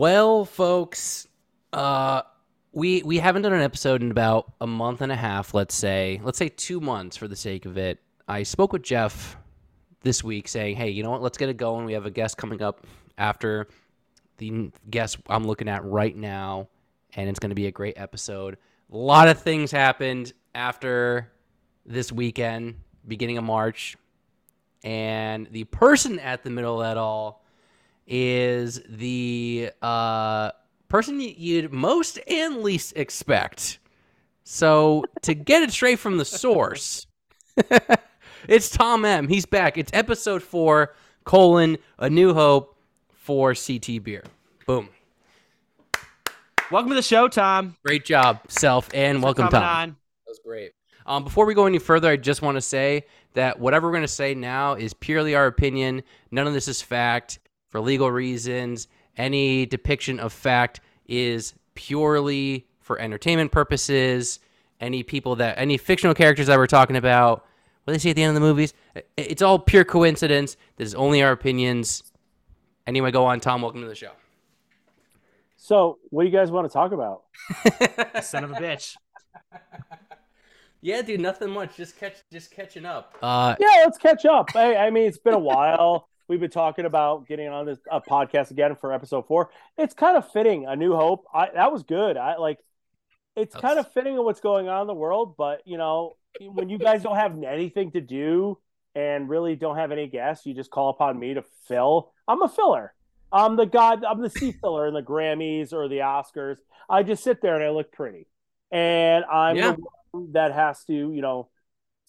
[0.00, 1.28] Well, folks,
[1.74, 2.22] uh,
[2.72, 5.52] we we haven't done an episode in about a month and a half.
[5.52, 7.98] Let's say, let's say two months for the sake of it.
[8.26, 9.36] I spoke with Jeff
[10.00, 11.20] this week, saying, "Hey, you know what?
[11.20, 11.84] Let's get it going.
[11.84, 12.86] We have a guest coming up
[13.18, 13.68] after
[14.38, 16.68] the guest I'm looking at right now,
[17.12, 18.56] and it's going to be a great episode.
[18.90, 21.30] A lot of things happened after
[21.84, 23.98] this weekend, beginning of March,
[24.82, 27.44] and the person at the middle of that all
[28.10, 30.50] is the uh,
[30.88, 33.78] person you'd most and least expect.
[34.42, 37.06] So to get it straight from the source,
[38.48, 39.28] it's Tom M.
[39.28, 39.78] He's back.
[39.78, 42.76] It's episode four, colon, A New Hope
[43.12, 44.24] for CT Beer.
[44.66, 44.88] Boom.
[46.70, 47.76] Welcome to the show, Tom.
[47.84, 49.76] Great job, self, and Thanks welcome, coming Tom.
[49.76, 49.88] on.
[49.90, 50.72] That was great.
[51.06, 54.02] Um, before we go any further, I just want to say that whatever we're going
[54.02, 56.02] to say now is purely our opinion.
[56.32, 57.38] None of this is fact
[57.70, 58.88] for legal reasons.
[59.16, 64.40] Any depiction of fact is purely for entertainment purposes.
[64.80, 67.46] Any people that, any fictional characters that we're talking about,
[67.84, 68.74] what do they say at the end of the movies,
[69.16, 70.56] it's all pure coincidence.
[70.76, 72.02] This is only our opinions.
[72.86, 73.62] Anyway, go on, Tom.
[73.62, 74.12] Welcome to the show.
[75.56, 77.22] So, what do you guys want to talk about?
[78.24, 78.96] Son of a bitch.
[80.80, 81.76] Yeah, dude, nothing much.
[81.76, 83.16] Just catch, just catching up.
[83.20, 84.48] Uh, Yeah, let's catch up.
[84.56, 86.08] I, I mean, it's been a while.
[86.30, 89.50] We've been talking about getting on this uh, podcast again for episode four.
[89.76, 90.64] It's kind of fitting.
[90.64, 91.24] A New Hope.
[91.34, 92.16] I, that was good.
[92.16, 92.58] I like.
[93.34, 96.68] It's kind of fitting of what's going on in the world, but you know, when
[96.68, 98.58] you guys don't have anything to do
[98.94, 102.12] and really don't have any guests, you just call upon me to fill.
[102.28, 102.94] I'm a filler.
[103.32, 104.04] I'm the god.
[104.04, 106.58] I'm the sea filler in the Grammys or the Oscars.
[106.88, 108.28] I just sit there and I look pretty,
[108.70, 109.72] and I'm Yeah.
[109.72, 111.48] the one that has to, you know,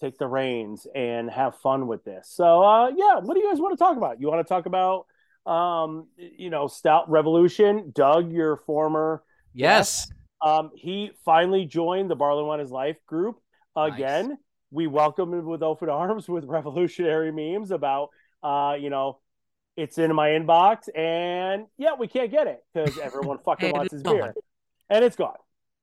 [0.01, 2.29] take the reins and have fun with this.
[2.33, 4.19] So, uh, yeah, what do you guys want to talk about?
[4.19, 5.05] You want to talk about,
[5.45, 7.91] um, you know, Stout Revolution?
[7.93, 9.23] Doug, your former,
[9.53, 10.11] yes.
[10.41, 13.39] um, he finally joined the Barley Wine Is Life group
[13.75, 14.37] again.
[14.71, 18.09] We welcome him with open arms with revolutionary memes about,
[18.41, 19.19] uh, you know,
[19.77, 24.03] it's in my inbox, and yeah, we can't get it because everyone fucking wants his
[24.03, 24.33] beer,
[24.89, 25.35] and it's gone.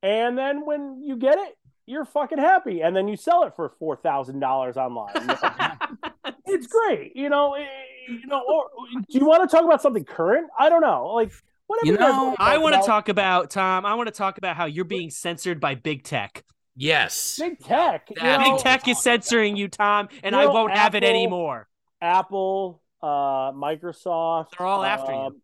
[0.03, 1.58] And then when you get it,
[1.89, 5.15] you're fucking happy, and then you sell it for four thousand dollars online.
[5.15, 6.33] You know?
[6.47, 7.55] it's great, you know.
[7.55, 7.67] eh,
[8.09, 8.67] You know, or
[9.11, 10.49] do you want to talk about something current?
[10.59, 11.33] I don't know, like
[11.67, 11.87] whatever.
[11.87, 13.85] You you know, I want to talk about Tom.
[13.85, 16.45] I want to talk about how you're being censored by big tech.
[16.81, 17.37] Yes.
[17.41, 18.09] big tech.
[18.09, 18.39] you know?
[18.39, 21.69] Big tech is censoring you, Tom, and You I won't have it anymore.
[22.01, 24.51] Apple, uh, Microsoft.
[24.57, 25.19] They're all after you.
[25.19, 25.43] um,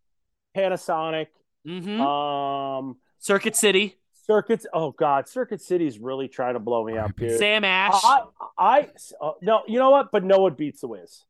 [0.55, 1.27] Panasonic,
[1.65, 4.65] hmm um, Circuit City, Circuits.
[4.73, 7.37] Oh God, Circuit City's really trying to blow me up, dude.
[7.37, 7.93] Sam Ash.
[8.03, 8.21] I,
[8.57, 8.87] I,
[9.21, 10.11] uh, no, you know what?
[10.11, 11.23] But no one beats the Wiz.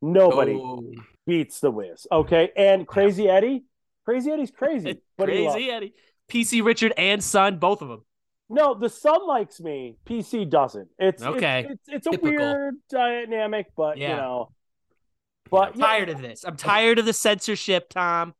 [0.00, 0.82] Nobody Oh.
[1.26, 2.06] beats the Wiz.
[2.10, 3.64] Okay, and Crazy Eddie,
[4.04, 5.94] Crazy Eddie's crazy, but Crazy Eddie.
[6.30, 8.04] PC Richard and Son, both of them.
[8.48, 9.96] No, the son likes me.
[10.04, 10.88] PC doesn't.
[10.98, 11.66] It's Okay.
[11.70, 12.32] It's, it's, it's a Typical.
[12.36, 14.50] weird dynamic, but you know.
[15.50, 16.44] But I'm yeah, tired of this.
[16.44, 18.34] I'm tired of the censorship, Tom.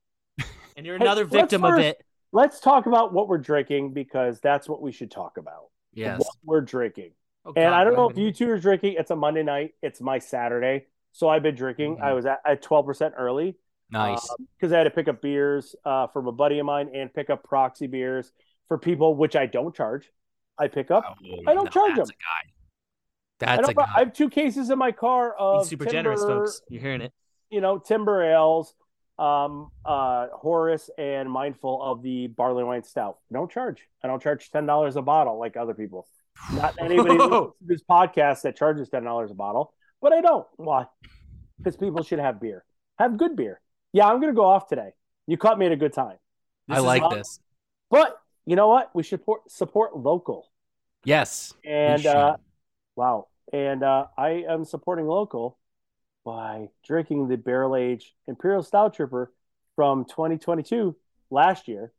[0.76, 2.02] And you're another let's victim of it.
[2.32, 5.66] Let's talk about what we're drinking because that's what we should talk about.
[5.92, 6.18] Yes.
[6.20, 7.12] What we're drinking.
[7.44, 8.94] Oh, And God, I don't know if you two are drinking.
[8.98, 9.74] It's a Monday night.
[9.82, 10.86] It's my Saturday.
[11.12, 11.96] So I've been drinking.
[11.96, 12.02] Mhm.
[12.02, 13.56] I was at, at 12% early
[13.90, 14.26] Nice.
[14.56, 17.28] because I had to pick up beers uh, from a buddy of mine and pick
[17.28, 18.32] up proxy beers
[18.68, 20.10] for people, which I don't charge.
[20.58, 21.18] I pick up.
[21.46, 22.16] I don't charge that's them.
[22.18, 23.52] A guy.
[23.52, 23.88] I, That's guy.
[23.96, 26.62] I have two cases in my car of He's super timber, generous, folks.
[26.68, 27.12] You're hearing it.
[27.50, 28.74] you know, timber ales,
[29.22, 33.18] um, uh, Horace, and mindful of the barley wine stout.
[33.32, 33.86] Don't charge.
[34.02, 36.08] I don't charge ten dollars a bottle like other people.
[36.52, 37.18] Not anybody
[37.60, 40.46] this podcast that charges ten dollars a bottle, but I don't.
[40.56, 40.86] Why?
[41.58, 42.64] Because people should have beer.
[42.98, 43.60] Have good beer.
[43.92, 44.90] Yeah, I'm gonna go off today.
[45.28, 46.16] You caught me at a good time.
[46.68, 47.40] I This is like this.
[47.90, 48.90] But you know what?
[48.94, 50.50] We should support, support local.
[51.04, 51.52] Yes.
[51.64, 52.36] And uh,
[52.96, 53.28] wow.
[53.52, 55.58] And uh, I am supporting local
[56.24, 59.32] by drinking the barrel aged Imperial Stout Tripper
[59.76, 60.96] from 2022
[61.30, 61.92] last year.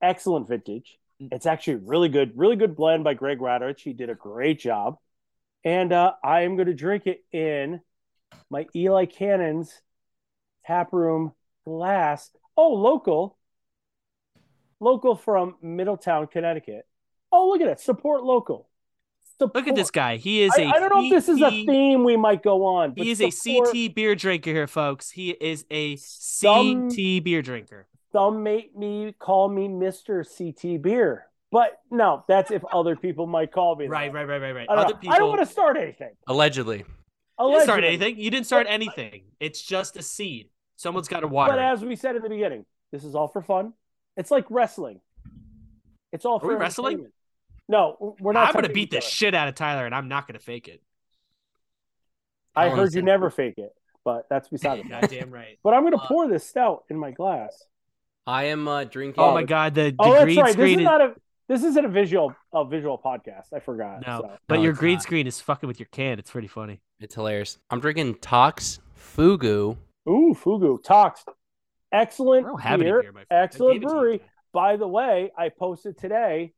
[0.00, 0.98] Excellent vintage.
[1.20, 3.80] It's actually really good, really good blend by Greg Radrich.
[3.80, 4.96] He did a great job.
[5.64, 7.80] And uh, I am going to drink it in
[8.50, 9.80] my Eli Cannons
[10.66, 11.32] tap room
[11.64, 12.30] glass.
[12.56, 13.38] Oh, local.
[14.80, 16.86] Local from Middletown, Connecticut.
[17.30, 17.80] Oh, look at it.
[17.80, 18.68] Support local.
[19.54, 20.16] Look at this guy.
[20.16, 22.64] He is I a I don't know if this is a theme we might go
[22.64, 22.92] on.
[22.94, 25.10] but He is a CT beer drinker here, folks.
[25.10, 27.86] He is a Some- CT beer drinker.
[28.12, 33.50] Some make me call me Mister CT Beer, but no, that's if other people might
[33.52, 33.86] call me.
[33.86, 33.90] that.
[33.90, 34.66] Right, right, right, right, right.
[34.68, 35.00] I don't, Other know.
[35.00, 35.14] people.
[35.14, 36.10] I don't want to start anything.
[36.26, 36.84] Allegedly.
[37.40, 38.18] You didn't start anything.
[38.18, 39.22] You didn't start anything.
[39.40, 40.50] It's just a seed.
[40.76, 41.52] Someone's got to water.
[41.52, 41.64] But it.
[41.64, 43.72] as we said in the beginning, This is all for fun.
[44.18, 45.00] It's like wrestling.
[46.12, 47.06] It's all Are for we wrestling?
[47.74, 48.00] Entertainment.
[48.00, 48.48] No, we're not.
[48.48, 49.06] I'm gonna beat the other.
[49.06, 50.82] shit out of Tyler, and I'm not gonna fake it.
[52.54, 53.74] I Colin heard you said- never fake it,
[54.04, 55.00] but that's beside the point.
[55.02, 55.58] Goddamn right.
[55.62, 57.64] But I'm gonna Uh, pour this stout in my glass.
[58.26, 59.22] I am uh, drinking.
[59.22, 60.56] Oh my god, the, the Oh, that's green right.
[60.56, 61.14] This is is, not a.
[61.48, 63.52] This isn't a visual a visual podcast.
[63.52, 64.06] I forgot.
[64.06, 64.30] no, so.
[64.48, 65.02] but No, your green not.
[65.02, 66.18] screen is fucking with your can.
[66.18, 66.80] It's pretty funny.
[67.00, 67.58] It's hilarious.
[67.70, 69.76] I'm drinking Tox Fugu.
[70.08, 71.24] Ooh, Fugu Tox,
[71.92, 74.20] excellent I don't have any beer, beer, my excellent gave it to you brewery.
[74.52, 76.52] By the way, I posted today.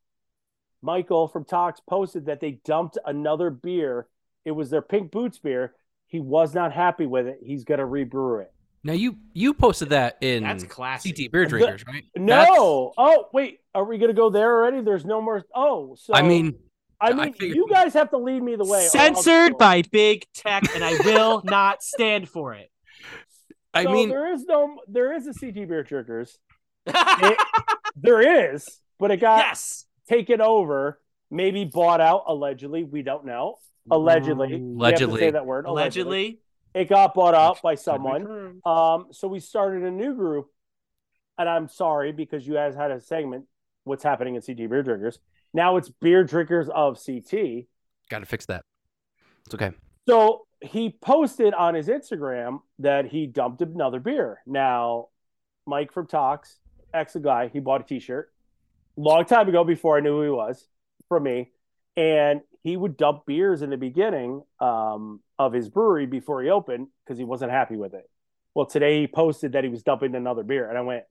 [0.85, 4.07] Michael from Tox posted that they dumped another beer.
[4.45, 5.75] It was their Pink Boots beer.
[6.07, 7.39] He was not happy with it.
[7.43, 8.53] He's gonna rebrew it.
[8.85, 11.17] Now you you posted that in That's classic.
[11.17, 12.05] CT Beer Drinkers, right?
[12.17, 12.93] No.
[12.99, 13.61] Oh, wait.
[13.75, 14.83] Are we gonna go there already?
[14.83, 15.43] There's no more.
[15.55, 16.55] Oh, so I mean,
[17.01, 18.87] I I mean, figured- you guys have to lead me the way.
[18.87, 19.59] Censored go.
[19.59, 22.71] by big tech, and I will not stand for it.
[23.73, 24.77] I So mean, there is no.
[24.87, 26.39] There is a CT Beer Trickers.
[27.97, 29.87] There is, but it got yes.
[30.09, 32.85] Taken over, maybe bought out allegedly.
[32.85, 33.57] We don't know.
[33.91, 35.21] Allegedly, We have to Allegedly.
[35.21, 35.67] say that word.
[35.67, 36.41] Allegedly.
[36.75, 38.61] it got bought out by someone.
[38.65, 40.47] Um, so we started a new group,
[41.39, 43.45] and I'm sorry because you guys had a segment.
[43.85, 45.19] What's happening in CT Beer Drinkers?
[45.53, 47.67] Now it's Beer Drinkers of CT.
[48.09, 48.65] got to fix that.
[49.45, 49.73] It's okay.
[50.09, 54.41] So he posted on his Instagram that he dumped another beer.
[54.47, 55.09] Now,
[55.67, 56.59] Mike from Tox,
[56.95, 58.33] ex a guy, he bought a T-shirt
[58.97, 60.67] long time ago before I knew who he was
[61.09, 61.51] from me,
[61.97, 66.89] and he would dump beers in the beginning um, of his brewery before he opened
[67.05, 68.09] because he wasn't happy with it.
[68.55, 71.05] Well, today he posted that he was dumping another beer, and I went,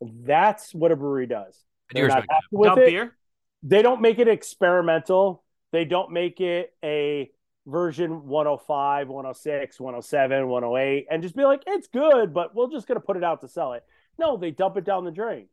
[0.00, 1.64] "That's what a brewery does.
[1.92, 3.16] They're not happy with Dump it beer.
[3.62, 5.44] they don't make it experimental.
[5.72, 7.30] They don't make it a
[7.66, 12.98] version 105, 106, 107, 108, and just be like, it's good, but we're just going
[12.98, 13.84] to put it out to sell it.
[14.18, 15.48] No, they dump it down the drain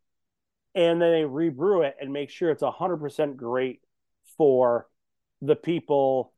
[0.75, 3.81] and then they rebrew it and make sure it's 100% great
[4.37, 4.87] for
[5.41, 6.33] the people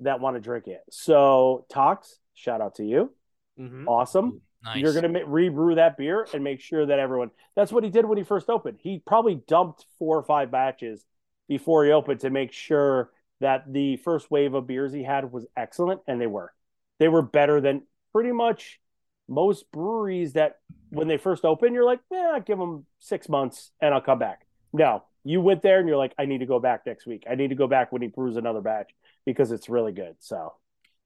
[0.00, 0.80] that want to drink it.
[0.90, 3.12] So, Tox, shout out to you.
[3.58, 3.86] Mhm.
[3.86, 4.40] Awesome.
[4.64, 4.82] Nice.
[4.82, 7.30] You're going to rebrew that beer and make sure that everyone.
[7.54, 8.78] That's what he did when he first opened.
[8.80, 11.04] He probably dumped four or five batches
[11.48, 15.46] before he opened to make sure that the first wave of beers he had was
[15.56, 16.52] excellent, and they were.
[16.98, 18.80] They were better than pretty much
[19.28, 20.56] most breweries that
[20.90, 24.18] when they first open, you're like, yeah, I'll give them six months and I'll come
[24.18, 24.46] back.
[24.72, 27.24] No, you went there and you're like, I need to go back next week.
[27.30, 28.90] I need to go back when he brews another batch
[29.26, 30.16] because it's really good.
[30.20, 30.54] So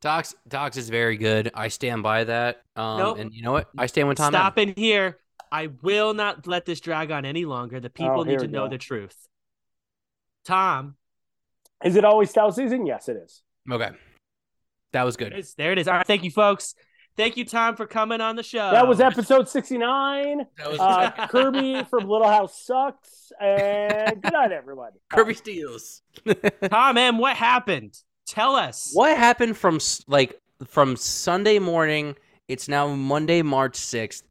[0.00, 1.50] Tox Tox is very good.
[1.54, 2.62] I stand by that.
[2.76, 3.18] Um, Nope.
[3.18, 3.68] and you know what?
[3.76, 4.32] I stand with Tom.
[4.32, 5.18] Stop in here.
[5.50, 7.78] I will not let this drag on any longer.
[7.80, 8.70] The people Oh, need to know go.
[8.70, 9.16] the truth.
[10.44, 10.96] Tom,
[11.84, 12.86] is it always stout season?
[12.86, 13.42] Yes, it is.
[13.70, 13.90] Okay,
[14.92, 15.32] that was good.
[15.32, 15.86] it's, there it is.
[15.88, 16.74] All right, thank you, folks.
[17.16, 18.70] Thank you, Tom, for coming on the show.
[18.70, 20.46] That was episode 69.
[20.56, 23.32] That was Uh, Kirby from Little House sucks.
[23.40, 24.96] And good night, everybody.
[25.12, 26.02] Kirby Steals.
[26.70, 27.18] Tom M.
[27.18, 27.98] What happened?
[28.26, 28.90] Tell us.
[28.94, 32.16] What happened from like from Sunday morning?
[32.48, 34.24] It's now Monday, March sixth.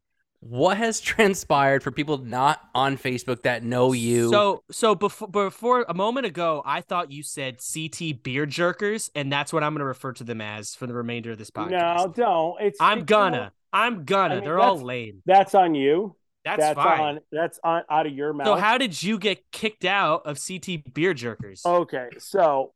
[0.44, 4.28] What has transpired for people not on Facebook that know you?
[4.28, 9.32] So, so before before a moment ago, I thought you said CT beer jerkers, and
[9.32, 11.70] that's what I'm going to refer to them as for the remainder of this podcast.
[11.70, 12.60] No, don't.
[12.60, 13.52] It's I'm it's- gonna.
[13.72, 14.34] I'm gonna.
[14.34, 15.22] I mean, They're all lame.
[15.24, 16.16] That's on you.
[16.44, 17.00] That's, That's fine.
[17.00, 17.20] on.
[17.30, 18.48] That's on out of your mouth.
[18.48, 21.64] So how did you get kicked out of CT beer jerkers?
[21.64, 22.74] Okay, so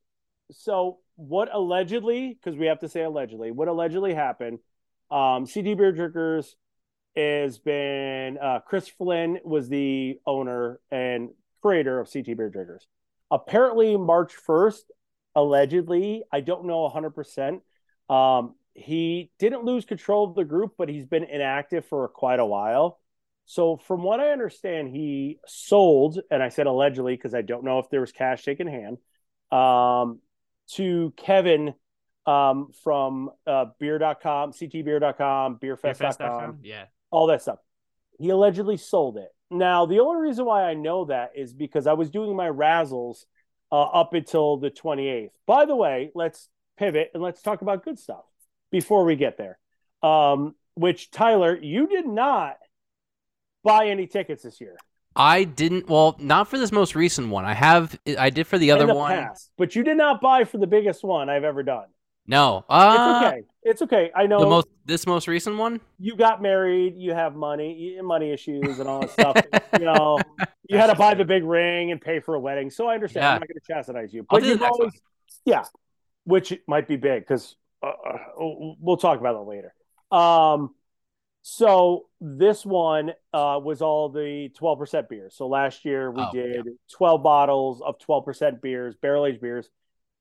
[0.52, 4.61] so what allegedly, because we have to say allegedly, what allegedly happened?
[5.11, 6.54] Um, CT Beer Drinkers
[7.16, 11.30] has been uh, Chris Flynn was the owner and
[11.62, 12.87] creator of CT Beer Drinkers.
[13.30, 14.90] Apparently, March first,
[15.35, 17.62] allegedly, I don't know hundred percent.
[18.08, 22.46] Um, he didn't lose control of the group, but he's been inactive for quite a
[22.46, 23.00] while.
[23.46, 27.78] So, from what I understand, he sold, and I said allegedly because I don't know
[27.78, 28.99] if there was cash taken hand,
[29.50, 30.20] um,
[30.73, 31.75] to Kevin
[32.26, 36.58] um, from uh, beer.com, ctbeer.com, beerfest.com, Beerfest.com?
[36.62, 36.87] Yeah.
[37.10, 37.58] All that stuff.
[38.18, 39.28] He allegedly sold it.
[39.50, 43.25] Now, the only reason why I know that is because I was doing my razzles
[43.70, 45.30] uh, up until the 28th.
[45.46, 46.48] By the way, let's
[46.78, 48.25] pivot and let's talk about good stuff
[48.72, 49.58] before we get there.
[50.02, 52.56] Um, which, Tyler, you did not
[53.62, 54.76] buy any tickets this year.
[55.14, 55.88] I didn't.
[55.88, 57.44] Well, not for this most recent one.
[57.46, 57.98] I have.
[58.18, 59.10] I did for the other in the one.
[59.12, 61.86] past, but you did not buy for the biggest one I've ever done.
[62.26, 62.64] No.
[62.68, 63.42] Uh, It's Uh, okay.
[63.68, 64.12] It's okay.
[64.14, 64.68] I know The most.
[64.85, 65.80] This most recent one.
[65.99, 69.37] you got married, you have money, money issues, and all that stuff.
[69.80, 70.20] you know,
[70.68, 72.70] you had to buy the big ring and pay for a wedding.
[72.70, 73.25] So I understand.
[73.25, 73.35] Yeah.
[73.35, 74.92] I'm not going to chastise you, but you've next always,
[75.44, 75.64] yeah,
[76.23, 79.75] which might be big because uh, uh, we'll talk about that later.
[80.12, 80.73] Um,
[81.42, 85.35] So this one uh, was all the 12% beers.
[85.37, 89.68] So last year we Oh, did 12 bottles of 12% beers, barrel aged beers,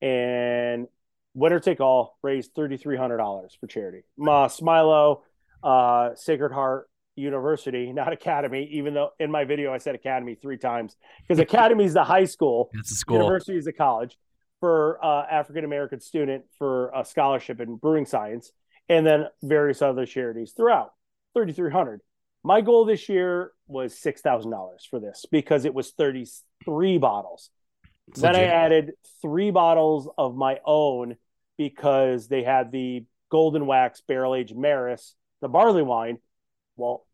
[0.01, 0.87] and
[1.35, 4.03] winner take all raised $3,300 for charity.
[4.17, 5.21] Ma Smilow,
[5.61, 10.57] uh, Sacred Heart University, not Academy, even though in my video I said Academy three
[10.57, 13.17] times because Academy is the high school, It's a school.
[13.17, 14.17] University is a college
[14.59, 18.51] for uh, African American student for a scholarship in brewing science,
[18.89, 20.93] and then various other charities throughout.
[21.33, 22.01] Thirty three hundred.
[22.43, 26.25] My goal this year was six thousand dollars for this because it was thirty
[26.65, 27.49] three bottles.
[28.07, 31.15] It's then I added three bottles of my own
[31.57, 36.19] because they had the Golden Wax Barrel Aged Maris, the barley wine.
[36.75, 37.05] Well,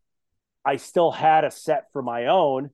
[0.64, 2.70] I still had a set for my own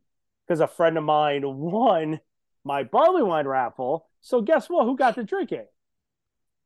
[0.46, 2.20] because a friend of mine won
[2.64, 4.08] my barley wine raffle.
[4.20, 4.84] So guess what?
[4.84, 5.70] Who got to drink it?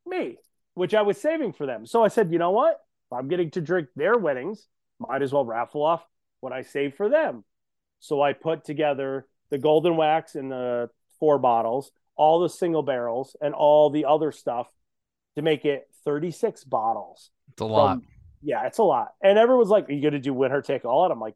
[0.05, 0.37] Me,
[0.73, 1.85] which I was saving for them.
[1.85, 2.73] So I said, you know what?
[2.73, 4.67] If I'm getting to drink their weddings,
[4.99, 6.03] might as well raffle off
[6.39, 7.43] what I saved for them.
[7.99, 13.35] So I put together the golden wax in the four bottles, all the single barrels,
[13.39, 14.67] and all the other stuff
[15.35, 17.31] to make it 36 bottles.
[17.51, 17.97] It's a lot.
[17.97, 18.07] From-
[18.41, 19.13] yeah, it's a lot.
[19.23, 21.05] And everyone's like, Are you going to do winner take all?
[21.05, 21.35] And I'm like,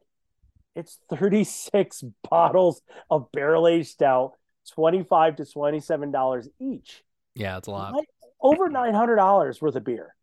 [0.76, 4.32] It's 36 bottles of barrel aged stout,
[4.74, 7.02] 25 to $27 each.
[7.34, 7.94] Yeah, it's a lot.
[7.94, 8.08] Like,
[8.40, 10.14] over $900 worth of beer.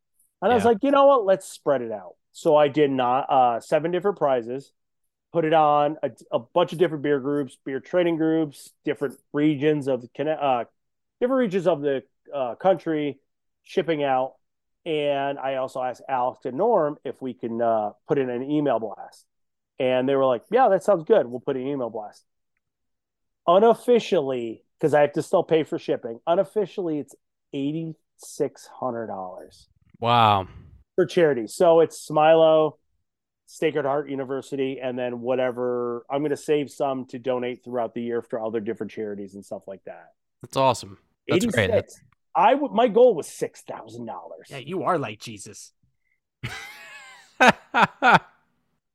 [0.41, 1.25] And I was like, you know what?
[1.25, 2.15] Let's spread it out.
[2.32, 4.72] So I did not, uh, seven different prizes,
[5.34, 9.88] put it on a, a bunch of different beer groups, beer trading groups, different regions
[9.88, 10.65] of the, uh,
[11.20, 12.03] different regions of the
[12.34, 13.17] uh, country,
[13.65, 14.36] shipping out.
[14.86, 18.79] And I also asked Alex and Norm if we can uh, put in an email
[18.79, 19.25] blast.
[19.79, 21.25] And they were like, yeah, that sounds good.
[21.27, 22.24] We'll put an email blast.
[23.48, 27.15] Unofficially, because I have to still pay for shipping, unofficially, it's
[27.53, 29.67] $8,600
[30.00, 30.48] Wow.
[30.95, 31.48] for charity.
[31.48, 32.77] So it's Smilow,
[33.48, 38.01] Sacred Heart University, and then whatever I'm going to save some to donate throughout the
[38.01, 40.13] year for other different charities and stuff like that.
[40.41, 40.98] That's awesome.
[41.27, 41.72] That's great.
[42.36, 42.48] 86.
[42.48, 44.48] I w- my goal was six thousand dollars.
[44.50, 45.72] Yeah, you are like Jesus.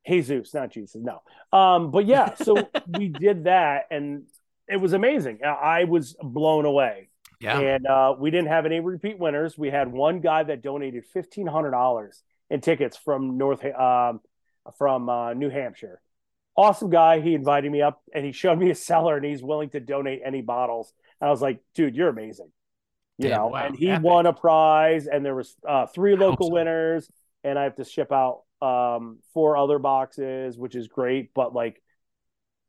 [0.06, 1.22] Jesus, not Jesus, no.
[1.56, 2.68] Um, but yeah, so
[2.98, 4.24] we did that, and
[4.68, 5.40] it was amazing.
[5.44, 5.48] I
[5.80, 7.10] I was blown away.
[7.40, 7.58] yeah.
[7.58, 9.56] And uh, we didn't have any repeat winners.
[9.58, 14.20] We had one guy that donated fifteen hundred dollars in tickets from North um,
[14.78, 16.00] from uh, New Hampshire.
[16.56, 17.20] Awesome guy.
[17.20, 20.22] He invited me up and he showed me a cellar and he's willing to donate
[20.24, 20.92] any bottles.
[21.20, 22.50] And I was like, dude, you're amazing.
[23.20, 24.04] You Damn, know, wow, and he epic.
[24.04, 26.52] won a prize and there was uh, three local so.
[26.54, 27.10] winners
[27.44, 31.34] and I have to ship out um, four other boxes, which is great.
[31.34, 31.82] But like,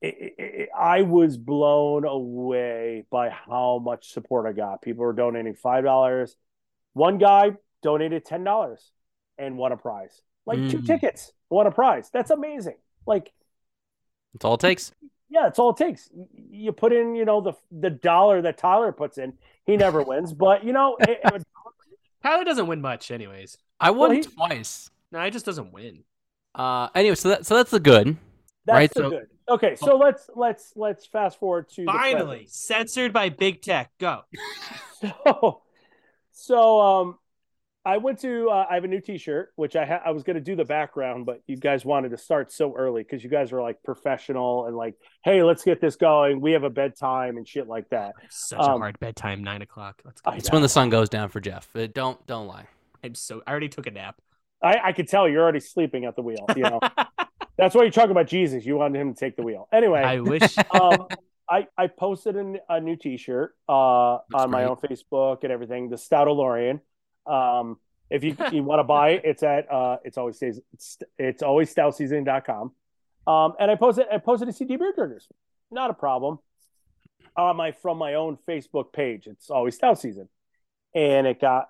[0.01, 4.81] it, it, it- I was blown away by how much support I got.
[4.81, 6.35] People were donating five dollars.
[6.93, 8.91] One guy donated ten dollars
[9.37, 10.85] and won a prize, like two Mm.
[10.85, 12.09] tickets, won a prize.
[12.11, 12.75] That's amazing.
[13.05, 13.31] Like,
[14.33, 14.91] That's all it takes.
[15.31, 16.09] Yeah, that's all it takes.
[16.51, 19.33] You put in, you know, the the dollar that Tyler puts in.
[19.65, 21.43] He never wins, but you know, it, it-
[22.23, 23.57] Tyler doesn't win much, anyways.
[23.79, 24.91] I won Well, he- twice.
[25.11, 26.03] No, he just doesn't win.
[26.53, 28.17] Uh, anyway, so that so that's the good.
[28.65, 29.27] that's Right, the so- good.
[29.49, 31.91] Okay, so let's let's let's fast forward to the.
[31.91, 33.91] Finally, censored by big tech.
[33.99, 34.21] Go.
[35.01, 35.61] So,
[36.31, 37.17] so um,
[37.83, 38.49] I went to.
[38.49, 40.65] Uh, I have a new T-shirt, which I ha- I was going to do the
[40.65, 44.67] background, but you guys wanted to start so early because you guys are like professional
[44.67, 46.41] and like, hey, let's get this going.
[46.41, 48.13] We have a bedtime and shit like that.
[48.29, 50.01] Such a Um, hard bedtime, nine o'clock.
[50.05, 50.31] Let's go.
[50.31, 51.67] It's when the sun goes down for Jeff.
[51.75, 52.67] Uh, don't don't lie.
[53.03, 53.41] I'm so.
[53.47, 54.21] I already took a nap.
[54.61, 56.45] I, I could tell you're already sleeping at the wheel.
[56.55, 56.79] You know,
[57.57, 58.63] that's why you're talking about Jesus.
[58.63, 59.67] You wanted him to take the wheel.
[59.73, 60.55] Anyway, I wish.
[60.79, 61.07] um,
[61.49, 65.89] I, I posted an, a new T-shirt uh, Looks on my own Facebook and everything.
[65.89, 66.79] The Stout Olorian.
[67.25, 67.77] Um,
[68.09, 71.43] if you you want to buy it, it's at uh, it's always stays it's, it's
[71.43, 72.71] always stoutseasoning.com.
[73.27, 75.27] Um, and I posted I posted a CT beer drinkers.
[75.69, 76.39] Not a problem.
[77.37, 80.27] On my from my own Facebook page, it's always stout season,
[80.93, 81.69] and it got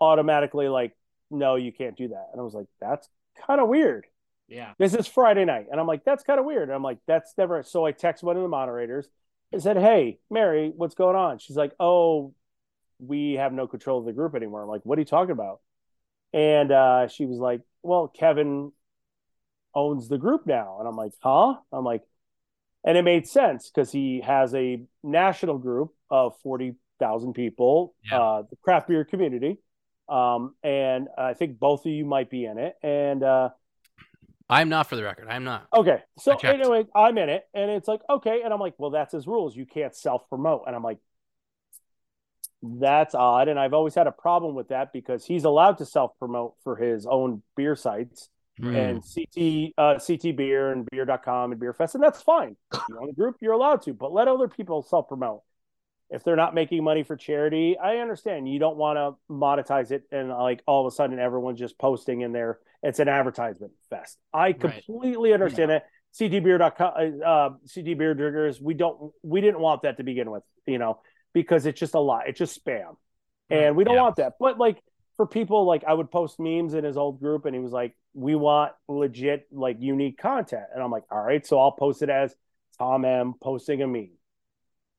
[0.00, 0.92] automatically like,
[1.30, 2.28] no, you can't do that.
[2.32, 3.08] And I was like, that's
[3.46, 4.06] kind of weird
[4.50, 4.72] yeah.
[4.78, 5.66] this is Friday night.
[5.70, 6.64] And I'm like, that's kind of weird.
[6.64, 7.62] And I'm like, that's never.
[7.62, 9.08] So I text one of the moderators
[9.52, 11.38] and said, Hey, Mary, what's going on?
[11.38, 12.34] She's like, Oh,
[13.00, 14.62] we have no control of the group anymore.
[14.62, 15.60] I'm like, What are you talking about?
[16.32, 18.72] And uh, she was like, Well, Kevin
[19.74, 20.78] owns the group now.
[20.78, 21.56] And I'm like, Huh?
[21.72, 22.02] I'm like,
[22.84, 28.20] and it made sense because he has a national group of 40,000 people, Yeah.
[28.20, 29.58] uh, the craft beer community.
[30.08, 32.74] Um, and I think both of you might be in it.
[32.82, 33.50] And, uh,
[34.48, 35.28] I'm not for the record.
[35.28, 35.68] I'm not.
[35.72, 36.02] Okay.
[36.18, 39.12] So I anyway, I'm in it, and it's like okay, and I'm like, well, that's
[39.12, 39.54] his rules.
[39.54, 40.98] You can't self promote, and I'm like,
[42.62, 43.48] that's odd.
[43.48, 46.76] And I've always had a problem with that because he's allowed to self promote for
[46.76, 48.28] his own beer sites,
[48.60, 48.76] Mm.
[48.76, 52.56] and CT uh, CT Beer and Beer.com and Beer Fest, and that's fine.
[52.90, 55.40] You own a group, you're allowed to, but let other people self promote.
[56.10, 60.02] If they're not making money for charity, I understand you don't want to monetize it
[60.12, 62.58] and like all of a sudden everyone's just posting in there.
[62.82, 64.18] It's an advertisement fest.
[64.34, 65.82] I completely understand it.
[66.12, 70.78] CTBeer.com, uh, CT Beer Drinkers, we don't, we didn't want that to begin with, you
[70.78, 70.98] know,
[71.32, 72.28] because it's just a lot.
[72.28, 72.96] It's just spam,
[73.50, 74.02] and we don't Yeah.
[74.02, 74.34] want that.
[74.38, 74.82] But like
[75.16, 77.96] for people, like I would post memes in his old group, and he was like,
[78.14, 82.10] "We want legit, like unique content," and I'm like, "All right," so I'll post it
[82.10, 82.34] as
[82.78, 84.16] Tom M posting a meme,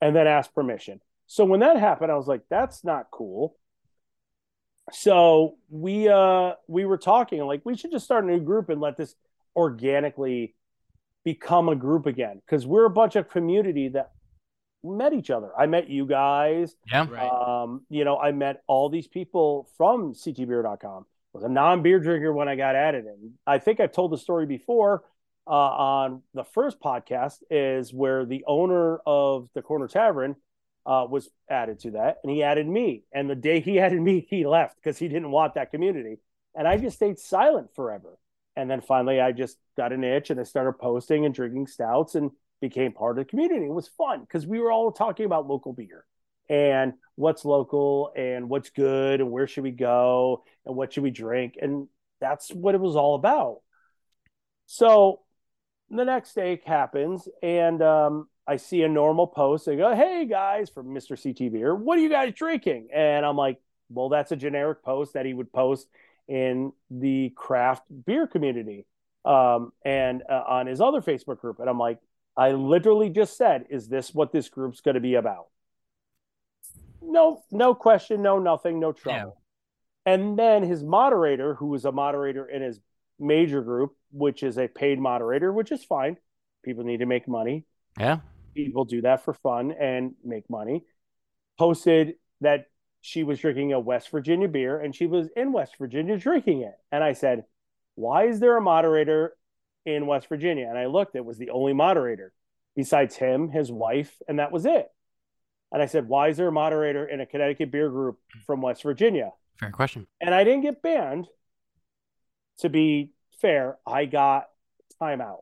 [0.02, 1.02] and then ask permission.
[1.28, 3.58] So when that happened, I was like, "That's not cool."
[4.92, 8.82] So we uh we were talking like we should just start a new group and
[8.82, 9.16] let this
[9.56, 10.56] organically
[11.24, 14.12] become a group again because we're a bunch of community that
[14.84, 15.52] met each other.
[15.58, 16.76] I met you guys.
[16.92, 17.08] Yeah.
[17.10, 17.30] Right.
[17.30, 21.06] Um, you know, I met all these people from ctbeer.com.
[21.34, 23.34] Was a non-beer drinker when I got added in.
[23.48, 25.04] I think I've told the story before
[25.48, 30.36] uh, on the first podcast is where the owner of the Corner Tavern
[30.86, 33.04] uh, was added to that, and he added me.
[33.14, 36.18] And the day he added me, he left because he didn't want that community,
[36.56, 38.18] and I just stayed silent forever.
[38.58, 42.16] And then finally, I just got an itch, and I started posting and drinking stouts,
[42.16, 43.66] and became part of the community.
[43.66, 46.06] It was fun because we were all talking about local beer
[46.50, 51.12] and what's local and what's good and where should we go and what should we
[51.12, 51.56] drink.
[51.62, 51.88] And
[52.20, 53.62] that's what it was all about.
[54.68, 55.22] So
[55.90, 59.66] the next day happens and um, i see a normal post.
[59.66, 62.90] They go hey guys from mr ct beer what are you guys drinking?
[62.94, 65.88] And i'm like well that's a generic post that he would post
[66.28, 68.86] in the craft beer community
[69.26, 71.60] um, and uh, on his other facebook group.
[71.60, 72.00] And i'm like
[72.38, 75.48] i literally just said is this what this group's going to be about?
[77.02, 79.38] No no question no nothing no trouble.
[80.06, 82.80] And then his moderator who was a moderator in his
[83.20, 86.18] major group which is a paid moderator which is fine.
[86.64, 87.66] People need to make money.
[88.00, 88.20] Yeah.
[88.56, 90.84] people do that for fun and make money.
[91.58, 92.68] Posted that
[93.02, 96.76] she was drinking a west virginia beer and she was in west virginia drinking it.
[96.92, 97.46] And i said
[97.96, 99.36] why is there a moderator
[99.86, 102.34] in west virginia and i looked it was the only moderator
[102.76, 104.88] besides him his wife and that was it
[105.72, 108.84] and I said, Why is there a moderator in a Connecticut beer group from West
[108.84, 109.32] Virginia?
[109.60, 110.08] Fair question.
[110.20, 111.28] And I didn't get banned.
[112.60, 114.48] To be fair, I got
[115.02, 115.42] timeout.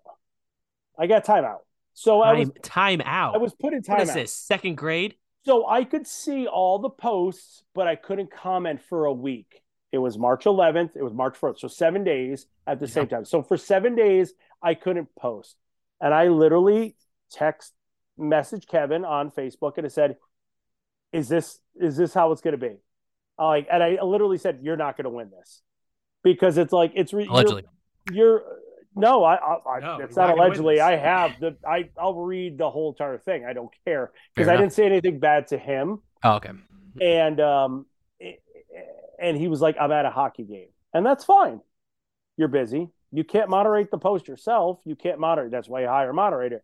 [0.98, 1.60] I got timeout.
[1.94, 3.36] So I was time, time out.
[3.36, 4.34] I was put in what is this?
[4.34, 5.16] Second grade?
[5.46, 9.64] So I could see all the posts, but I couldn't comment for a week.
[9.92, 10.92] It was March 11th.
[10.96, 11.60] It was March 1st.
[11.60, 13.26] So seven days at the same time.
[13.26, 15.56] So for seven days, I couldn't post.
[16.00, 16.96] And I literally
[17.32, 17.74] text
[18.18, 20.18] message Kevin on Facebook and I said,
[21.12, 22.78] "Is this is this how it's going to be?"
[23.38, 25.62] Like, and I literally said, "You're not going to win this,"
[26.24, 27.64] because it's like it's re- Allegedly.
[28.12, 28.44] You're, you're
[28.96, 30.82] no, I, I, I No, it's not not allegedly.
[30.82, 33.46] I have the I I'll read the whole entire thing.
[33.46, 36.52] I don't care because I didn't say anything bad to him Oh, okay.
[37.02, 37.86] and um
[39.22, 40.70] and he was like i'm at a hockey game.
[40.94, 41.62] And that's fine.
[42.38, 42.90] You're busy.
[43.12, 44.80] You can't moderate the post yourself.
[44.86, 45.52] You can't moderate.
[45.52, 46.64] That's why you hire a moderator.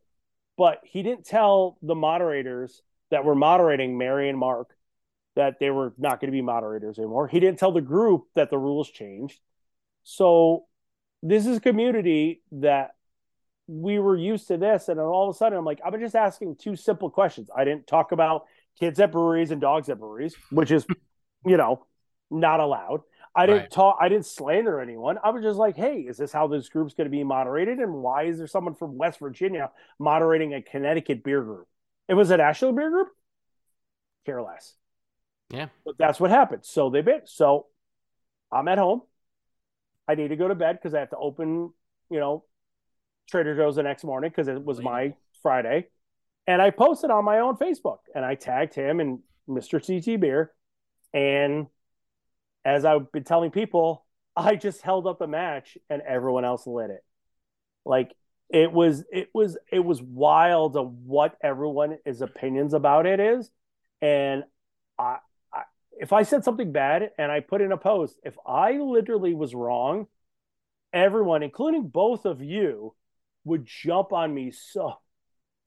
[0.58, 4.76] But he didn't tell the moderators that were moderating mary and mark
[5.36, 7.28] that they were not going to be moderators anymore.
[7.28, 9.39] He didn't tell the group that the rules changed.
[10.04, 10.65] So
[11.22, 12.91] this is a community that
[13.68, 16.15] we were used to this and then all of a sudden i'm like i'm just
[16.15, 17.50] asking two simple questions.
[17.56, 18.46] I didn't talk about
[18.80, 20.86] kids at breweries and dogs at breweries which is
[21.46, 21.84] you know
[22.32, 23.02] not allowed.
[23.38, 23.72] I didn't Right.
[23.72, 25.18] talk i didn't slander anyone.
[25.24, 27.80] I was just like hey is this how this group's going to be moderated?
[27.80, 31.68] And why is there someone from west virginia moderating a connecticut beer group?
[32.08, 33.10] It was a national beer group?
[34.26, 34.76] Care less.
[35.50, 35.68] Yeah.
[35.86, 36.66] but that's what happened.
[36.66, 37.24] So they bit.
[37.28, 37.68] So
[38.52, 39.02] i'm at home.
[40.08, 41.74] I need to go to bed because i have to open
[42.10, 42.44] you know
[43.30, 45.88] trader joe's the next morning because it was oh, my friday.
[46.48, 50.52] And i posted on my own facebook and i tagged him and mr ct beer
[51.14, 51.68] and
[52.65, 54.04] as I've been telling people,
[54.36, 57.04] I just held up the match and everyone else lit it.
[57.86, 58.12] Like
[58.49, 63.49] it was it was it was wild of what everyone's opinions about it is.
[64.01, 64.43] And
[64.97, 65.17] I,
[65.54, 65.62] I
[65.99, 69.56] if I said something bad and I put in a post, if I literally was
[69.56, 70.08] wrong,
[70.91, 72.95] everyone, including both of you,
[73.43, 74.95] would jump on me so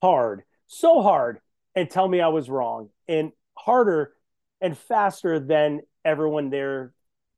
[0.03, 1.39] hard, so hard,
[1.77, 4.13] and tell me I was wrong, and harder
[4.61, 6.93] and faster than everyone there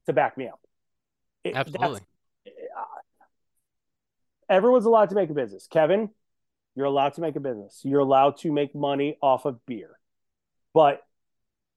[0.06, 0.60] to back me up.
[1.44, 2.00] It- Absolutely.
[2.46, 2.84] Uh,
[4.48, 5.66] everyone's allowed to make a business.
[5.70, 6.10] Kevin,
[6.74, 7.80] you're allowed to make a business.
[7.84, 9.98] You're allowed to make money off of beer.
[10.72, 11.02] But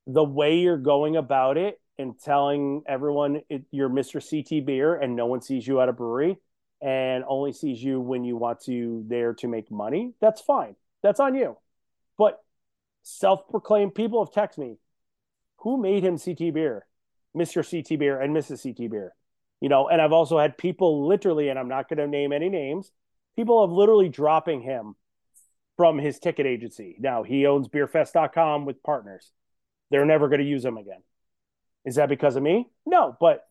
[0.08, 4.22] the way you're going about it and telling everyone it, you're Mr.
[4.22, 6.38] CT beer and no one sees you at a brewery,
[6.82, 10.76] and only sees you when you want to there to make money, that's fine.
[11.02, 11.58] That's on you.
[12.18, 12.44] But
[13.04, 14.76] self-proclaimed people have texted me,
[15.64, 16.86] who made him CT beer,
[17.36, 17.64] Mr.
[17.68, 18.64] CT beer and Mrs.
[18.64, 19.14] CT beer?
[19.60, 22.50] You know, and I've also had people literally, and I'm not going to name any
[22.50, 22.92] names,
[23.36, 24.96] people have literally dropping him
[25.78, 26.96] from his ticket agency.
[27.00, 29.32] Now he owns beerfest.com with partners.
[29.90, 31.02] They're never going to use him again.
[31.86, 32.70] Is that because of me?
[32.86, 33.48] No, but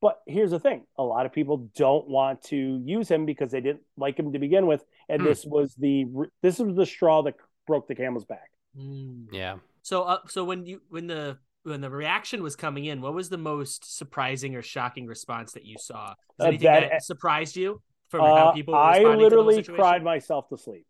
[0.00, 3.60] but here's the thing: a lot of people don't want to use him because they
[3.60, 5.24] didn't like him to begin with, and Mm.
[5.24, 6.04] this was the
[6.42, 7.34] this was the straw that
[7.66, 8.50] broke the camel's back.
[8.76, 9.28] Mm.
[9.32, 9.56] Yeah.
[9.86, 13.28] So, uh, so when you when the when the reaction was coming in, what was
[13.28, 16.14] the most surprising or shocking response that you saw?
[16.40, 19.42] Uh, anything that- that, surprised you from how Uh, people were I responding to the
[19.42, 20.86] literally cried myself to sleep.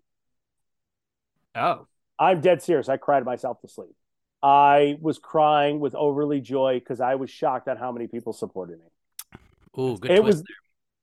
[1.54, 1.86] Oh,
[2.18, 2.88] I'm dead serious.
[2.88, 3.94] I cried myself to sleep.
[4.42, 8.78] I was crying with overly joy because I was shocked at how many people supported
[8.78, 9.38] me.
[9.78, 10.44] Ooh, good It twist was-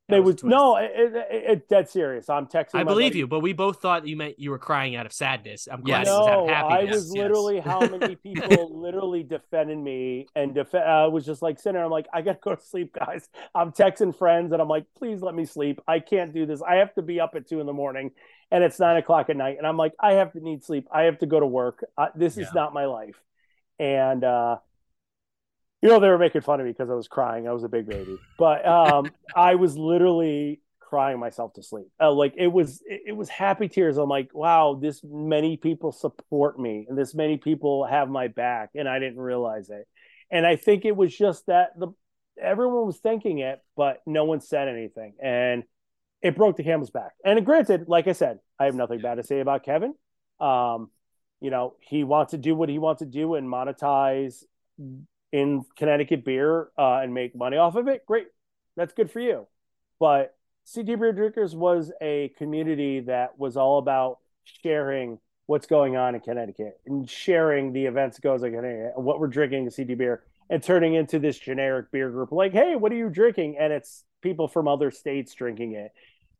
[0.09, 2.29] that They was was no, it, it, it, it- dead serious.
[2.29, 2.75] I'm texting.
[2.75, 5.05] I my believe buddy- you, but we both thought you meant you were crying out
[5.05, 5.67] of sadness.
[5.71, 6.07] I'm glad Yes.
[6.07, 7.21] it out No, of I was yes.
[7.23, 11.85] literally how many people literally defended me and def- I was just like sitting there.
[11.85, 13.29] I'm like, I gotta go to sleep, guys.
[13.55, 15.79] I'm texting friends and I'm like, please let me sleep.
[15.87, 16.61] I can't do this.
[16.61, 18.11] I have to be up at two in the morning
[18.51, 19.55] and it's nine o'clock at night.
[19.57, 20.87] And I'm like, I have to need sleep.
[20.91, 21.83] I have to go to work.
[21.97, 23.15] Uh, this is not my life.
[23.79, 24.57] And uh,
[25.83, 27.45] you know, they were making fun of me because I was crying.
[27.45, 31.87] I was a big baby, but um, I was literally crying myself to sleep.
[31.99, 33.97] Uh, like it was, it, it was happy tears.
[33.97, 38.69] I'm like, wow, this many people support me, and this many people have my back,
[38.75, 39.85] and I didn't realize it.
[40.31, 41.89] And I think it was just that the
[42.41, 45.65] everyone was thinking it, but no one said anything, and
[46.21, 47.11] it broke the camel's back.
[47.25, 49.93] And granted, like I said, I have nothing bad to say about Kevin.
[50.39, 50.91] Um,
[51.41, 54.45] you know, he wants to do what he wants to do and monetize
[55.33, 58.05] in Connecticut beer uh, and make money off of it.
[58.05, 58.27] Great,
[58.77, 59.47] that's good for you.
[59.99, 60.35] But
[60.73, 64.19] CT Beer Drinkers was a community that was all about
[64.61, 68.93] sharing what's going on in Connecticut and sharing the events that goes on in Connecticut
[68.95, 72.31] what we're drinking in CT Beer and turning into this generic beer group.
[72.31, 73.57] Like, hey, what are you drinking?
[73.59, 75.91] And it's people from other states drinking it.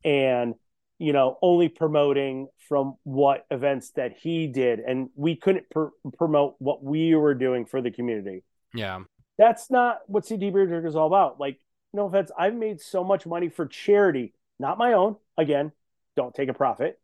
[0.08, 0.54] And
[1.00, 6.54] you know, only promoting from what events that he did, and we couldn't pr- promote
[6.60, 8.44] what we were doing for the community.
[8.74, 9.00] Yeah.
[9.38, 11.40] That's not what CT Beer Drinker is all about.
[11.40, 11.58] Like,
[11.92, 15.16] no offense, I've made so much money for charity, not my own.
[15.36, 15.72] Again,
[16.16, 17.00] don't take a profit.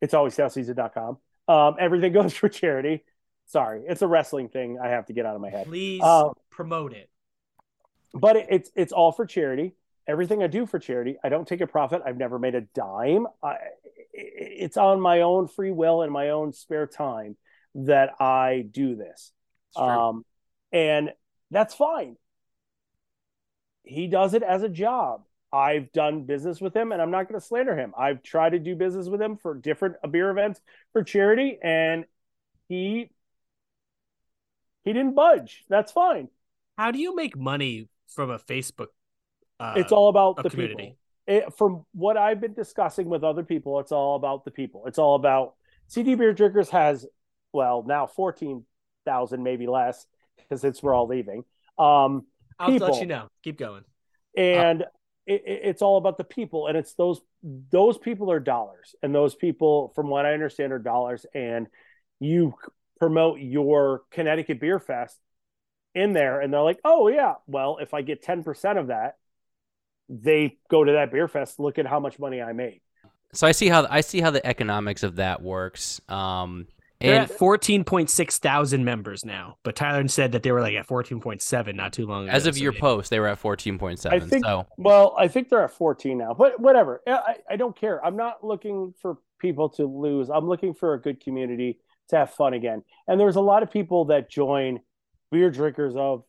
[0.00, 1.18] It's always saleseason.com.
[1.48, 3.04] Um, everything goes for charity.
[3.46, 4.78] Sorry, it's a wrestling thing.
[4.82, 5.66] I have to get out of my head.
[5.66, 7.10] Please Uh, promote it.
[8.14, 9.74] but it, it's it's all for charity.
[10.06, 12.02] Everything I do for charity, I don't take a profit.
[12.04, 13.26] I've never made a dime.
[13.42, 13.56] I,
[14.12, 17.36] it's on my own free will and my own spare time
[17.74, 19.32] that I do this.
[19.76, 20.24] Um,
[20.72, 21.12] and
[21.50, 22.16] that's fine.
[23.84, 25.22] He does it as a job.
[25.52, 27.92] I've done business with him, and I'm not going to slander him.
[27.96, 30.60] I've tried to do business with him for different beer events
[30.92, 32.06] for charity, and
[32.68, 33.10] he
[34.84, 35.64] he didn't budge.
[35.68, 36.28] That's fine.
[36.78, 38.88] How do you make money from a Facebook?
[39.60, 40.96] Uh, it's all about the community.
[41.26, 41.48] people.
[41.48, 44.86] It, from what I've been discussing with other people, it's all about the people.
[44.86, 45.54] It's all about
[45.94, 47.06] CT Beer Drinkers has
[47.52, 48.64] well now fourteen
[49.04, 51.44] thousand, maybe less, because it's we're all leaving.
[51.78, 52.26] Um,
[52.58, 53.28] I'll let you know.
[53.42, 53.84] Keep going.
[54.36, 54.82] and
[55.26, 59.14] it, it- it's all about the people, and it's those those people are dollars, and
[59.14, 61.66] those people, from what I understand, are dollars, and
[62.20, 62.54] you
[63.00, 65.16] promote your Connecticut Beer Fest
[65.94, 69.16] in there, and they're like, oh yeah, well if I get ten percent of that,
[70.08, 71.58] they go to that beer fest.
[71.58, 72.80] Look at how much money I made.
[73.32, 76.00] So I see how I see how the economics of that works.
[76.08, 80.52] Um, They're and at fourteen point six thousand members now, but Tyler said that they
[80.52, 82.32] were like at fourteen point seven not too long ago.
[82.32, 84.12] as of so your they- post, they were at 14.7.
[84.12, 87.02] I think- So Well, I think they're at 14 now, but whatever.
[87.06, 88.04] I, I- I don't care.
[88.04, 90.30] I'm not looking for people to lose.
[90.30, 92.82] I'm looking for a good community to have fun again.
[93.08, 94.80] And there's a lot of people that join
[95.30, 96.24] beer drinkers of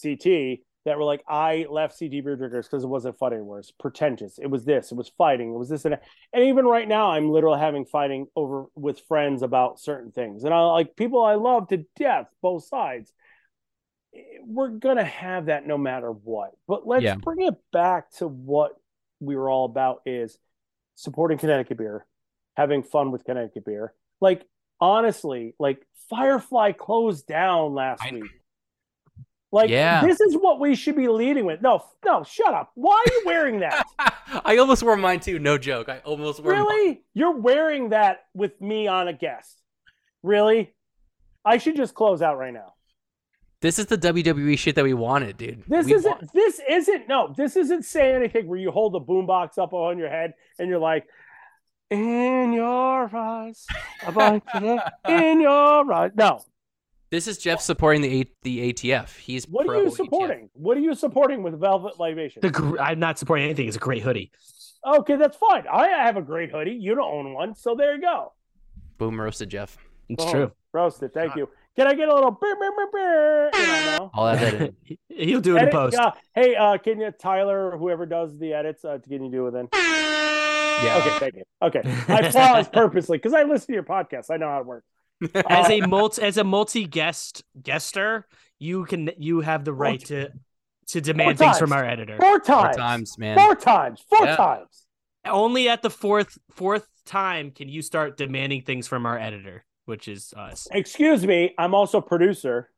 [0.00, 3.58] CT that were like, I left CT beer drinkers because it wasn't fun anymore.
[3.60, 4.38] It's pretentious.
[4.38, 4.90] It was this.
[4.90, 5.54] It was fighting.
[5.54, 6.02] It was this and that.
[6.32, 10.44] And even right now, I'm literally having fighting over with friends about certain things.
[10.44, 13.12] And I like people I love to death, both sides
[14.14, 16.52] eh, we're gonna have that no matter what.
[16.66, 17.16] But let's Yeah.
[17.16, 18.72] bring it back to what
[19.20, 20.38] we were all about is
[20.94, 22.06] supporting Connecticut beer,
[22.56, 23.94] having fun with Connecticut beer.
[24.20, 24.46] Like
[24.80, 28.37] honestly, like Firefly closed down last I- week.
[29.50, 30.04] Like Yeah.
[30.04, 31.62] this is what we should be leading with.
[31.62, 32.70] No, no, shut up.
[32.74, 33.86] Why are you wearing that?
[34.44, 35.38] I almost wore mine too.
[35.38, 35.88] No joke.
[35.88, 36.62] I almost wore mine.
[36.62, 37.02] really?
[37.14, 39.62] You're wearing that with me on a guest.
[40.22, 40.74] Really?
[41.44, 42.74] I should just close out right now.
[43.60, 45.64] This is the WWE shit that we wanted, dude.
[45.66, 46.10] This We isn't.
[46.22, 47.08] wa- This isn't.
[47.08, 50.68] No, this isn't saying anything where you hold the boombox up on your head and
[50.68, 51.08] you're like,
[51.90, 53.66] "In your eyes,
[54.06, 56.40] a bunch of- in your eyes." No.
[57.10, 59.16] This is Jeff supporting the A- the ATF.
[59.18, 59.96] He's What are pro you ATF.
[59.96, 60.50] supporting?
[60.52, 62.40] What are you supporting with Velvet Libation?
[62.42, 63.66] The gr- I'm not supporting anything.
[63.66, 64.30] It's a great hoodie.
[64.86, 65.64] Okay, that's fine.
[65.72, 66.72] I have a great hoodie.
[66.72, 68.32] You don't own one, so there you go.
[68.98, 69.76] Boom roasted Jeff.
[70.08, 70.52] It's Oh, true.
[70.72, 71.14] Roasted.
[71.14, 71.48] Thank you.
[71.76, 72.30] Can I get a little?
[72.32, 73.50] Beer, beer, beer, beer?
[73.54, 74.10] You know, no?
[74.14, 74.98] I'll add that in.
[75.08, 75.96] He'll do it in post.
[75.96, 79.52] uh, hey, uh, can you, Tyler, whoever does the edits, uh, can you do it
[79.52, 79.68] then?
[79.72, 80.98] Yeah.
[81.04, 81.42] Okay, thank you.
[81.62, 84.26] Okay, I paused purposely because I listen to your podcast.
[84.30, 84.86] I know how it works.
[85.48, 88.26] As a multi as a multi guest guester,
[88.58, 90.30] you can you have the right to
[90.88, 92.16] to demand things from our editor.
[92.18, 92.76] Four Four times.
[92.76, 93.36] times, man.
[93.38, 94.02] Four times.
[94.08, 94.36] Four Yeah.
[94.36, 94.86] times.
[95.24, 100.08] Only at the fourth fourth time can you start demanding things from our editor, which
[100.08, 100.68] is us.
[100.72, 101.54] Excuse me.
[101.58, 102.70] I'm also producer.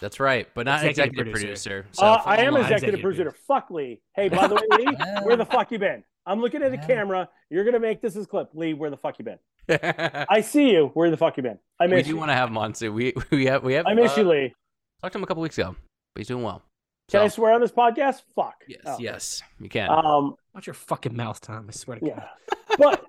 [0.00, 1.70] That's right, but not Executive executive, producer.
[1.82, 1.86] producer.
[1.92, 3.36] So uh, I am follow executive Executive producer.
[3.46, 4.00] Fuck Lee.
[4.16, 6.02] Hey, by the way, Lee, where the fuck you been?
[6.26, 6.86] I'm looking at the Yeah.
[6.86, 7.28] camera.
[7.50, 8.50] You're gonna make this as clip.
[8.54, 9.38] Lee, where the fuck you been?
[10.28, 10.90] I see you.
[10.94, 11.58] Where the fuck you been?
[11.80, 11.90] I miss.
[11.90, 12.16] we miss do you.
[12.16, 12.92] want to have him on too.
[12.92, 13.86] We we have we have.
[13.86, 14.54] I miss uh, you, Lee.
[15.00, 15.74] Talked to him a couple weeks ago,
[16.14, 16.62] but he's doing well.
[17.10, 18.22] Can I So, swear on this podcast?
[18.34, 18.54] Fuck.
[18.68, 18.96] Yes, Oh.
[19.00, 19.90] yes, you can.
[19.90, 20.36] Um.
[20.54, 21.66] Watch your fucking mouth, Tom.
[21.68, 22.14] I swear to God.
[22.16, 22.76] Yeah.
[22.78, 23.04] But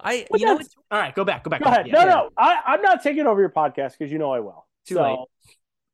[0.00, 1.62] I but you know that's- All right, go back, go back.
[1.62, 1.86] go ahead.
[1.86, 1.94] Yeah.
[1.94, 2.30] No, no.
[2.36, 4.66] I, I'm not taking over your podcast because you know I will.
[4.86, 5.18] Too so, late.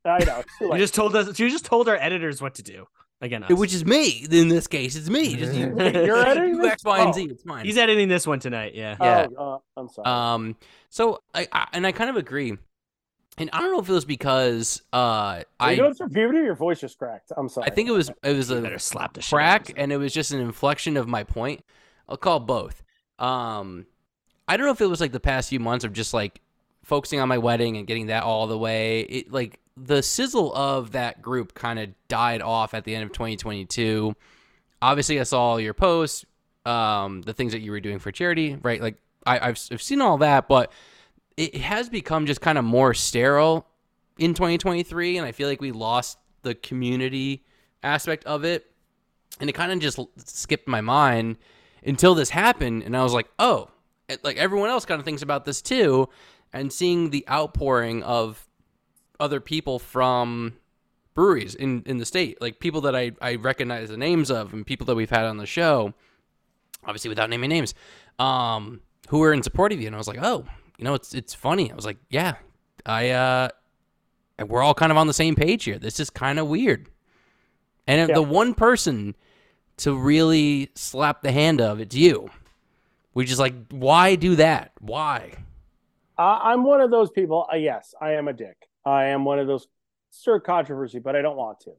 [0.05, 0.39] I know.
[0.41, 1.39] It's too You just told us.
[1.39, 2.87] You just told our editors what to do.
[3.23, 3.51] Again, us.
[3.53, 4.97] which is me in this case.
[4.97, 5.37] It's me.
[5.37, 6.73] Just you, you're editing you this?
[6.73, 7.13] X, Y, and Oh.
[7.13, 7.25] Z.
[7.31, 7.65] It's mine.
[7.67, 8.75] he's editing this one tonight.
[8.75, 8.97] Yeah.
[9.01, 9.27] yeah.
[9.37, 10.07] Oh, uh, I'm sorry.
[10.09, 10.57] Um.
[10.89, 12.57] So I, I and I kind of agree,
[13.37, 16.39] and I don't know if it was because uh Are you I going through puberty?
[16.39, 17.31] Your voice just cracked.
[17.37, 17.67] I'm sorry.
[17.67, 19.31] I think it was it was You a better slap the shit.
[19.37, 21.63] crack out of and it was just an inflection of my point.
[22.09, 22.83] I'll call both.
[23.19, 23.87] Um,
[24.49, 26.41] I don't know if it was like the past few months of just like
[26.83, 29.01] focusing on my wedding and getting that all the way.
[29.03, 33.13] It like the sizzle of that group kind of died off at the end of
[33.13, 34.15] 2022.
[34.83, 36.25] Obviously, I saw all your posts,
[36.67, 38.81] um, the things that you were doing for charity, right?
[38.81, 40.73] Like I, I've I've seen all that, but
[41.37, 43.67] it has become just kind of more sterile
[44.19, 47.45] in 2023, and I feel like we lost the community
[47.83, 48.71] aspect of it
[49.41, 51.37] and it kind of just skipped my mind
[51.85, 53.69] until this happened and i was like oh
[54.23, 56.09] like everyone else kind of thinks about this too
[56.53, 58.49] and seeing the outpouring of
[59.21, 60.55] other people from
[61.15, 64.65] breweries in, in the state like people that I, I recognize the names of and
[64.67, 65.93] people that we've had on the show
[66.85, 67.75] obviously without naming names
[68.19, 70.45] um who were in support of you and i was like oh
[70.79, 72.37] you know it's it's funny i was like yeah
[72.87, 73.49] i uh
[74.47, 76.89] we're all kind of on the same page here this is kind of weird
[77.87, 78.15] and Yeah.
[78.15, 79.17] the one person
[79.79, 82.31] to really slap the hand of, it's you.
[83.15, 84.73] Which just like, why do that?
[84.79, 85.33] Why?
[86.19, 87.49] I, I'm one of those people.
[87.53, 88.69] Uh, yes, I am a dick.
[88.85, 89.67] I am one of those
[90.11, 91.73] stir controversy, but I don't want to.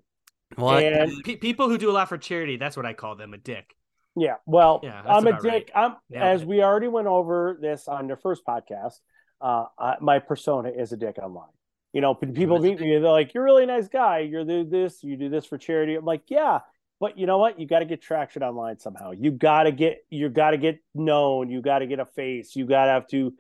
[0.58, 3.34] Well, And Pe- people who do a lot for charity, that's what I call them,
[3.34, 3.76] a dick.
[4.16, 5.66] yeah, well, Yeah, I'm a about right.
[5.66, 5.72] dick.
[5.74, 6.48] I'm Nailed as it.
[6.48, 9.00] we already went over this on the first podcast.
[9.40, 11.50] Uh, I, my persona is a dick online.
[11.94, 14.20] You know, people meet me, they're like, "You're a really nice guy.
[14.20, 15.04] You're the, this.
[15.04, 16.60] You do this for charity." I'm like, "Yeah."
[17.02, 17.60] But you know what?
[17.60, 19.12] You got to get traction online somehow.
[19.12, 21.50] You got to get you got to get known.
[21.50, 22.56] You got to get a face.
[22.56, 23.34] You got to have to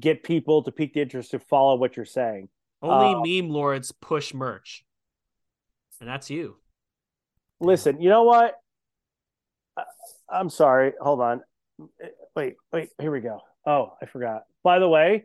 [0.00, 2.48] get people to pique the interest to follow what you're saying.
[2.82, 4.84] Only Uh, meme lords push merch,
[6.00, 6.56] and that's you.
[7.60, 8.60] Listen, you know what?
[9.76, 9.84] I,
[10.28, 10.92] I'm sorry.
[11.00, 11.42] Hold on.
[12.34, 12.90] Wait, wait.
[13.00, 13.40] Here we go.
[13.66, 14.44] Oh, I forgot.
[14.64, 15.24] By the way,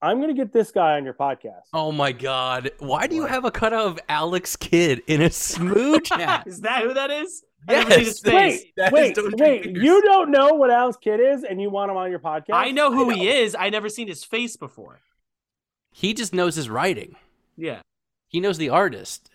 [0.00, 1.62] I'm going to get this guy on your podcast.
[1.74, 2.70] oh my God.
[2.78, 6.46] Why do you have a cutout of Alex Kidd in a smooch hat?
[6.46, 7.42] is that who that is?
[7.68, 8.06] I never seen Yes.
[8.08, 8.62] his face.
[8.62, 9.76] Wait, That is wait, Don't wait.
[9.76, 12.54] You don't know what Alex Kidd is, and you want him on your podcast?
[12.54, 13.54] I know who he is.
[13.58, 15.00] I never seen his face before.
[15.98, 17.16] He just knows his writing.
[17.56, 17.80] Yeah.
[18.28, 19.30] He knows the artist.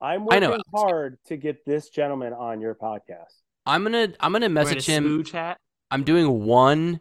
[0.00, 3.32] I'm I know working hard to get this gentleman on your podcast.
[3.64, 5.04] I'm gonna I'm gonna message him.
[5.04, 5.56] smooch hat.
[5.92, 6.98] I'm doing one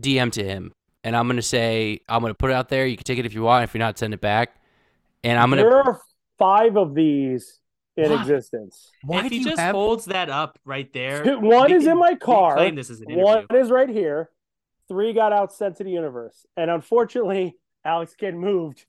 [0.00, 0.72] DM to him,
[1.04, 2.86] and I'm gonna say I'm gonna put it out there.
[2.86, 3.62] You can take it if you want.
[3.62, 4.56] If you're not, send it back.
[5.22, 5.62] And I'm gonna.
[5.62, 6.00] There are
[6.40, 7.60] five of these
[7.96, 8.20] in What?
[8.22, 8.90] existence.
[9.04, 9.76] Why if do he you just have?
[9.76, 12.54] holds that up right there, Two- One is can- in my car.
[12.56, 13.24] Claim this as an interview.
[13.24, 14.28] One is right here.
[14.88, 18.84] Three got out sent to the universe, and unfortunately, Alex Kidd moved,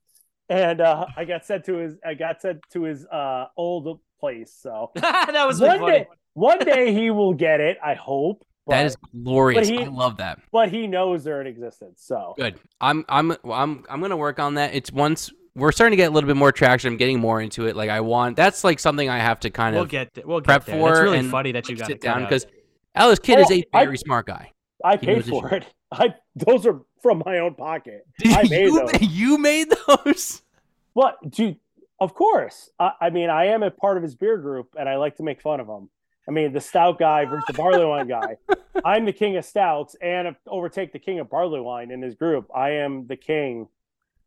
[0.49, 1.95] and uh, I got sent to his.
[2.05, 4.55] I got sent to his uh, old place.
[4.61, 5.91] So that was one funny.
[5.91, 7.77] day, one day he will get it.
[7.83, 8.45] I hope.
[8.65, 9.69] But, that is glorious.
[9.69, 10.39] but he- I love that.
[10.49, 12.01] but he knows they're in existence.
[12.01, 12.57] So Good.
[12.79, 14.73] I'm I'm I'm I'm gonna work on that.
[14.73, 16.93] It's once we're starting to get a little bit more traction.
[16.93, 17.75] I'm getting more into it.
[17.75, 18.37] Like I want.
[18.37, 20.79] That's like something I have to kind We'll of get we'll prep get there.
[20.81, 20.91] for.
[20.93, 22.47] It's really funny that you like, got sit down because
[22.95, 24.53] Alex Kidd Oh, is a very smart guy.
[24.81, 25.65] I He paid knows his for it.
[25.91, 28.07] I those are from my own pocket.
[28.19, 29.01] Did I made you, those.
[29.01, 30.41] you made those?
[30.93, 31.57] What, dude?
[31.99, 32.69] Of course.
[32.79, 35.23] I, I mean, I am a part of his beer group, and I like to
[35.23, 35.89] make fun of him.
[36.29, 38.37] I mean, the stout guy versus the barley wine guy.
[38.85, 42.47] I'm the king of stouts, and overtake the king of barley wine in his group.
[42.55, 43.67] I am the king.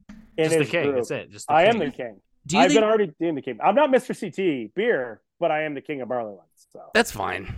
[0.08, 0.82] In Just the his king.
[0.86, 0.96] group.
[0.96, 1.30] That's it.
[1.30, 1.72] Just the I king.
[1.74, 2.20] am the king.
[2.48, 3.58] Do you I've think been already doing the king.
[3.62, 4.18] I'm not Mr.
[4.18, 6.66] CT beer, but I am the king of barley wines.
[6.72, 7.54] So that's fine?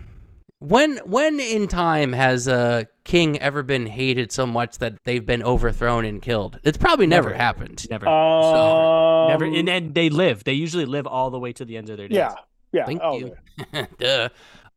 [0.60, 5.42] When when in time has a king ever been hated so much that they've been
[5.42, 6.58] overthrown and killed?
[6.64, 7.38] It's probably never, Never.
[7.38, 7.86] happened.
[7.90, 8.08] Never.
[8.08, 9.44] um, Never.
[9.44, 10.42] And then they live.
[10.42, 12.16] They usually live all the way to the end of their days.
[12.16, 12.34] yeah,
[12.72, 12.86] yeah.
[12.86, 13.36] Thank oh, you.
[13.98, 14.28] Duh.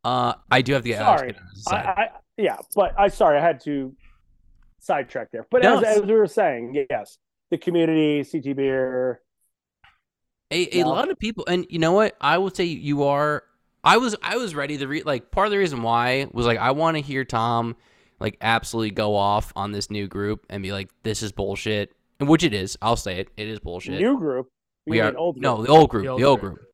[0.04, 0.92] Uh, I do have the.
[0.92, 1.36] get Sorry.
[1.70, 3.96] I, I, yeah, but I sorry, I had to
[4.80, 5.48] sidetrack there.
[5.50, 7.18] But No, as, as we were saying, yes,
[7.50, 9.22] the community, CT beer.
[10.52, 10.86] A, a Yeah.
[10.86, 12.16] lot of people, and you know what?
[12.22, 13.44] I will say you are.
[13.84, 15.06] I was I was ready to read.
[15.06, 17.76] Like part of the reason why was like I want to hear Tom
[18.20, 22.30] like absolutely go off on this new group and be like, "This is bullshit," and
[22.30, 22.78] which it is.
[22.82, 23.30] I'll say it.
[23.38, 24.00] It is bullshit.
[24.00, 24.50] New group.
[24.86, 25.44] We are old group.
[25.44, 26.04] no the old group.
[26.04, 26.56] The The old old, group.
[26.56, 26.68] group.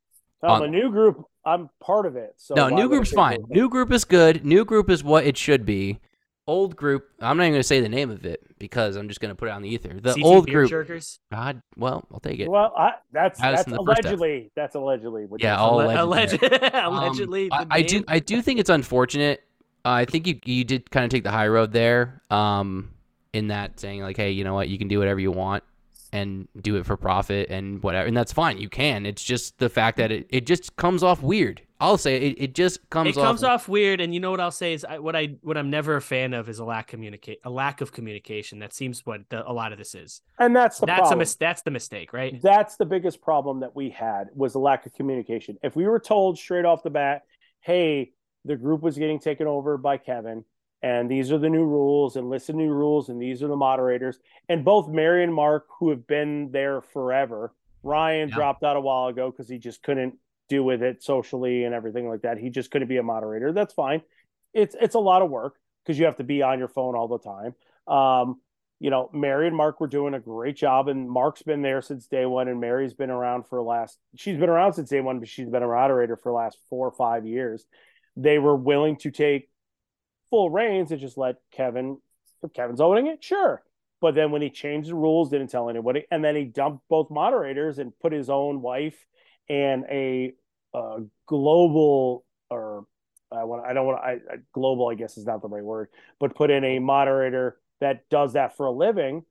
[0.44, 1.24] Um, a new group.
[1.46, 2.34] I'm part of it.
[2.38, 3.38] So No, new group's fine.
[3.38, 3.50] old?
[3.50, 4.46] New group is good.
[4.46, 6.00] New group is what it should be.
[6.48, 7.10] Old group.
[7.20, 9.52] I'm not even gonna say the name of it because I'm just gonna put it
[9.52, 9.90] on the ether.
[9.94, 10.88] The CT old beer group.
[10.88, 11.20] jerkers.
[11.32, 12.50] God, well, I'll take it.
[12.50, 14.06] Well, I, that's Addison that's the first F.
[14.06, 14.52] allegedly.
[14.56, 15.26] That's allegedly.
[15.26, 15.98] What Yeah, you're all saying.
[15.98, 16.76] alleged Alleged- there.
[16.86, 17.50] Um, allegedly.
[17.52, 18.04] I, I do.
[18.08, 19.44] I do think it's unfortunate.
[19.86, 22.22] Uh, I think you you did kind of take the high road there.
[22.32, 22.94] Um,
[23.34, 25.64] in that saying like, hey, you know what, you can do whatever you want
[26.14, 28.58] and do it for profit and whatever, and that's fine.
[28.58, 29.06] You can.
[29.06, 31.62] It's just the fact that it, it just comes off weird.
[31.80, 32.36] I'll say it.
[32.42, 33.10] It just comes.
[33.10, 35.58] it comes off weird, and you know what I'll say is I, what I what
[35.58, 38.60] I'm never a fan of is a lack communicate a lack of communication.
[38.60, 40.22] That seems what the, a lot of this is.
[40.40, 41.20] and that's the That's problem.
[41.20, 42.42] a mis- that's the mistake, right?
[42.42, 45.58] That's the biggest problem that we had was the lack of communication.
[45.62, 47.24] If we were told straight off the bat,
[47.62, 48.12] "Hey,
[48.44, 50.46] the group was getting taken over by Kevin,
[50.82, 53.56] and these are the new rules, and listen of new rules, and these are the
[53.56, 58.36] moderators," and both Mary and Mark, who have been there forever, Ryan Yeah.
[58.36, 60.16] dropped out a while ago because he just couldn't
[60.50, 62.38] do with it socially and everything like that.
[62.38, 63.52] He just couldn't be a moderator.
[63.52, 64.02] That's fine.
[64.54, 67.08] It's it's a lot of work because you have to be on your phone all
[67.08, 67.56] the time.
[67.88, 68.42] Um,
[68.80, 72.08] you know, Mary and Mark were doing a great job, and Mark's been there since
[72.08, 73.98] day one, and Mary's been around for last.
[74.16, 76.92] She's been around since day one, but she's been a moderator for last four or
[76.92, 77.66] five years.
[78.16, 79.50] They were willing to take
[80.30, 81.98] full reins and just let Kevin.
[82.54, 83.64] Kevin's owning it, sure.
[84.00, 87.10] But then when he changed the rules, didn't tell anybody, and then he dumped both
[87.10, 89.08] moderators and put his own wife
[89.50, 90.34] and a,
[90.74, 92.86] uh global or
[93.32, 95.90] I want I don't want I, I global I guess is not the right word,
[96.20, 99.24] but put in a moderator that does that for a living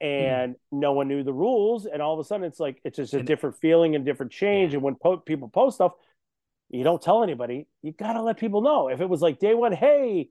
[0.00, 3.14] and no one knew the rules and all of a sudden it's like it's just
[3.14, 5.92] a And- different feeling and different change and when po- people post stuff
[6.70, 8.88] you don't tell anybody you got to let people know.
[8.88, 10.28] If it was like day one hey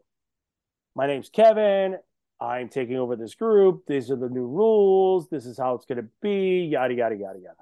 [0.96, 1.98] my name's kevin
[2.42, 6.00] i'm taking over this group these are the new rules this is how it's going
[6.00, 7.56] to be yada yada yada yada.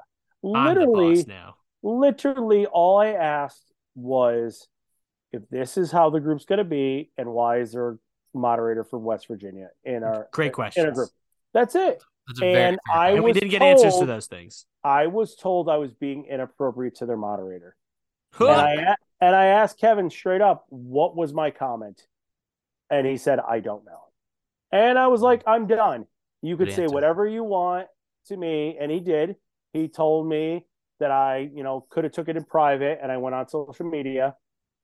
[0.43, 1.55] I'm the literally boss now.
[1.83, 4.67] Literally all I asked was
[5.31, 7.97] if this is how the group's going to be and why is there a
[8.33, 11.09] moderator from West Virginia in our Great in our group.
[11.53, 12.01] That's it.
[12.27, 14.65] That's And I And we didn't get answers to those things.
[14.83, 17.75] I was told I was being inappropriate to their moderator.
[18.33, 18.49] Huh.
[18.49, 22.05] And I and I asked Kevin straight up, what was my comment?
[22.89, 23.99] And he said, I don't know.
[24.71, 25.25] And I was hmm.
[25.25, 26.05] like, I'm done.
[26.41, 26.93] You could Good say answer.
[26.93, 27.87] whatever you want
[28.27, 28.77] to me.
[28.79, 29.35] And he did.
[29.73, 30.65] He told me
[30.99, 33.85] that I, you know, could have took it in private and I went on social
[33.85, 34.35] media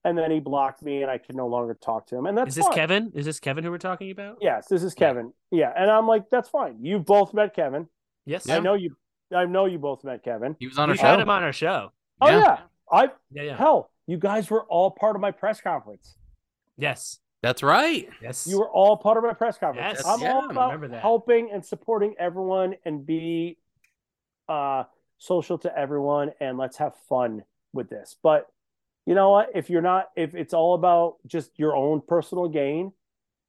[0.03, 2.25] and then he blocked me and I could no longer talk to him.
[2.25, 2.75] And that's Is this fine.
[2.75, 3.11] Kevin?
[3.15, 4.37] Is this Kevin who we're talking about?
[4.41, 5.33] Yes, this is Kevin.
[5.51, 5.73] Yeah.
[5.75, 6.77] And I'm like, that's fine.
[6.81, 7.87] You both met Kevin.
[8.25, 8.49] Yes.
[8.49, 8.95] I know you
[9.35, 10.55] I know you both met Kevin.
[10.59, 11.07] He was on our We've show.
[11.07, 11.91] had him on our show.
[12.21, 12.39] Oh Yeah.
[12.39, 12.57] yeah.
[12.91, 13.57] I Yeah, yeah.
[13.57, 16.15] hell, you guys were all part of my press conference.
[16.77, 17.19] Yes.
[17.41, 18.07] That's right.
[18.21, 18.47] Yes.
[18.47, 19.97] You were all part of my press conference.
[19.97, 23.57] Yes, I'm yeah, all about helping and supporting everyone and be
[24.47, 24.83] uh
[25.17, 28.15] social to everyone and let's have fun with this.
[28.21, 28.47] But
[29.05, 29.49] you know what?
[29.55, 32.91] If you're not if it's all about just your own personal gain,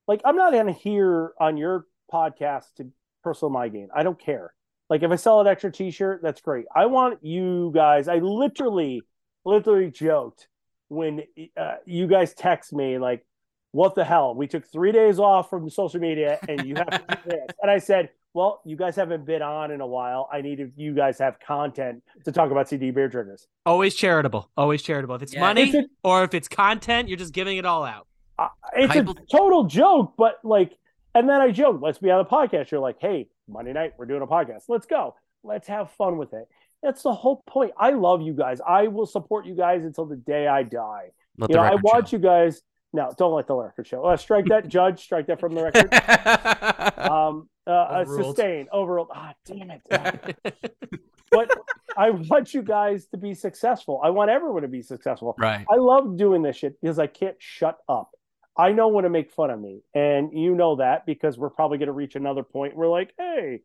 [0.07, 2.91] like I'm not gonna here on your podcast to
[3.23, 3.89] personal my gain.
[3.95, 4.53] I don't care.
[4.89, 6.67] Like if I sell an extra t-shirt, that's great.
[6.75, 9.03] I want you guys, I literally,
[9.45, 10.49] literally joked
[10.89, 11.23] when
[11.57, 13.27] uh, you guys text me like,
[13.73, 14.35] what the hell?
[14.35, 17.47] We took three days off from social media and you have to do this.
[17.61, 20.29] And I said, well, you guys haven't been on in a while.
[20.31, 23.49] I need you guys have content to talk about CT beer drinkers.
[23.65, 24.51] Always charitable.
[24.59, 25.15] Always charitable.
[25.15, 25.41] If it's Yeah.
[25.41, 28.07] money It's a- or if it's content, you're just giving it all out.
[28.39, 30.73] Uh, it's a Hypo- total joke, but like,
[31.15, 32.71] and then I joke, let's be on a podcast.
[32.71, 34.65] You're like, hey, Monday night, we're doing a podcast.
[34.69, 35.15] Let's go.
[35.43, 36.47] Let's have fun with it.
[36.83, 37.73] That's the whole point.
[37.79, 38.61] I love you guys.
[38.61, 41.13] I will support you guys until the day I die.
[41.39, 42.17] Let you know, I record want show.
[42.19, 42.61] you guys.
[42.93, 44.05] No, don't let the record show.
[44.05, 45.03] Uh, strike that, judge.
[45.03, 45.93] Strike that from the record.
[46.97, 49.07] Um, uh, uh, sustain, overall.
[49.13, 50.37] Ah, damn it.
[51.31, 51.51] But
[51.97, 54.01] I want you guys to be successful.
[54.03, 55.35] I want everyone to be successful.
[55.39, 55.67] Right.
[55.71, 58.11] I love doing this shit because I can't shut up.
[58.57, 61.79] I know when to make fun of me, and you know that because we're probably
[61.79, 62.75] going to reach another point.
[62.75, 63.61] Where like, hey,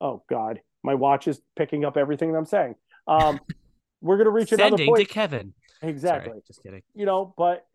[0.00, 2.76] oh god, my watch is picking up everything that I'm saying.
[3.08, 3.40] Um,
[4.00, 5.08] we're going to reach another Sending to point.
[5.08, 5.52] Kevin.
[5.82, 6.30] Exactly.
[6.30, 6.82] Sorry, just kidding.
[6.94, 7.66] You know, but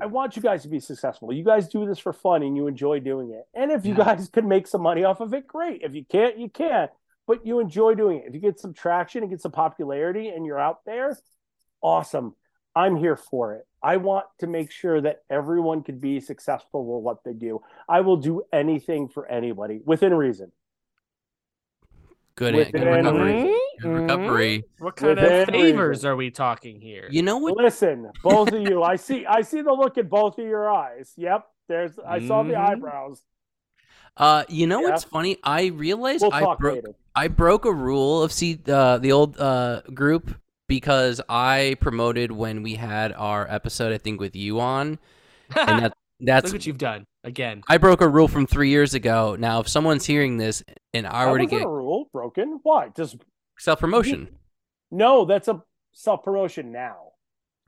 [0.00, 1.32] I want you guys to be successful.
[1.32, 3.46] You guys do this for fun and you enjoy doing it.
[3.54, 4.04] And if you Yeah.
[4.16, 5.82] guys can make some money off of it, great.
[5.82, 6.90] If you can't, you can't.
[7.26, 8.26] But you enjoy doing it.
[8.28, 11.16] If you get some traction and get some popularity and you're out there,
[11.82, 12.34] awesome.
[12.74, 13.66] I'm here for it.
[13.82, 17.60] I want to make sure that everyone can be successful with what they do.
[17.88, 20.52] I will do anything for anybody within reason.
[22.36, 23.52] Good, Within good recovery.
[23.84, 24.02] Reason.
[24.02, 24.64] Recovery.
[24.78, 26.10] What kind Within of favors reason.
[26.10, 27.08] are we talking here?
[27.10, 27.56] You know what?
[27.56, 28.82] Listen, both of you.
[28.82, 29.24] I see.
[29.26, 31.12] I see the look in both of your eyes.
[31.16, 31.46] Yep.
[31.68, 31.98] There's.
[31.98, 32.70] I saw the Mhm.
[32.70, 33.22] eyebrows.
[34.16, 34.90] Uh, you know Yeah.
[34.90, 35.36] what's funny?
[35.44, 36.94] I realized We'll I broke later.
[37.14, 40.34] I broke a rule of see uh, the old uh, group
[40.66, 44.98] because I promoted when we had our episode I think with you on,
[45.56, 47.62] and that that's Look what you've done again.
[47.68, 49.36] I broke a rule from three years ago.
[49.38, 52.58] Now, if someone's hearing this and I That were to get a rule broken.
[52.64, 52.88] Why?
[52.96, 53.18] Just
[53.58, 54.28] self promotion,
[54.90, 55.24] no.
[55.24, 57.12] That's a self promotion now.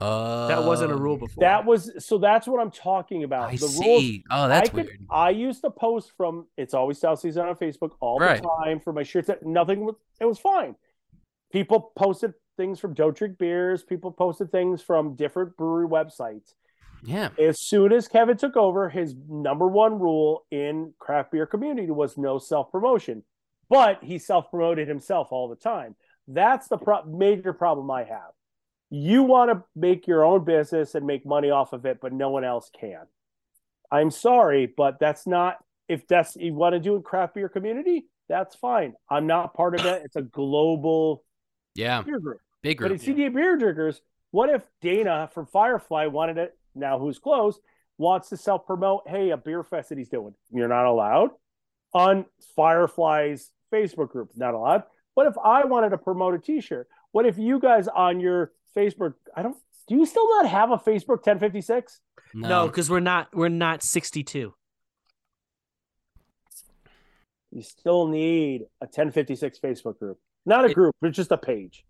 [0.00, 1.40] uh, That wasn't a rule before.
[1.42, 2.18] That was so.
[2.18, 3.50] That's what I'm talking about.
[3.50, 3.84] I the see.
[3.84, 4.04] rules.
[4.30, 5.06] oh, that's I could, weird.
[5.10, 8.42] I used to post from It's Always South Season on Facebook all Right.
[8.42, 9.26] the time for my shirts.
[9.28, 9.96] That nothing was.
[10.20, 10.76] It was fine.
[11.52, 13.82] People posted things from Don't Beers.
[13.82, 16.54] People posted things from different brewery websites.
[17.02, 21.90] Yeah, As soon as Kevin took over, his number one rule in craft beer community
[21.90, 23.24] was no self promotion.
[23.70, 25.96] But he self promoted himself all the time.
[26.28, 28.32] That's the pro- major problem I have.
[28.90, 32.28] You want to make your own business and make money off of it, but no
[32.30, 33.06] one else can.
[33.90, 35.58] I'm sorry, but that's not
[35.88, 38.94] if that's you want to do in craft beer community, that's fine.
[39.08, 40.02] I'm not part of it.
[40.04, 41.24] It's a global
[41.74, 42.38] yeah, beer group.
[42.62, 43.02] big But group.
[43.02, 44.00] in CDA Beer Drinkers,
[44.30, 47.60] what if Dana from Firefly wanted it now who's closed
[47.98, 50.34] wants to self promote, hey, a beer fest that he's doing?
[50.52, 51.30] You're not allowed
[51.92, 54.30] on Firefly's Facebook group.
[54.36, 54.82] Not allowed.
[55.14, 56.88] What if I wanted to promote a t-shirt?
[57.12, 59.56] What if you guys on your Facebook, I don't
[59.88, 62.00] do you still not have a Facebook 1056?
[62.34, 64.54] no, because we're not we're not 62.
[67.52, 70.18] You still need a 1056 Facebook group.
[70.46, 71.84] Not a It- group, but just a page.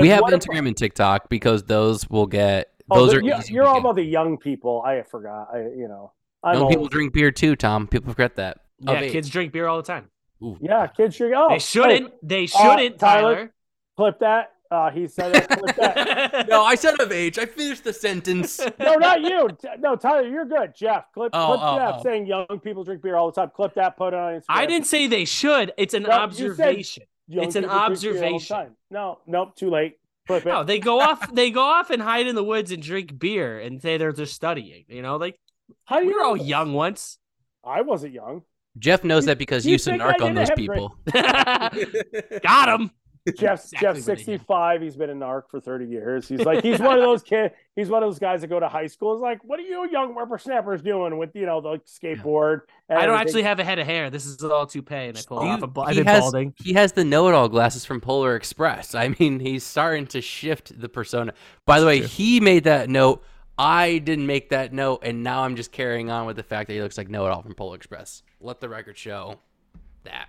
[0.00, 3.34] we have what if- Instagram and TikTok because those will get Oh, those are you-
[3.34, 3.80] easy you're all get.
[3.80, 4.82] about the young people.
[4.82, 5.48] I forgot.
[5.52, 6.12] I you know.
[6.42, 7.86] I'm Young people drink beer too, Tom.
[7.86, 8.58] People forget that.
[8.78, 10.10] Yeah, kids drink beer all the time.
[10.42, 10.58] Ooh.
[10.60, 11.48] Yeah, kids should go.
[11.48, 12.12] they shouldn't.
[12.22, 13.34] they uh, shouldn't, Tyler?
[13.34, 13.54] Tyler.
[13.96, 14.52] Clip that.
[14.70, 15.48] Uh, he said that.
[15.58, 16.48] Clip that.
[16.48, 17.38] No, I said of age.
[17.38, 18.60] I finished the sentence.
[18.78, 19.48] no, not you.
[19.80, 20.74] No, Tyler, you're good.
[20.74, 22.02] Jeff, clip, Oh, clip oh, Jeff oh.
[22.02, 23.50] saying young people drink beer all the time.
[23.54, 23.96] Clip that.
[23.96, 24.44] Put it on Instagram.
[24.48, 25.72] I didn't say they should.
[25.76, 27.02] It's an No, observation.
[27.28, 28.76] It's an people drink beer all the observation.
[28.90, 29.56] No, nope.
[29.56, 29.98] Too late.
[30.28, 30.48] Clip it.
[30.48, 31.32] No, they go off.
[31.34, 34.34] They go off and hide in the woods and drink beer and say they're just
[34.34, 34.84] studying.
[34.88, 35.38] You know, like
[35.84, 36.46] How do we you were all this?
[36.46, 37.18] young once.
[37.64, 38.42] I wasn't young.
[38.78, 40.96] Jeff knows You- that because you you used to narc on those people.
[42.42, 42.90] Got him.
[43.36, 44.26] Jeff, Exactly Jeff's what I did.
[44.26, 44.82] 65.
[44.82, 46.26] He's been a narc for 30 years.
[46.26, 47.52] He's like, he's one of those kid.
[47.76, 49.14] He's one of those guys that go to high school.
[49.14, 52.62] Is like, what are you young whippersnappers doing with you know the skateboard?
[52.88, 54.08] and I don't everything?" actually have a head of hair.
[54.08, 55.66] This is all toupee, and I pull You- off a.
[55.66, 56.54] bu- I've he been has balding.
[56.56, 58.94] he has the know-it-all glasses from Polar Express.
[58.94, 61.34] I mean, he's starting to shift the persona.
[61.66, 62.08] By the way, True.
[62.08, 63.22] he made that note.
[63.58, 66.72] I didn't make that note, and now I'm just carrying on with the fact that
[66.74, 68.22] he looks like know-it-all from Polar Express.
[68.40, 69.38] Let the record show
[70.04, 70.28] that.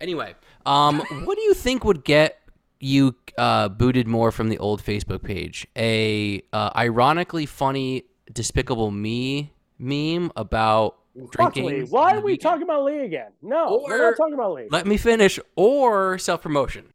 [0.00, 0.34] Anyway,
[0.64, 2.40] um, what do you think would get
[2.80, 5.66] you uh, booted more from the old Facebook page?
[5.76, 10.96] A uh, ironically funny "Despicable Me" meme about
[11.30, 11.66] drinking.
[11.66, 11.82] Lee.
[11.82, 13.32] Why are we talking about Lee again?
[13.42, 14.68] No, we're not talking about Lee.
[14.70, 15.38] Let me finish.
[15.56, 16.86] Or self promotion.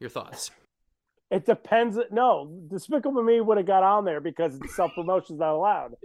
[0.00, 0.50] Your thoughts?
[1.30, 1.98] It depends.
[2.10, 5.96] No, Despicable Me would have got on there because self promotion is not allowed.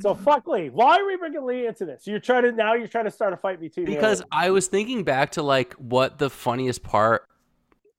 [0.00, 0.70] So fuck Lee.
[0.70, 2.06] Why are we bringing Lee into this?
[2.06, 2.74] You're trying to now.
[2.74, 4.22] You're trying to start a fight between Because.
[4.30, 7.28] I was thinking back to like what the funniest part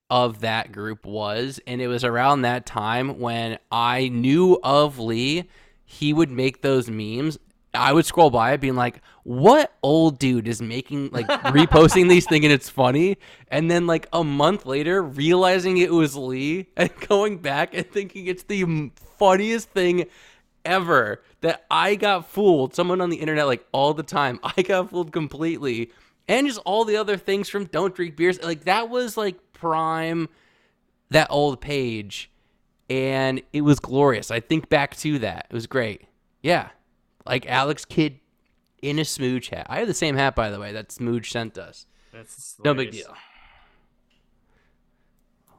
[0.10, 5.50] of that group was, and it was around that time when I knew of Lee.
[5.84, 7.38] He would make those memes.
[7.74, 12.26] I would scroll by it being like, what old dude is making like reposting these
[12.26, 13.18] thinking it's funny?
[13.50, 18.28] And then like a month later realizing it was Lee and going back and thinking
[18.28, 20.06] it's the funniest thing
[20.66, 22.76] ever that I got fooled.
[22.76, 24.40] Someone on the internet like all the time.
[24.58, 25.92] I got fooled completely.
[26.28, 28.42] And just all the other things from Don't Drink Beers.
[28.44, 30.28] Like that was like prime
[31.12, 32.32] that old page
[32.90, 34.32] and it was glorious.
[34.32, 35.48] I think back to that.
[35.50, 36.04] It was great.
[36.42, 36.70] Yeah.
[37.26, 38.20] Like Alex Kidd
[38.82, 39.68] in a smooch hat.
[39.70, 41.86] I have the same hat by the way that Smooch sent us.
[42.14, 43.16] That's No big deal.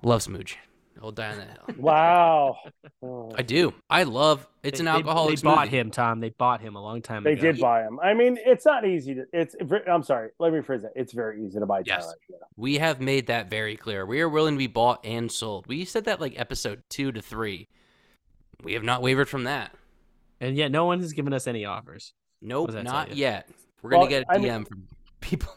[0.02, 0.56] Love smooch.
[1.02, 1.76] I'll die on that hill.
[1.78, 2.56] Wow.
[3.02, 3.30] Oh.
[3.36, 3.74] I do.
[3.90, 4.48] I love.
[4.62, 5.36] It's They- an they- alcoholic.
[5.38, 5.70] They, bought smoothie.
[5.70, 6.20] him, Tom.
[6.20, 7.34] They bought him a long time ago.
[7.34, 7.52] They ago.
[7.52, 8.00] did buy him.
[8.00, 9.24] I mean, it's not easy to.
[9.32, 9.54] It's.
[9.86, 10.30] I'm sorry.
[10.38, 10.92] Let me phrase it.
[10.96, 12.04] It's very easy to buy Yes.
[12.04, 12.16] Twilight.
[12.30, 12.36] Yeah.
[12.56, 14.06] We have made that very clear.
[14.06, 15.66] We are willing to be bought and sold.
[15.66, 17.68] We said that like episode two to three.
[18.62, 19.72] We have not wavered from that.
[20.40, 22.14] And yet, no one has given us any offers.
[22.40, 23.48] Nope, not yet.
[23.82, 24.88] We're Well, gonna get a DM mean- from
[25.20, 25.52] people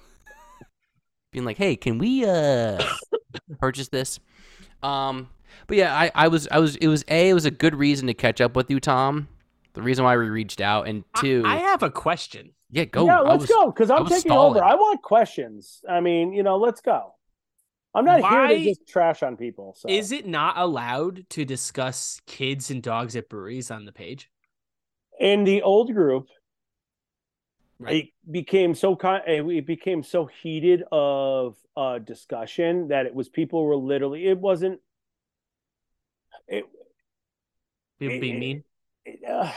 [1.32, 2.84] being like, "Hey, can we uh
[3.60, 4.20] purchase this?"
[4.84, 5.30] Um,
[5.68, 8.08] but yeah, I, I was, I was, it was a, it was a good reason
[8.08, 9.28] to catch up with you, Tom.
[9.74, 12.52] The reason why we reached out, and two, I, have a question.
[12.72, 13.06] yeah, go.
[13.06, 14.64] yeah, let's was- go because I I'm was taking over.
[14.64, 15.82] I want questions.
[15.90, 17.14] I mean, you know, let's go.
[17.96, 19.76] I'm not here to just trash on people.
[19.78, 24.30] So Is it not allowed to discuss kids and dogs at breweries on the page?
[25.20, 26.28] in the old group,
[27.82, 27.96] Right.
[27.96, 33.64] it became so con- it became so heated of uh discussion that it was people
[33.64, 34.82] were literally it wasn't
[36.48, 36.66] it,
[38.00, 38.64] People being mean,
[39.06, 39.52] it, uh,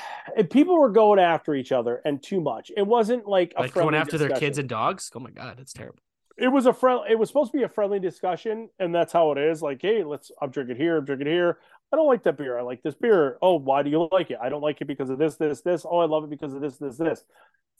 [0.50, 3.94] people were going after each other and too much it wasn't like a like going
[3.94, 5.10] after their kids and dogs.
[5.14, 5.98] Oh my god, that's terrible.
[6.36, 9.32] it was a friend it was supposed to be a friendly discussion and that's how
[9.32, 11.58] it is like hey let's i'm drinking here i'm drinking here
[11.92, 12.58] i don't like that beer.
[12.58, 13.38] I like this beer.
[13.42, 14.38] Oh why do you like it?
[14.42, 15.84] I don't like it because of this this this.
[15.88, 17.24] Oh i love it because of this this this.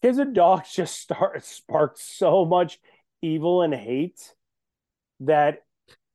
[0.03, 2.79] Kids and dogs just start sparked so much
[3.23, 4.35] evil and hate
[5.21, 5.65] that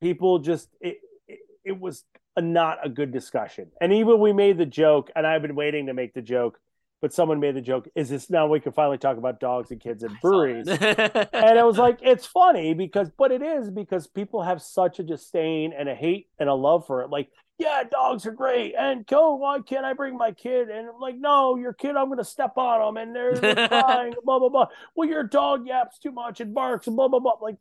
[0.00, 2.04] people just it, it, it was
[2.36, 3.70] a, not a good discussion.
[3.80, 6.58] And even we made the joke and i've been waiting to make the joke
[7.00, 9.80] but someone made the joke is this now we can finally talk about dogs and
[9.80, 10.66] kids and breweries.
[10.68, 15.02] And it was like it's funny because but it is because people have such a
[15.02, 17.10] disdain and a hate and a love for it.
[17.10, 17.28] Like
[17.58, 18.74] yeah dogs are great.
[18.78, 20.68] And go why can't i bring my kid?
[20.70, 23.68] And I'm like no your kid i'm going to step on them and they're, they're
[23.68, 24.66] crying blah blah blah.
[24.94, 27.34] Well your dog yaps too much and barks and blah blah blah.
[27.40, 27.56] Like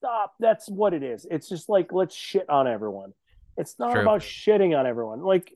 [0.00, 0.34] stop.
[0.40, 1.26] That's what it is.
[1.30, 3.12] It's just like let's shit on everyone.
[3.56, 4.02] It's not True.
[4.02, 5.22] about shitting on everyone.
[5.22, 5.52] Like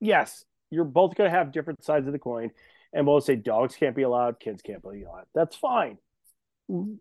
[0.00, 2.50] yes you're both going to have different sides of the coin.
[2.92, 5.26] And both say dogs can't be allowed kids can't be allowed.
[5.34, 5.98] That's fine.
[6.70, 6.94] Mm-hmm.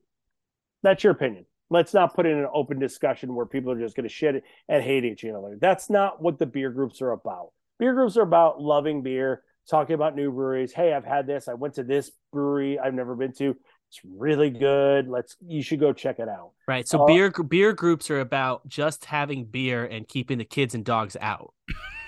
[0.81, 1.45] That's your opinion.
[1.73, 4.83] Let's not put in an open discussion where people are just going to shit and
[4.83, 5.57] hate each other.
[5.59, 7.49] That's not what the beer groups are about.
[7.79, 10.71] Beer groups are about loving beer, talking about new breweries.
[10.71, 11.47] Hey, I've had this.
[11.47, 13.55] I went to this brewery I've never been to.
[13.89, 15.07] It's really good.
[15.07, 15.35] Let's.
[15.43, 16.51] You should go check it out.
[16.67, 16.87] Right.
[16.87, 20.85] So Uh, beer beer groups are about just having beer and keeping the kids and
[20.85, 21.55] dogs out.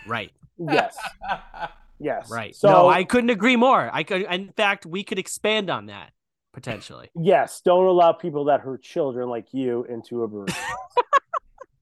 [0.08, 0.32] Right.
[0.60, 0.96] Yes.
[1.98, 2.30] Yes.
[2.30, 2.54] Right.
[2.54, 3.90] So no, I couldn't agree more.
[3.92, 6.12] I could in fact we could expand on that
[6.56, 7.10] potentially.
[7.16, 10.48] yes, don't allow people that hurt children like you into a brewery.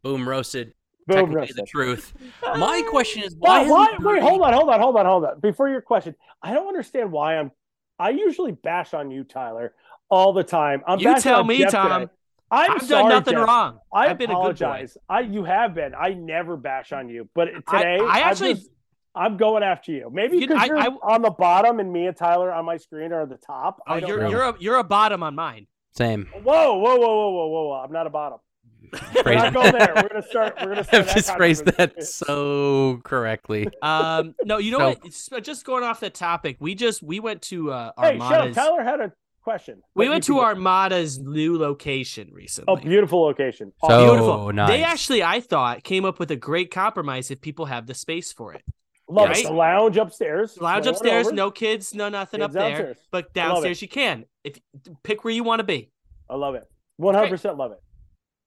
[0.01, 0.73] Boom, roasted.
[1.07, 1.57] Boom, roasted.
[1.57, 2.13] the truth.
[2.57, 3.65] My question is Why?
[3.67, 3.95] why?
[3.99, 5.39] wait, hold on, hold on, hold on, hold on.
[5.39, 7.51] Before your question, I don't understand why I'm.
[7.99, 9.73] I usually bash on you, Tyler,
[10.09, 10.81] all the time.
[10.87, 12.01] I'm You tell me, Jeff Tom.
[12.01, 12.11] today.
[12.51, 13.47] I'm I've sorry, done nothing Jeff.
[13.47, 13.79] wrong.
[13.93, 14.39] I I've been a good boy.
[14.41, 14.97] apologize.
[15.07, 15.93] I you have been.
[15.95, 18.69] I never bash on you, but today I I'm actually- just-
[19.15, 20.09] I'm going after you.
[20.11, 23.11] Maybe you, I, you're I- on the bottom and me and Tyler on my screen
[23.13, 23.79] are at the top.
[23.87, 24.29] Oh, I don't you're know.
[24.29, 25.67] you're a you're a bottom on mine.
[25.91, 26.27] Same.
[26.41, 27.83] Whoa, whoa, whoa, whoa, whoa, whoa, whoa!
[27.85, 28.39] I'm not a bottom.
[29.15, 29.93] We're Phrase- not going there.
[29.95, 30.55] We're gonna start.
[30.61, 31.01] We're gonna start.
[31.01, 33.67] I've that just phrased that so correctly.
[33.81, 34.97] Um, no, you know So- what?
[35.05, 38.83] It's- just going off the topic, we just we went to uh, Hey, shut Tyler
[38.83, 39.11] had a
[39.43, 39.81] question.
[39.95, 42.71] we But went to can- Armada's new location recently.
[42.71, 43.71] Oh, beautiful location.
[43.81, 44.07] So- Awesome.
[44.07, 44.53] Beautiful.
[44.53, 44.69] nice.
[44.69, 48.31] They actually, I thought, came up with a great compromise if people have the space
[48.31, 48.63] for it.
[49.09, 49.39] Love Right?
[49.39, 49.47] it.
[49.47, 50.57] The lounge upstairs.
[50.59, 52.69] Lounge upstairs, no kids, no nothing Kids up there.
[52.69, 52.97] downstairs.
[53.11, 53.33] But I love it.
[53.33, 54.25] downstairs you can.
[54.43, 54.59] If
[55.03, 55.91] pick where you want to be.
[56.29, 56.63] I love it.
[56.97, 57.81] One hundred percent love it.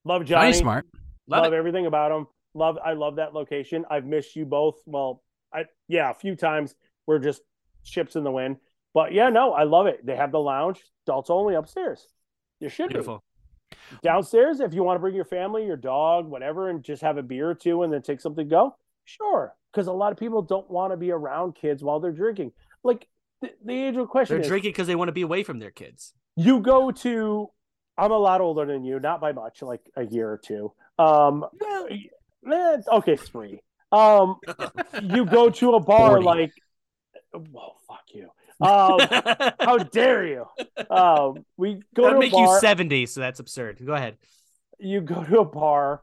[0.04, 0.48] Love Johnny.
[0.48, 0.86] Johnny Smart.
[1.28, 2.26] Love, love everything about him.
[2.54, 2.78] Love.
[2.84, 3.84] I love that location.
[3.90, 4.80] I've missed you both.
[4.86, 6.74] Well, I yeah, a few times.
[7.06, 7.42] We're just
[7.82, 8.56] ships in the wind.
[8.94, 10.04] But yeah, no, I love it.
[10.06, 12.06] They have the lounge, adults only upstairs.
[12.60, 13.22] You should Beautiful.
[13.70, 17.18] be downstairs if you want to bring your family, your dog, whatever, and just have
[17.18, 18.76] a beer or two and then take something to go.
[19.04, 22.52] Sure, because a lot of people don't want to be around kids while they're drinking.
[22.82, 23.06] Like
[23.42, 25.58] the, the age old question They're is, drinking because they want to be away from
[25.58, 26.14] their kids.
[26.36, 27.50] you go to
[27.98, 31.44] i'm a lot older than you not by much like a year or two um
[32.50, 33.60] eh, okay three
[33.92, 34.36] um
[35.02, 36.24] you go to a bar 40.
[36.24, 36.52] like
[37.52, 38.28] well fuck you
[38.66, 38.98] um
[39.60, 40.44] how dare you
[40.90, 43.82] um we go That'd to a make bar you 70, so that's absurd.
[43.84, 44.16] Go ahead.
[44.78, 46.02] you go to a bar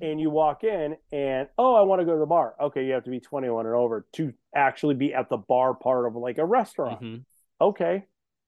[0.00, 2.92] and you walk in and oh i want to go to the bar okay you
[2.92, 6.38] have to be 21 and over to actually be at the bar part of like
[6.38, 7.24] a restaurant Mhm.
[7.60, 8.06] okay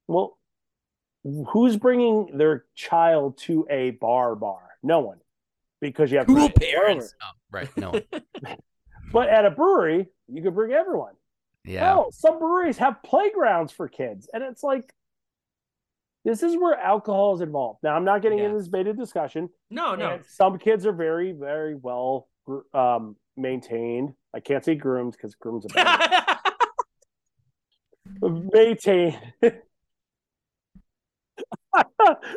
[0.09, 0.39] well
[1.49, 5.19] who's bringing their child to a bar bar no one
[5.81, 7.15] because you have Cool parents.
[7.23, 7.77] Oh, right.
[7.77, 7.93] No.
[9.13, 11.15] but at a brewery you could bring everyone
[11.65, 11.81] Yeah.
[11.85, 14.95] Hell, some breweries have playgrounds for kids and it's like
[16.25, 17.81] this is where alcohol is involved.
[17.83, 18.47] Now, I'm not getting Yeah.
[18.47, 19.51] into this beta discussion.
[19.71, 20.21] No, no.
[20.29, 22.29] Some kids are very, very well
[22.73, 24.15] um, maintained.
[24.35, 26.39] I can't say groomed because groomed a bad
[28.53, 29.19] maintained.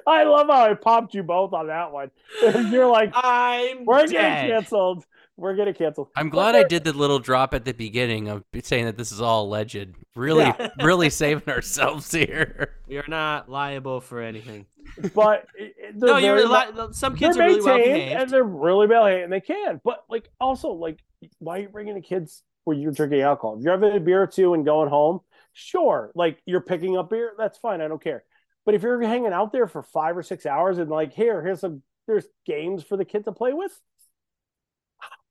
[0.07, 2.09] I love how I popped you both on that one.
[2.71, 5.05] You're like, I'm we're getting canceled.
[5.37, 6.09] We're gonna cancel.
[6.15, 9.11] I'm But glad I did the little drop at the beginning of saying that this
[9.11, 9.89] is all alleged.
[10.15, 10.69] Really, Yeah.
[10.83, 12.75] really saving ourselves here.
[12.87, 14.65] You're not liable for anything.
[15.13, 18.21] But it- it- they're No, you're very li- some kids are really well behaved.
[18.21, 19.79] and they're really well behaved and they can.
[19.83, 20.99] But like also like
[21.39, 23.57] why are you bringing the kids where you're drinking alcohol?
[23.57, 25.19] If you're having a beer or two and going home,
[25.53, 26.11] sure.
[26.15, 27.81] Like you're picking up beer, that's fine.
[27.81, 28.23] I don't care.
[28.65, 31.59] But if you're hanging out there for five or six hours and like here, here's
[31.61, 33.77] some there's games for the kid to play with.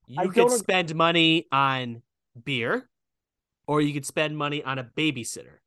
[0.06, 2.02] You I could don't ag- spend money on
[2.44, 2.88] beer,
[3.66, 5.58] or you could spend money on a babysitter.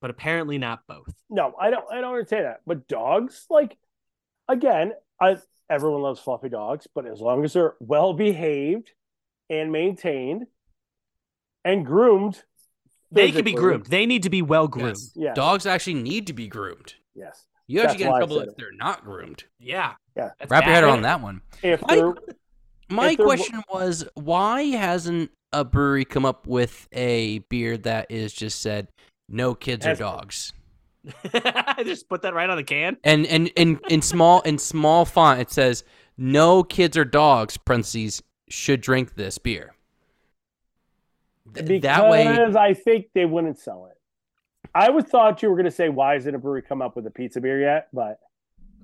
[0.00, 1.14] But apparently not both.
[1.30, 2.60] No, I don't I don't understand that.
[2.66, 3.76] But dogs, like
[4.48, 5.38] again, I
[5.70, 8.90] everyone loves fluffy dogs, but as long as they're well behaved
[9.50, 10.46] and maintained
[11.64, 12.42] and groomed,
[13.10, 13.86] They could be groomed.
[13.86, 14.98] They need to be well groomed.
[14.98, 15.12] Yes.
[15.14, 15.34] Yeah.
[15.34, 16.94] Dogs actually need to be groomed.
[17.14, 17.46] Yes.
[17.66, 19.44] You actually That's get in trouble if they're not groomed.
[19.58, 19.94] Yeah.
[20.16, 20.30] Yeah.
[20.38, 21.40] That's Wrap your head around that one.
[21.62, 22.14] If they're
[22.88, 28.60] My question was, why hasn't a brewery come up with a beer that is just
[28.60, 28.88] said
[29.28, 30.52] no kids or dogs?
[31.84, 32.96] Just put that right on the can.
[33.04, 35.84] And and in in small in small font it says
[36.16, 39.74] no kids or dogs parentheses should drink this beer.
[41.54, 43.98] Th- because that way I think they wouldn't sell it.
[44.74, 47.06] I would thought you were going to say, "Why isn't a brewery come up with
[47.06, 48.18] a pizza beer yet?" But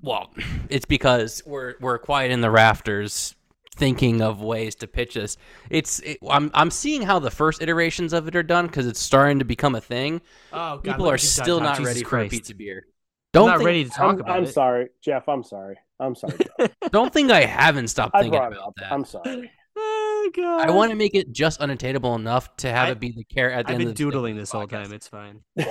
[0.01, 0.31] Well,
[0.69, 3.35] it's because we're we're quiet in the rafters,
[3.75, 5.37] thinking of ways to pitch this.
[5.69, 8.99] It's it, I'm I'm seeing how the first iterations of it are done because it's
[8.99, 10.21] starting to become a thing.
[10.51, 11.63] Oh, God, People are still Dun Dun.
[11.63, 12.33] not Jesus ready for Christ.
[12.33, 12.83] a pizza beer.
[12.85, 12.91] I'm
[13.33, 14.53] Don't think, ready to talk I'm, about I'm it.
[14.53, 15.27] sorry, Jeff.
[15.29, 15.77] I'm sorry.
[15.99, 16.37] I'm sorry.
[16.59, 16.71] Jeff.
[16.91, 18.91] don't think I haven't stopped I thinking about that.
[18.91, 19.51] I'm sorry.
[19.73, 20.67] Oh, God.
[20.67, 23.51] I want to make it just unattainable enough to have I- it be the care
[23.53, 24.91] at the I've end been of the stick doodling of the this whole time.
[24.91, 25.41] It's fine.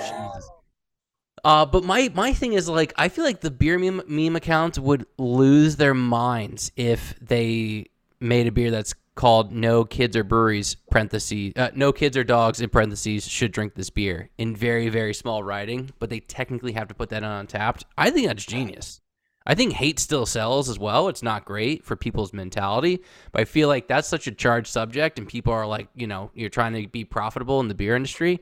[1.43, 4.77] Uh, but my my thing is like I feel like the beer meme, meme accounts
[4.77, 7.87] would lose their minds if they
[8.21, 12.61] made a beer that's called "No Kids or Breweries" parentheses uh, "No Kids or Dogs"
[12.61, 16.87] in parentheses should drink this beer in very very small writing, but they technically have
[16.87, 17.83] to put that on Untappd.
[17.97, 19.01] I think that's genius.
[19.45, 21.07] I think hate still sells as well.
[21.07, 23.01] It's not great for people's mentality,
[23.31, 26.29] but I feel like that's such a charged subject, and people are like, you know,
[26.35, 28.39] you're trying to be profitable in the beer industry.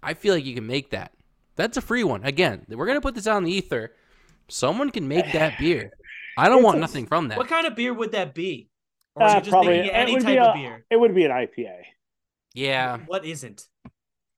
[0.00, 1.12] I feel like you can make that.
[1.56, 2.22] That's a free one.
[2.24, 3.92] Again, we're gonna put this out in the ether.
[4.46, 5.90] Someone can make that beer.
[6.36, 7.36] I don't It's want a- nothing from that.
[7.36, 8.68] What kind of beer would that be?
[9.20, 10.84] Or are Uh, you just probably making it would type be of a- beer?
[10.90, 11.76] It would be an IPA.
[12.54, 13.66] Yeah, What isn't?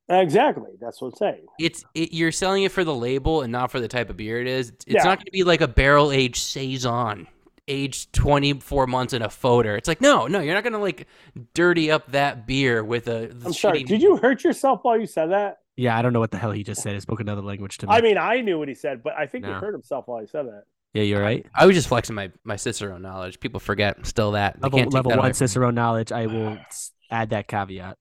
[0.08, 0.72] Exactly.
[0.80, 1.46] That's what I'm saying.
[1.60, 4.40] it's it, you're selling it for the label and not for the type of beer
[4.40, 4.70] it is.
[4.70, 5.04] It's, it's Yeah.
[5.04, 7.28] not going to be like a barrel aged saison,
[7.68, 9.78] aged 24 months in a foeder.
[9.78, 11.06] It's like no, no, you're not going to like
[11.54, 13.30] dirty up that beer with a.
[13.44, 13.84] I'm sorry.
[13.84, 15.58] Did you hurt yourself while you said that?
[15.76, 16.94] Yeah, I don't know what the hell he just said.
[16.94, 17.92] He spoke another language to me.
[17.94, 20.26] I mean, I knew what he said, but I think he hurt himself while he
[20.26, 20.64] said that.
[20.94, 21.46] Yeah, you're right.
[21.54, 23.40] I was just flexing my my Cicerone knowledge.
[23.40, 25.48] People forget still that They Level, can't level that one from me.
[25.48, 26.12] Cicero knowledge.
[26.12, 26.58] I will
[27.10, 27.96] add that caveat.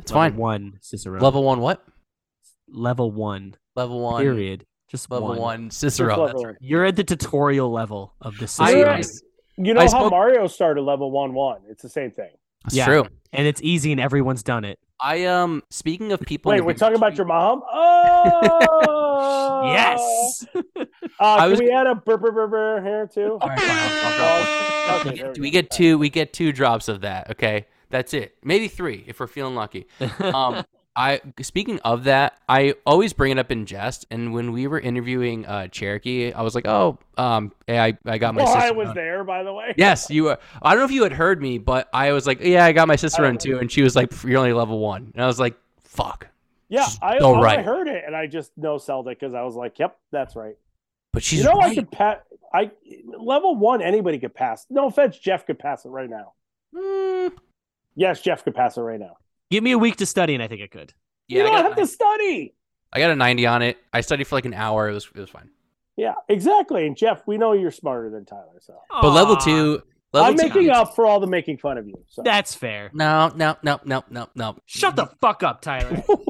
[0.00, 0.32] It's fine.
[0.32, 0.40] level fine.
[0.40, 1.20] One Cicero.
[1.20, 1.84] Level one, what?
[2.68, 3.54] level one.
[3.76, 4.22] Level one.
[4.22, 4.64] Period.
[4.90, 5.38] Just Level one.
[5.38, 5.68] one.
[5.70, 6.10] Just Cicero.
[6.10, 6.46] level That's one.
[6.46, 6.56] right.
[6.60, 9.02] You're at the tutorial level of the I- Cicero, I-
[9.56, 11.60] You know I how spoke- Mario started level one one?
[11.68, 12.30] It's the same thing.
[12.64, 12.86] That's Yeah.
[12.86, 13.04] true.
[13.32, 14.78] and it's easy, and everyone's done it.
[15.00, 16.50] I um speaking of people.
[16.50, 17.62] Wait, we're talking about your mom?
[17.70, 20.46] Oh, Yes.
[21.20, 23.38] Uh, I can was- we add a burr burr burr burr here too?
[23.40, 25.08] All right, fine, I'll- I'll drop one.
[25.08, 25.98] Okay, we, there get, we we get two.
[25.98, 27.30] We get two drops of that.
[27.32, 28.36] Okay, that's it.
[28.42, 29.86] Maybe three if we're feeling lucky.
[30.20, 30.64] Um,
[30.96, 34.06] I speaking of that, I always bring it up in jest.
[34.10, 38.18] And when we were interviewing uh, Cherokee, I was like, "Oh, um, hey, I I
[38.18, 39.74] got my Well, sister." I was on." there, by the way.
[39.76, 40.38] Yes, you were.
[40.60, 42.88] I don't know if you had heard me, but I was like, "Yeah, I got
[42.88, 45.26] my sister I on too," and she was like, "You're only level one," and I
[45.28, 46.26] was like, "Fuck."
[46.68, 47.64] Yeah, I, so oh, I right.
[47.64, 50.56] heard it, and I just no sold it because I was like, "Yep, that's right."
[51.12, 52.18] But she's you know, I could pass.
[52.52, 52.70] I
[53.18, 54.66] level one, anybody could pass.
[54.70, 56.32] No offense, Jeff could pass it right now.
[56.74, 57.32] Mm,
[57.94, 59.16] Yes, Jeff could pass it right now.
[59.50, 60.92] Give me a week to study, and I think I could.
[61.26, 62.54] yeah, you I don't got, have to study.
[62.92, 63.76] I got a ninety on it.
[63.92, 64.88] I studied for like an hour.
[64.88, 65.50] It was it was fine.
[65.96, 66.86] Yeah, exactly.
[66.86, 69.82] And Jeff, we know you're smarter than Tyler, so But level two,
[70.12, 72.04] level I'm two, making up for all the making fun of you.
[72.08, 72.90] So That's fair.
[72.94, 74.56] No, no, no, no, no, no.
[74.64, 76.02] Shut the fuck up, Tyler.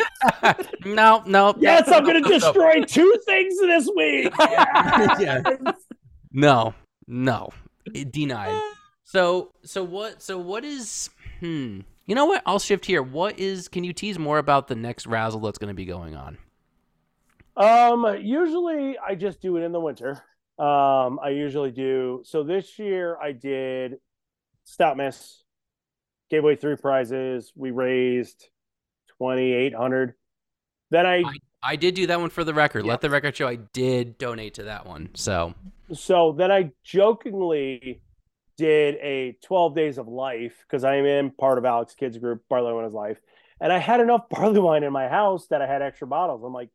[0.84, 1.54] no, no.
[1.58, 4.32] yes, no, I'm going to no, destroy two things this week.
[5.18, 5.42] Yeah.
[6.32, 6.74] No,
[7.06, 7.50] no,
[7.94, 8.60] It- denied.
[9.04, 10.22] So, so what?
[10.22, 11.08] So what is?
[11.40, 11.80] Hmm.
[12.06, 12.42] You know what?
[12.46, 13.02] I'll shift here.
[13.02, 13.68] What is?
[13.68, 16.38] Can you tease more about the next razzle that's going to be going on?
[17.56, 20.22] Um, usually I just do it in the winter.
[20.58, 22.22] Um, I usually do.
[22.24, 23.96] So this year I did
[24.64, 25.42] Stout Miss,
[26.30, 27.52] gave away three prizes.
[27.56, 28.48] We raised
[29.16, 30.14] twenty eight hundred.
[30.90, 31.22] Then I,
[31.62, 32.84] I did do that one for the record.
[32.84, 32.92] Yeah.
[32.92, 35.10] Let the record show I did donate to that one.
[35.14, 35.54] So
[35.92, 38.00] so then I jokingly
[38.56, 42.42] did a twelve days of life because I am in part of Alex Kids group,
[42.48, 43.18] Barley Wine is Life,
[43.60, 46.42] and I had enough barley wine in my house that I had extra bottles.
[46.44, 46.70] I'm like,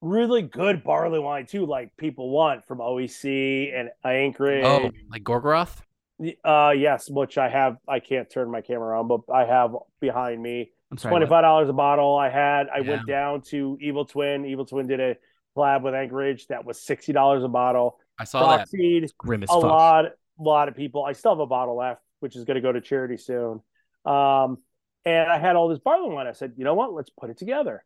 [0.00, 4.64] really good barley wine too, like people want from OEC and Anchorage.
[4.64, 5.80] oh, like Gorgoroth.
[6.44, 7.76] Uh, yes, which I have.
[7.86, 10.72] I can't turn my camera on, but I have behind me.
[10.90, 11.12] I'm sorry.
[11.12, 12.16] Twenty five dollars a bottle.
[12.16, 12.68] I had.
[12.68, 12.90] I Yeah.
[12.90, 14.46] went down to Evil Twin.
[14.46, 15.16] Evil Twin did a
[15.56, 17.98] collab with Anchorage that was sixty dollars a bottle.
[18.18, 18.68] I saw that.
[19.18, 19.62] Grim as a fuck.
[19.62, 20.04] lot,
[20.38, 21.04] lot of people.
[21.04, 23.60] I still have a bottle left, which is going to go to charity soon.
[24.04, 24.58] Um,
[25.04, 26.26] and I had all this barley wine.
[26.26, 26.92] I said, you know what?
[26.92, 27.84] Let's put it together.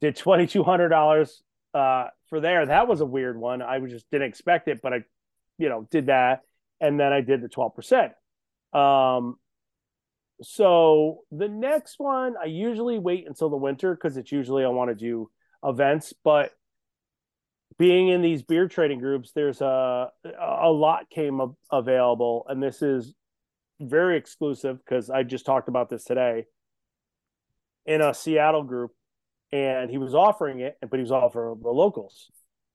[0.00, 1.42] Did twenty two hundred dollars
[1.74, 2.64] uh, for there.
[2.66, 3.62] That was a weird one.
[3.62, 4.98] I just didn't expect it, but I,
[5.58, 6.42] you know, did that,
[6.80, 8.12] and then I did the twelve percent.
[8.72, 9.38] Um,
[10.42, 14.90] so the next one, I usually wait until the winter because it's usually I want
[14.90, 15.30] to do
[15.62, 16.52] events, but
[17.78, 20.10] being in these beer trading groups, there's a
[20.40, 23.14] a lot came av- available, and this is
[23.80, 26.46] very exclusive because I just talked about this today
[27.86, 28.92] in a Seattle group,
[29.52, 32.30] and he was offering it, but he was offering the locals,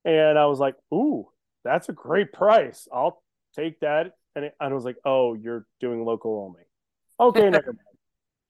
[0.05, 1.29] and I was like, "Ooh,
[1.63, 2.87] that's a great price.
[2.91, 3.23] I'll
[3.55, 6.68] take that." And I was like, "Oh, you're doing local only."
[7.19, 7.79] Okay, never mind.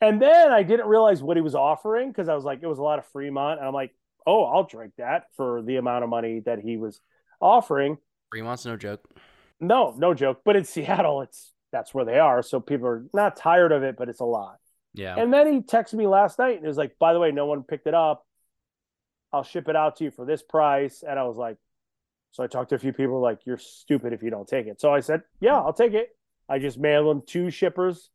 [0.01, 2.79] And then I didn't realize what he was offering because I was like, it was
[2.79, 3.93] a lot of Fremont, and I'm like,
[4.25, 7.01] "Oh, I'll drink that for the amount of money that he was
[7.41, 7.97] offering."
[8.31, 9.03] Fremont's no joke.
[9.59, 10.39] No, no joke.
[10.45, 12.41] But in Seattle, it's that's where they are.
[12.41, 14.59] So people are not tired of it, but it's a lot.
[14.93, 15.15] Yeah.
[15.17, 17.45] And then he texted me last night and he was like, by the way, no
[17.45, 18.25] one picked it up.
[19.31, 21.03] I'll ship it out to you for this price.
[21.07, 21.57] And I was like,
[22.31, 24.81] so I talked to a few people like, you're stupid if you don't take it.
[24.81, 26.09] So I said, yeah, I'll take it.
[26.47, 28.09] I just mailed them two shippers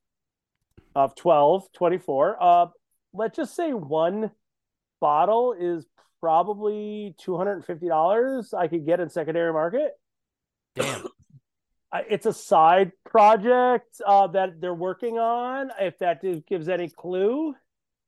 [0.95, 2.37] of 12, 24.
[2.41, 2.67] Uh,
[3.13, 4.31] let's just say one
[5.01, 5.87] bottle is
[6.21, 9.93] probably $250 I could get in secondary market.
[10.75, 11.07] Damn.
[12.11, 15.71] It's a side project uh, that they're working on.
[15.81, 17.55] If that gives- any clue,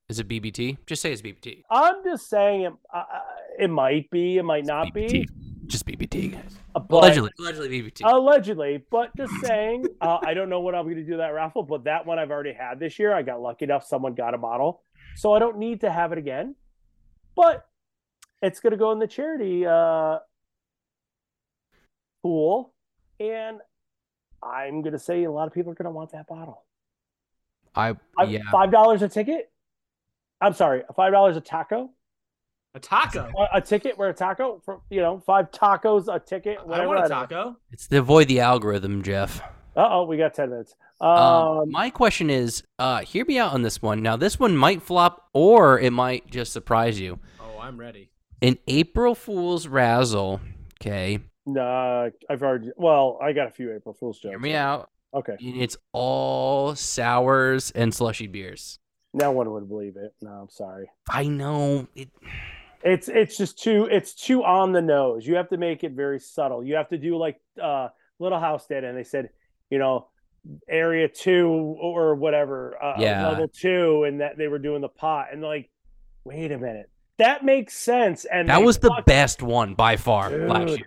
[0.09, 0.79] Is it BBT?
[0.87, 1.63] Just say it's BBT.
[1.71, 2.73] I'm just saying it.
[2.93, 3.05] Uh,
[3.59, 5.11] it might be, it might not BBT.
[5.11, 5.29] be.
[5.67, 6.57] Just BBT, guys.
[6.75, 7.31] uh, But, Allegedly.
[7.39, 8.03] Allegedly BBT.
[8.05, 9.87] allegedly, but just saying.
[10.01, 12.31] Uh, I don't know what I'm going to do that raffle, but that one I've
[12.31, 13.13] already had this year.
[13.15, 14.83] I got lucky enough; someone got a bottle,
[15.17, 16.55] so I don't need to have it again.
[17.35, 17.67] But
[18.43, 20.19] it's going to go in the charity uh,
[22.23, 22.73] pool,
[23.21, 23.59] and
[24.43, 26.65] I'm going to say a lot of people are going to want that bottle.
[27.75, 28.41] I I- yeah.
[28.51, 29.51] Five dollars a ticket.
[30.41, 31.91] I'm sorry, five dollars a taco.
[32.77, 33.31] A taco.
[33.39, 36.59] A, a ticket where a taco for you know five tacos a ticket.
[36.71, 37.57] I want a taco.
[37.73, 39.41] It's to avoid the algorithm, Jeff.
[39.75, 40.75] Uh oh, we got ten minutes.
[41.01, 44.03] Um, Um, my question is, uh, hear me out on this one.
[44.03, 47.19] Now, this one might flop, or it might just surprise you.
[47.41, 48.11] Oh, I'm ready.
[48.43, 50.41] An April Fool's razzle.
[50.81, 52.71] Okay, nah, I've already.
[52.77, 54.33] Well, I got a few April Fool's jokes.
[54.33, 54.91] hear me out.
[55.15, 58.79] Okay, And It's all sours and slushy beers.
[59.15, 60.15] no one would believe it.
[60.21, 60.91] No, I'm sorry.
[61.09, 62.11] I know it.
[62.83, 65.27] It's it's just too it's too on the nose.
[65.27, 66.63] You have to make it very subtle.
[66.65, 69.31] You have to do like uh Little House did, and they said,
[69.71, 70.09] you know,
[70.69, 73.29] area two or whatever, uh, Yeah.
[73.29, 75.69] level two, and that they were doing the pot, and like,
[76.25, 78.25] wait a minute, that makes sense.
[78.25, 80.87] And That was the best one by far last year.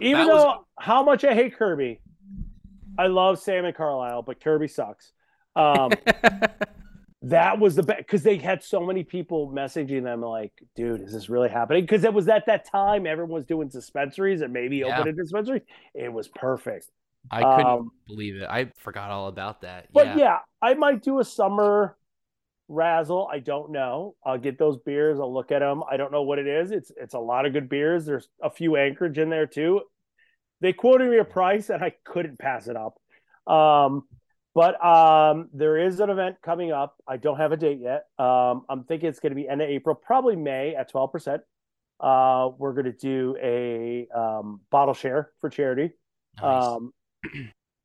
[0.00, 2.00] Even That was- though how much I hate Kirby,
[2.98, 5.12] I love Sam and Carlisle, but Kirby sucks.
[5.56, 5.90] Um,
[7.22, 11.12] that was the best because they had so many people messaging them like, "Dude, is
[11.12, 14.78] this really happening?" Because it was at that time everyone was doing dispensaries and maybe
[14.78, 14.98] Yeah.
[14.98, 15.62] opening dispensaries.
[15.94, 16.90] It was perfect.
[17.30, 18.48] I couldn't um, believe it.
[18.48, 19.86] I forgot all about that.
[19.92, 20.16] But yeah.
[20.16, 20.38] yeah.
[20.60, 21.96] I might do a summer
[22.68, 23.28] razzle.
[23.30, 24.16] I don't know.
[24.24, 25.20] I'll get those beers.
[25.20, 25.82] I'll look at them.
[25.88, 26.72] I don't know what it is.
[26.72, 28.04] It's it's a lot of good beers.
[28.04, 29.82] There's a few Anchorage in there too.
[30.60, 32.98] They quoted me a price and I couldn't pass it up.
[33.52, 34.04] Um,
[34.54, 36.96] but um, there is an event coming up.
[37.06, 38.06] I don't have a date yet.
[38.18, 41.40] Um, I'm thinking it's going to be end of April, probably May at 12%.
[42.00, 45.92] Uh, we're going to do a um, bottle share for charity.
[46.40, 46.64] Nice.
[46.64, 46.92] Um,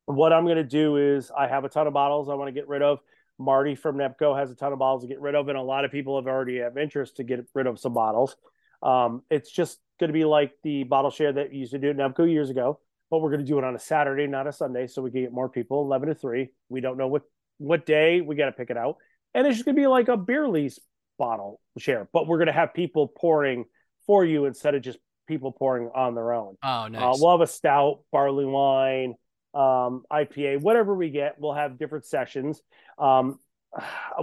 [0.06, 2.52] what I'm going to do is I have a ton of bottles I want to
[2.52, 2.98] get rid of.
[3.38, 5.84] Marty from Nepco has a ton of bottles to get rid of, and a lot
[5.84, 8.36] of people have already have interest to get rid of some bottles.
[8.82, 11.90] Um, it's just going to be like the bottle share that we used to do
[11.90, 12.80] at Nepco years ago,
[13.10, 15.22] but we're going to do it on a Saturday, not a Sunday, so we can
[15.22, 15.82] get more people.
[15.82, 16.50] Eleven to three.
[16.68, 17.22] We don't know what
[17.58, 18.20] what day.
[18.20, 18.96] We got to pick it out,
[19.34, 20.78] and it's just going to be like a beer lease
[21.18, 23.64] bottle share, but we're going to have people pouring
[24.06, 26.56] for you instead of just people pouring on their own.
[26.62, 27.18] Oh, Uh, nice.
[27.20, 29.14] we'll have a stout, barley wine,
[29.52, 31.34] um, IPA, whatever we get.
[31.38, 32.62] We'll have different sessions.
[32.98, 33.38] Um,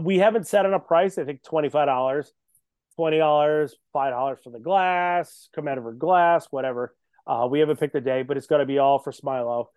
[0.02, 1.18] we haven't set on a price.
[1.18, 2.32] I think twenty five dollars,
[2.96, 6.96] twenty dollars, five dollars for the glass, come out of her glass, whatever.
[7.28, 9.68] Uh, we haven't picked a day, but it's going to be all for Smilow.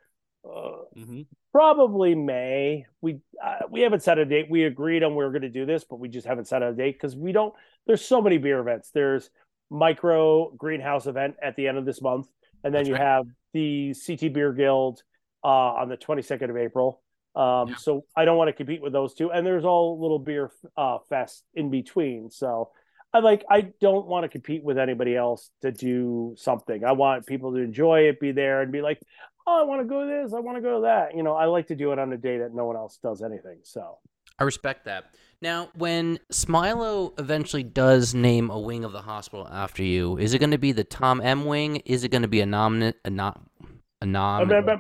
[0.45, 1.27] Uh, Mhm.
[1.53, 2.87] probably May.
[3.01, 4.47] We uh, we haven't set a date.
[4.49, 6.73] We agreed on we were going to do this, but we just haven't set a
[6.73, 7.53] date because we don't.
[7.87, 8.91] There's so many beer events.
[8.91, 9.31] There's
[9.71, 12.29] micro greenhouse event at the end of this month,
[12.65, 13.03] and then That's you right.
[13.03, 15.03] have the CT Beer Guild
[15.45, 17.03] uh, on the 22nd of April.
[17.35, 17.75] Um, Yeah.
[17.77, 20.99] So I don't want to compete with those two, and there's all little beer uh,
[21.09, 22.31] fest in between.
[22.31, 22.71] So
[23.19, 26.85] I like I don't want to compete with anybody else to do something.
[26.85, 29.01] I want people to enjoy it, be there, and be like,
[29.45, 31.17] oh, I want to go to this, I want to go to that.
[31.17, 33.21] You know, I like to do it on a day that no one else does
[33.23, 33.59] anything.
[33.65, 33.99] So
[34.39, 35.07] I respect that.
[35.41, 40.39] Now, when Smilow eventually does name a wing of the hospital after you, is it
[40.39, 41.77] going to be the Tom M wing?
[41.79, 43.41] Is it going to be a nominate a not
[44.01, 44.49] a nom?
[44.49, 44.65] man.
[44.67, 44.77] Yeah,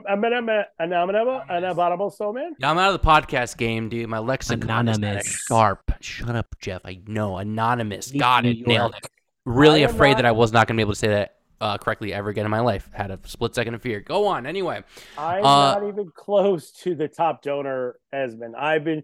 [2.70, 4.08] I'm out of the podcast game, dude.
[4.08, 5.26] My lexicon is not Anonymous.
[5.46, 5.92] sharp.
[6.00, 6.82] Shut up, Jeff.
[6.84, 7.38] I know.
[7.38, 8.12] Anonymous.
[8.12, 8.58] New Got it.
[8.58, 8.68] York.
[8.68, 9.10] Nailed it.
[9.44, 11.08] Really I am afraid not- that I was not going to be able to say
[11.08, 12.88] that uh, correctly ever again in my life.
[12.92, 14.00] Had a split second of fear.
[14.00, 14.46] Go on.
[14.46, 14.82] Anyway,
[15.16, 18.54] I'm Uh, not even close to the top donor, Esmond.
[18.56, 19.02] I've been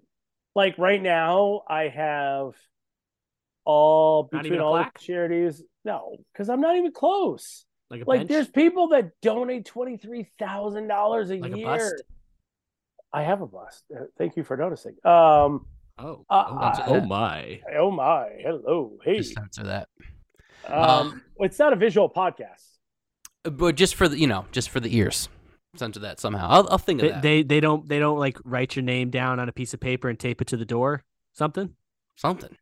[0.54, 2.52] like right now, I have
[3.64, 4.98] all Not between even a all the plaque?
[5.00, 5.62] charities.
[5.84, 7.64] No, because I'm not even close.
[7.94, 8.28] Like a Like bench?
[8.30, 11.66] there's people that donate twenty three thousand dollars a Like a year.
[11.66, 12.02] bust?
[13.12, 13.84] I have a bust.
[13.94, 14.92] Uh, Thank you for noticing.
[15.04, 15.66] Um.
[15.96, 17.60] Oh, Uh, oh, uh, oh my.
[17.76, 18.30] Oh my.
[18.40, 18.98] Hello.
[19.04, 19.18] Hey.
[19.18, 19.88] just censor that.
[20.66, 21.22] Um.
[21.38, 22.64] It's not a visual podcast.
[23.44, 25.28] But just for the, you know, just for the ears,
[25.76, 26.48] censor that somehow.
[26.48, 27.22] I'll, I'll think of They, that.
[27.22, 30.08] they they don't they don't like write your name down on a piece of paper
[30.08, 31.02] and tape it to the door.
[31.32, 31.74] Something?
[32.16, 32.56] Something.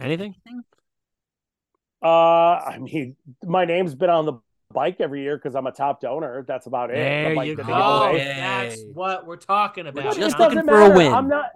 [0.00, 0.34] Anything?
[2.02, 2.08] Uh.
[2.08, 4.34] I mean, my name's been on the
[4.72, 6.44] bike every year because I'm a top donor.
[6.46, 6.94] That's about it.
[6.94, 7.62] There bike you go.
[8.12, 10.16] give That's what we're talking We're about.
[10.16, 11.12] Just looking for a win.
[11.12, 11.50] I'm not.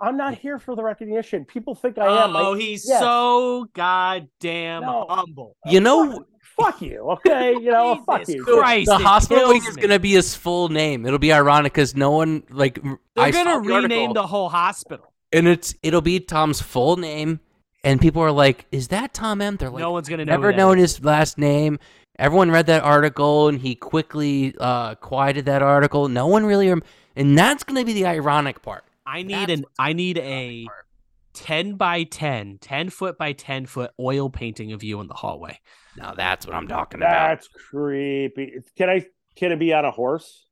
[0.00, 1.44] I'm not here for the recognition.
[1.44, 2.34] People think I am.
[2.36, 3.00] Oh, Like, he's yes.
[3.00, 5.06] so goddamn No.
[5.08, 5.56] humble.
[5.66, 6.24] You know,
[6.56, 7.00] fuck you.
[7.10, 7.52] Okay.
[7.54, 8.02] You know.
[8.06, 8.44] fuck you.
[8.44, 8.86] Christ.
[8.88, 11.04] the hospital wing is going to be his full name.
[11.06, 14.26] It'll be ironic because no one like They're I saw gonna the rename article, the
[14.28, 15.12] whole hospital.
[15.32, 17.40] and it's it'll be Tom's full name,
[17.84, 20.32] and people are like, "Is that Tom M?" They're like, no one's gonna know.
[20.32, 21.78] never who that known his last name.
[22.18, 26.08] Everyone read that article, and he quickly uh, quieted that article.
[26.08, 26.82] No one really, rem-
[27.16, 28.84] and that's going to be the ironic part.
[29.04, 29.64] I need That's an.
[29.78, 30.86] I need a part.
[31.32, 35.58] ten by 10, 10 foot by ten foot oil painting of you in the hallway.
[35.96, 37.10] Now that's what I'm talking about.
[37.30, 38.60] That's creepy.
[38.76, 39.04] Can I?
[39.36, 40.46] Can it be on a horse?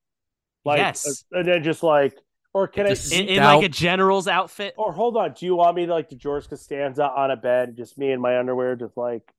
[0.64, 1.24] Like, Yes.
[1.32, 2.14] uh, and then just like,
[2.55, 3.16] or can Just- I?
[3.16, 4.74] In, in like a general's outfit.
[4.76, 5.32] Or hold on.
[5.32, 8.20] Do you want me to like to George Costanza on a bed, just me in
[8.20, 9.32] my underwear, just like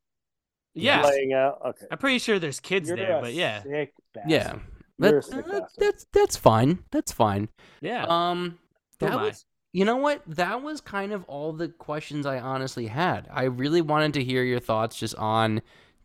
[0.74, 1.60] Yeah, laying out?
[1.66, 1.86] Okay.
[1.92, 3.94] I'm pretty sure there's kids You're there, but yeah, sick
[4.28, 4.56] yeah,
[5.00, 6.80] You're That- sick that- that's that's fine.
[6.92, 7.50] That's fine.
[7.82, 8.06] yeah.
[8.08, 8.58] Um,
[9.00, 9.24] that am I?
[9.24, 9.46] was
[9.76, 10.22] you know what?
[10.28, 13.28] That was kind of all the questions I honestly had.
[13.32, 15.62] I really wanted to hear your thoughts just on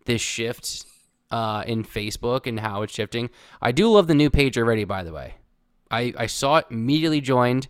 [0.07, 0.87] this shift
[1.31, 3.29] uh, in Facebook and how it's shifting.
[3.61, 5.35] I do love the new page already, by the way.
[5.91, 7.69] I, I saw it immediately joined,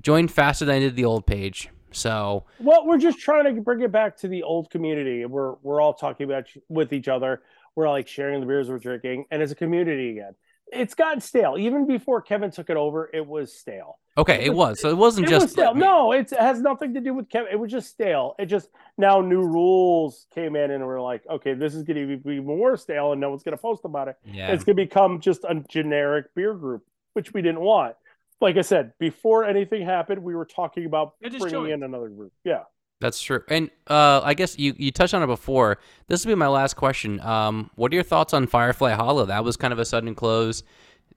[0.00, 1.68] joined faster than I did the old page.
[1.92, 5.24] So Well, we're just trying to bring it back to the old community.
[5.26, 7.42] We're we're all talking about with each other.
[7.76, 10.34] We're like sharing the beers we're drinking, and as a community again.
[10.72, 11.56] It's gotten stale.
[11.56, 13.98] Even before Kevin took it over, it was stale.
[14.16, 14.80] okay, it was.
[14.80, 15.74] So it wasn't It just was stale.
[15.74, 17.52] No, it's, it has nothing to do with Kevin.
[17.52, 18.34] It was just stale.
[18.38, 22.16] It just now new rules came in, and we're like, okay, this is going to
[22.16, 24.16] be more stale, and no one's going to post about it.
[24.24, 24.48] Yeah.
[24.48, 26.82] It's going to become just a generic beer group,
[27.14, 27.96] which we didn't want.
[28.40, 31.72] Like I said, before anything happened, we were talking about I bringing joined.
[31.72, 32.32] in another group.
[32.44, 32.64] Yeah.
[33.00, 33.42] That's true.
[33.48, 35.78] And uh, I guess you, you touched on it before.
[36.06, 37.20] This will be my last question.
[37.20, 39.26] Um, what are your thoughts on Firefly Hollow?
[39.26, 40.62] That was kind of a sudden close.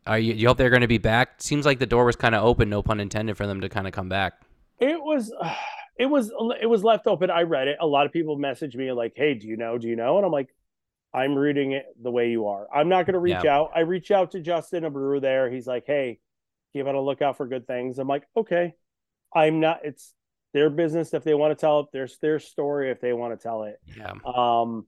[0.05, 1.41] Are you, you hope they're going to be back?
[1.41, 3.87] Seems like the door was kind of open, no pun intended, for them to kind
[3.87, 4.41] of come back.
[4.79, 5.33] It was,
[5.97, 6.31] it was,
[6.61, 7.29] it was left open.
[7.29, 7.77] I read it.
[7.79, 9.77] A lot of people messaged me like, "Hey, do you know?
[9.77, 10.49] Do you know?" And I'm like,
[11.17, 12.67] "I'm reading it the way you are.
[12.73, 15.49] I'm not going to reach out." I reach out to Justin, a brewer there.
[15.49, 16.19] He's like, "Hey,
[16.73, 18.75] give it a look out for good things." I'm like, "Okay."
[19.33, 19.81] I'm not.
[19.83, 20.13] It's
[20.53, 21.87] their business if they want to tell it.
[21.91, 23.79] There's their story if they want to tell it.
[23.97, 24.13] Yeah.
[24.25, 24.87] Um,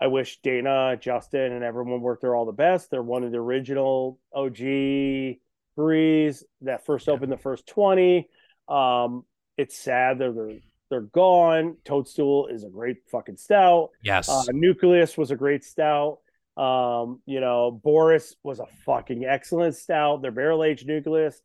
[0.00, 2.90] I wish Dana, Justin, and everyone worked there all the best.
[2.90, 5.38] They're one of the original OG
[5.76, 7.14] breweries that first Yeah.
[7.14, 8.28] opened the first 20.
[8.68, 9.24] Um,
[9.56, 10.58] it's sad they're, they're
[10.90, 11.76] they're gone.
[11.84, 13.90] Toadstool is a great fucking stout.
[14.02, 14.28] Yes.
[14.28, 16.18] Uh, Nucleus was a great stout.
[16.56, 20.22] Um, you know, Boris was a fucking excellent stout.
[20.22, 21.40] Their barrel aged Nucleus.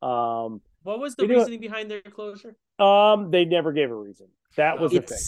[0.00, 2.56] Um, What was the You know- reasoning behind their closure?
[2.78, 4.28] um, they never gave a reason.
[4.56, 5.18] That was the thing.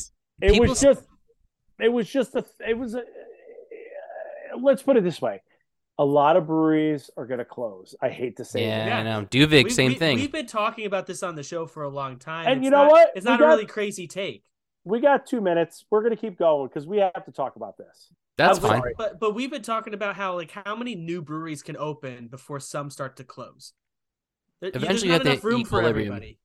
[0.40, 1.02] It was just
[1.78, 2.44] it was just a.
[2.66, 3.02] It was a.
[4.58, 5.42] Let's put it this way:
[5.98, 7.94] a lot of breweries are going to close.
[8.02, 8.92] I hate to say Yeah, that.
[8.98, 9.24] I know.
[9.26, 10.16] DuVig, We- same we- thing.
[10.16, 12.46] We've been talking about this on the show for a long time.
[12.46, 13.12] And It's you know not- what?
[13.14, 14.44] It's We not got- a really crazy take.
[14.84, 15.84] We got two minutes.
[15.90, 18.12] We're going to keep going because we have to talk about this.
[18.36, 18.78] That's I'm fine.
[18.80, 18.94] sorry.
[18.98, 22.60] But but we've been talking about how like how many new breweries can open before
[22.60, 23.72] some start to close.
[24.60, 26.08] There- Eventually, not you have enough the room for equilibrium.
[26.12, 26.38] everybody.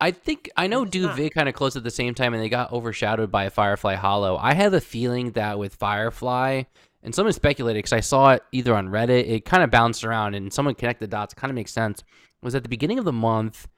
[0.00, 1.16] I think I know It's not.
[1.16, 4.36] DuVig kind of closed at the same time, and they got overshadowed by Firefly Hollow.
[4.36, 6.64] I have a feeling that with Firefly,
[7.04, 10.34] and someone speculated because I saw it either on Reddit, it kind of bounced around,
[10.34, 11.34] and someone connected the dots.
[11.34, 12.02] Kind of makes sense.
[12.42, 13.68] Was at the beginning of the month,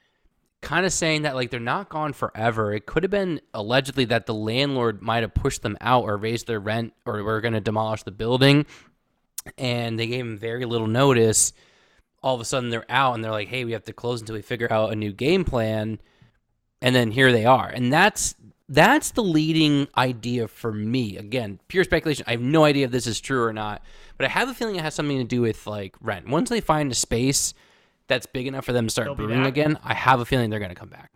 [0.62, 2.72] kind of saying that like they're not gone forever.
[2.72, 6.46] It could have been allegedly that the landlord might have pushed them out or raised
[6.46, 8.64] their rent, or were going to demolish the building,
[9.58, 11.52] and they gave them very little notice
[12.26, 14.34] all of a sudden they're out and they're like, hey, we have to close until
[14.34, 16.00] we figure out a new game plan.
[16.82, 17.68] And then here they are.
[17.68, 18.34] And that's
[18.68, 21.16] that's the leading idea for me.
[21.16, 22.24] Again, pure speculation.
[22.26, 23.82] I have no idea if this is true or not,
[24.16, 26.28] but I have a feeling it has something to do with like rent.
[26.28, 27.54] Once they find a space
[28.08, 30.58] that's big enough for them to start They'll brewing again, I have a feeling they're
[30.58, 31.10] going to come back.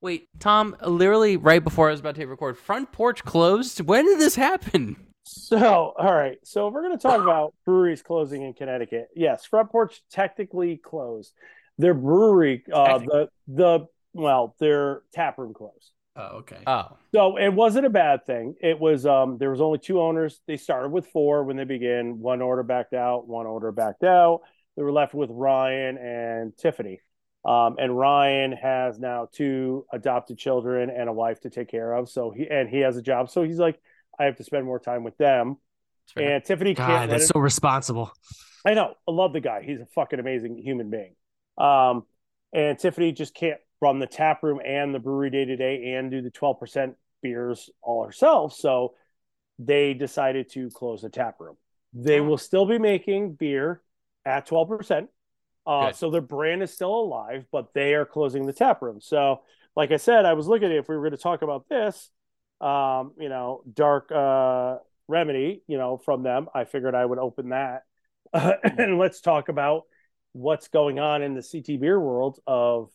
[0.00, 3.80] Wait, Tom, literally right before I was about to hit record, front porch closed.
[3.80, 4.96] When did this happen?
[5.24, 6.36] So, all right.
[6.44, 10.76] So, if we're going to talk about breweries closing in Connecticut, yes, Front Porch technically
[10.76, 11.32] closed.
[11.78, 15.93] Their brewery, uh, the the well, their tap room closed.
[16.16, 16.58] Oh, okay.
[16.66, 18.54] Oh, So it wasn't a bad thing.
[18.60, 20.40] It was um there was only two owners.
[20.46, 22.20] They started with four when they began.
[22.20, 24.42] One order backed out, one order backed out.
[24.76, 27.00] They were left with Ryan and Tiffany.
[27.44, 32.08] Um, and Ryan has now two adopted children and a wife to take care of.
[32.08, 33.28] So he and he has a job.
[33.30, 33.78] So he's like,
[34.18, 35.56] I have to spend more time with them.
[36.16, 36.20] it's.
[36.22, 38.12] And Tiffany God, can't that's it- so responsible.
[38.64, 38.94] I know.
[39.06, 39.62] I love the guy.
[39.62, 41.14] He's a fucking amazing human being.
[41.58, 42.04] Um,
[42.52, 46.10] and Tiffany just can't run the tap room and the brewery day to day and
[46.10, 48.56] do the 12% beers all ourselves.
[48.56, 48.94] So
[49.58, 51.56] they decided to close the tap room.
[51.92, 53.82] They will still be making beer
[54.24, 55.08] at 12%.
[55.66, 59.00] Uh, so their brand is still alive, but they are closing the tap room.
[59.02, 59.42] So,
[59.76, 62.10] like I said, I was looking at if we were going to talk about this,
[62.62, 64.78] um, you know, dark uh,
[65.08, 67.82] remedy, you know, from them, I figured I would open that.
[68.32, 69.82] and let's talk about
[70.32, 72.90] what's going on in the CT beer world of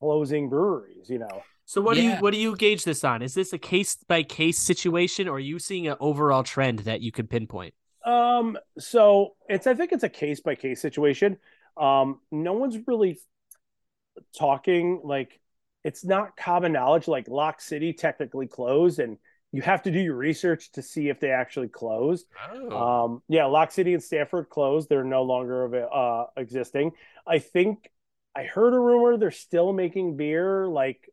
[0.00, 1.42] closing breweries, you know.
[1.64, 3.20] So what do you what do you gauge this on?
[3.20, 7.02] Is this a case by case situation, or are you seeing an overall trend that
[7.02, 7.74] you can pinpoint?
[8.06, 11.36] Um, so it's I think it's a case by case situation.
[11.76, 13.18] Um, no one's really
[14.36, 15.40] talking like
[15.84, 17.06] it's not common knowledge.
[17.06, 19.18] Like Lock City technically closed, and
[19.52, 22.26] you have to do your research to see if they actually closed.
[22.50, 23.04] Oh.
[23.04, 24.88] Um, yeah, Lock City and Stamford closed.
[24.88, 26.92] They're no longer of uh, existing.
[27.26, 27.90] I think
[28.38, 31.10] I heard a rumor they're still making beer like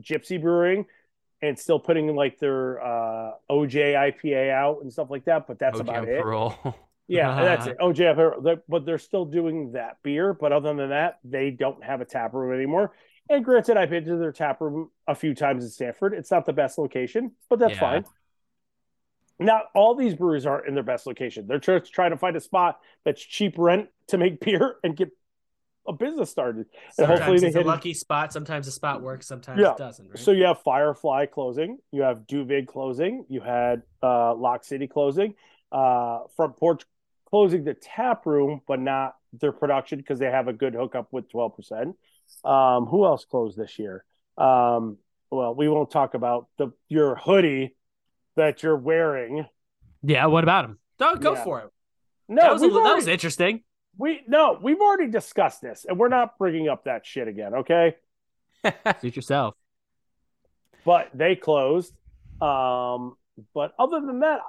[0.00, 0.86] Gypsy Brewing
[1.40, 5.46] and still putting like their uh, OJ IPA out and stuff like that.
[5.46, 6.24] But that's OG about it.
[7.06, 7.78] Yeah, that's it.
[7.80, 10.34] OJ, but they're still doing that beer.
[10.34, 12.94] But other than that, they don't have a tap room anymore.
[13.30, 16.14] And granted, I've been to their tap room a few times in Stamford.
[16.14, 17.90] It's not the best location, but that's Yeah.
[17.90, 18.04] fine.
[19.38, 21.46] Now, all these breweries aren't in their best location.
[21.46, 25.10] They're just trying to find a spot that's cheap rent to make beer and get
[25.88, 26.66] a business started.
[26.98, 28.32] And hopefully Sometimes they it's a lucky spot.
[28.32, 29.26] Sometimes the spot works.
[29.26, 29.72] Sometimes Yeah.
[29.72, 30.08] it doesn't.
[30.08, 30.18] Right?
[30.18, 35.34] So you have Firefly closing, you have DuVig closing, you had uh, Lock City closing,
[35.72, 36.82] uh, Front Porch
[37.28, 41.28] closing the tap room, but not their production because they have a good hookup with
[41.30, 41.96] twelve percent.
[42.44, 44.04] Um, who else closed this year?
[44.38, 44.98] Um,
[45.30, 47.74] well, we won't talk about the your hoodie
[48.36, 49.46] that you're wearing.
[50.02, 50.26] yeah.
[50.26, 50.78] What about him?
[51.00, 51.44] No, go Yeah.
[51.44, 51.70] for it.
[52.28, 53.62] No, that was a, we've that was interesting.
[53.98, 57.54] We no, we've already discussed this, and we're not bringing up that shit again.
[57.54, 57.96] Okay.
[59.00, 59.54] Suit yourself.
[60.84, 61.92] but they closed.
[62.40, 63.16] Um,
[63.54, 64.40] but other than that,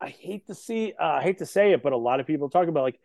[0.00, 2.48] I hate to see, uh, I hate to say it, but a lot of people
[2.48, 3.00] talk about like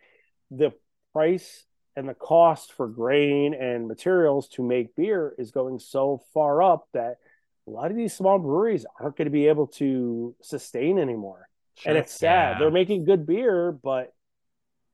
[0.50, 0.72] the
[1.12, 1.64] price
[1.96, 6.88] and the cost for grain and materials to make beer is going so far up
[6.94, 7.18] that
[7.66, 11.48] a lot of these small breweries aren't going to be able to sustain anymore.
[11.84, 12.54] And it's sad.
[12.54, 12.58] Yeah.
[12.58, 14.12] They're making good beer, but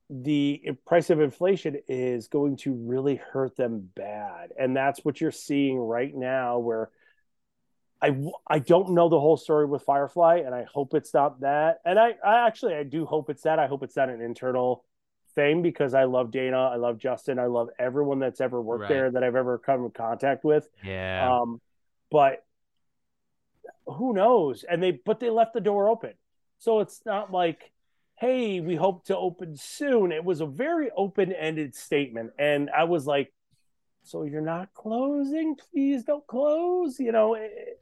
[0.09, 4.51] the price of inflation is going to really hurt them bad.
[4.57, 6.89] And that's what you're seeing right now where
[8.01, 8.15] I
[8.47, 11.79] I don't know the whole story with Firefly and I hope it's not that.
[11.85, 13.57] And I I actually I do hope it's that.
[13.57, 14.83] I hope it's not an internal
[15.33, 18.89] thing because I love Dana, I love Justin, I love everyone that's ever worked Right.
[18.89, 20.67] there that I've ever come in contact with.
[20.83, 21.31] yeah.
[21.31, 21.59] Um,
[22.11, 22.45] but
[23.87, 24.63] who knows?
[24.63, 26.13] And they but they left the door open.
[26.59, 27.71] So it's not like,
[28.17, 30.11] hey, we hope to open soon.
[30.11, 32.31] It was a very open-ended statement.
[32.39, 33.33] And I was like,
[34.03, 35.55] so you're not closing?
[35.55, 36.99] Please don't close.
[36.99, 37.81] You know, eh, eh, it,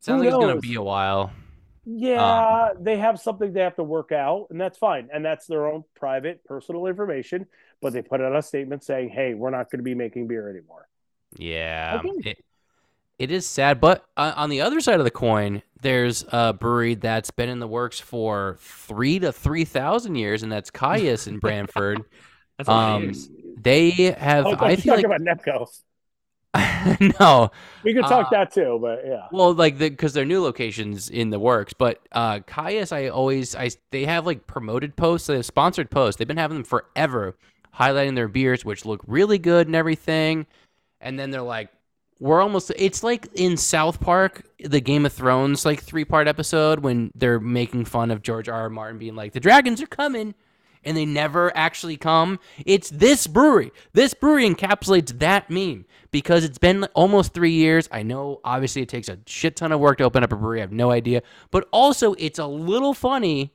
[0.00, 1.32] Sounds who like it's gonna be a while.
[1.84, 2.70] Yeah, ah.
[2.78, 5.08] they have something they have to work out, and that's fine.
[5.12, 7.46] And that's their own private, personal information.
[7.80, 10.48] But they put out a statement saying, "Hey, we're not going to be making beer
[10.48, 10.88] anymore."
[11.36, 12.30] Yeah, Okay.
[12.30, 12.44] it,
[13.18, 13.80] it is sad.
[13.80, 17.58] But uh, on the other side of the coin, there's a brewery that's been in
[17.60, 22.04] the works for three to three thousand years, and that's Caius in Branford.
[22.58, 23.12] That's a lot of um,
[23.56, 24.46] they have.
[24.46, 25.66] Oh, I feel talk like about Nepco.
[27.20, 27.50] no.
[27.82, 29.28] We could talk Uh, that too, but yeah.
[29.30, 33.54] Well, like the because their new locations in the works, but uh Caius, I always
[33.56, 36.18] I they have like promoted posts, they have sponsored posts.
[36.18, 37.36] They've been having them forever,
[37.74, 40.46] highlighting their beers, which look really good and everything.
[41.00, 41.70] And then they're like,
[42.22, 42.70] we're almost.
[42.76, 47.40] It's like in South Park, the Game of Thrones like three part episode when they're
[47.40, 48.60] making fun of George R.
[48.60, 48.70] R.
[48.70, 50.34] Martin being like, the dragons are coming.
[50.84, 52.40] And they never actually come.
[52.66, 53.70] It's this brewery.
[53.92, 57.88] This brewery encapsulates that meme because it's been almost three years.
[57.92, 60.58] I know, obviously, it takes a shit ton of work to open up a brewery.
[60.58, 61.22] I have no idea.
[61.52, 63.52] But also, it's a little funny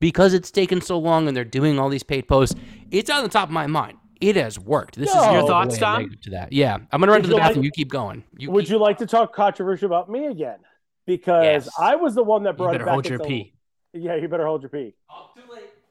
[0.00, 2.54] because it's taken so long and they're doing all these paid posts.
[2.90, 3.96] It's on the top of my mind.
[4.20, 4.96] It has worked.
[4.96, 6.10] This is Your thoughts, Tom?
[6.22, 6.74] To that, yeah.
[6.92, 7.64] I'm gonna run Would to the you like- bathroom.
[7.64, 8.24] you keep going.
[8.36, 10.58] You Would keep- you like to talk controversial about me again?
[11.06, 11.68] Because Yes.
[11.78, 12.92] I was the one that You brought it better back.
[12.94, 13.52] hold your into- pee.
[13.92, 14.94] Yeah, you better hold your pee.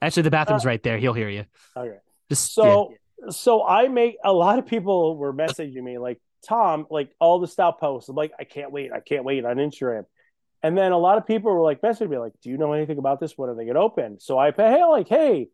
[0.02, 0.98] Actually, the bathroom's Uh, right there.
[0.98, 1.44] He'll hear you.
[1.76, 1.96] Okay.
[2.28, 2.92] Just So
[3.30, 7.46] so I make a lot of people were messaging me like Tom, like all the
[7.48, 8.08] stout posts.
[8.08, 10.04] I'm like, I can't wait, I can't wait on Instagram.
[10.62, 12.98] And then a lot of people were like messaging me like, Do you know anything
[12.98, 13.36] about this?
[13.38, 14.20] When are they gonna open?
[14.20, 15.48] So I pay hey, like, hey,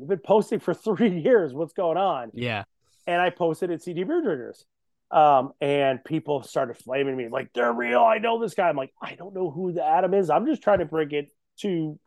[0.00, 1.52] you've been posting for three years.
[1.52, 2.30] What's going on?
[2.34, 2.64] yeah, yeah.
[3.06, 4.64] And I posted at CT Beer Drinkers.
[5.10, 8.00] Um, and people started flaming me like they're real.
[8.00, 8.68] I know this guy.
[8.68, 10.30] I'm like, I don't know who the Adam is.
[10.30, 11.32] I'm just trying to bring it
[11.62, 11.98] to,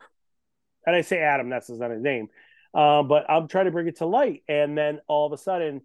[0.86, 2.28] and I say Adam, that's not his name.
[2.72, 4.42] Um, but I'm trying to bring it to light.
[4.48, 5.82] And then all of a sudden,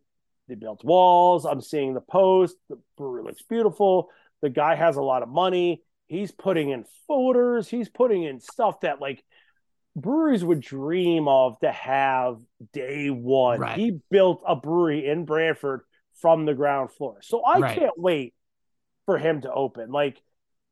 [0.48, 1.46] they built walls.
[1.46, 2.56] I'm seeing the post.
[2.70, 4.10] The brewery looks beautiful.
[4.42, 5.84] The guy has a lot of money.
[6.08, 7.68] He's putting in folders.
[7.68, 9.24] He's putting in stuff that like
[10.02, 12.40] breweries would dream of to have
[12.74, 13.60] day one.
[13.60, 13.78] Right.
[13.78, 15.82] He built a brewery in Branford
[16.16, 17.20] from the ground floor.
[17.22, 17.78] So I Right.
[17.78, 18.34] can't wait
[19.06, 19.92] for him to open.
[19.92, 20.22] Like,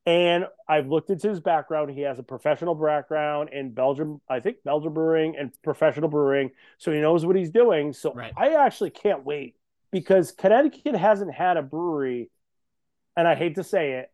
[0.06, 1.92] and I've looked into his background.
[1.92, 6.52] He has a professional background in Belgium, I think Belgium brewing and professional brewing.
[6.78, 7.94] So he knows what he's doing.
[7.94, 8.34] So Right.
[8.38, 9.56] I actually can't wait
[9.92, 12.30] because Connecticut hasn't had a brewery,
[13.16, 14.12] and I hate to say it,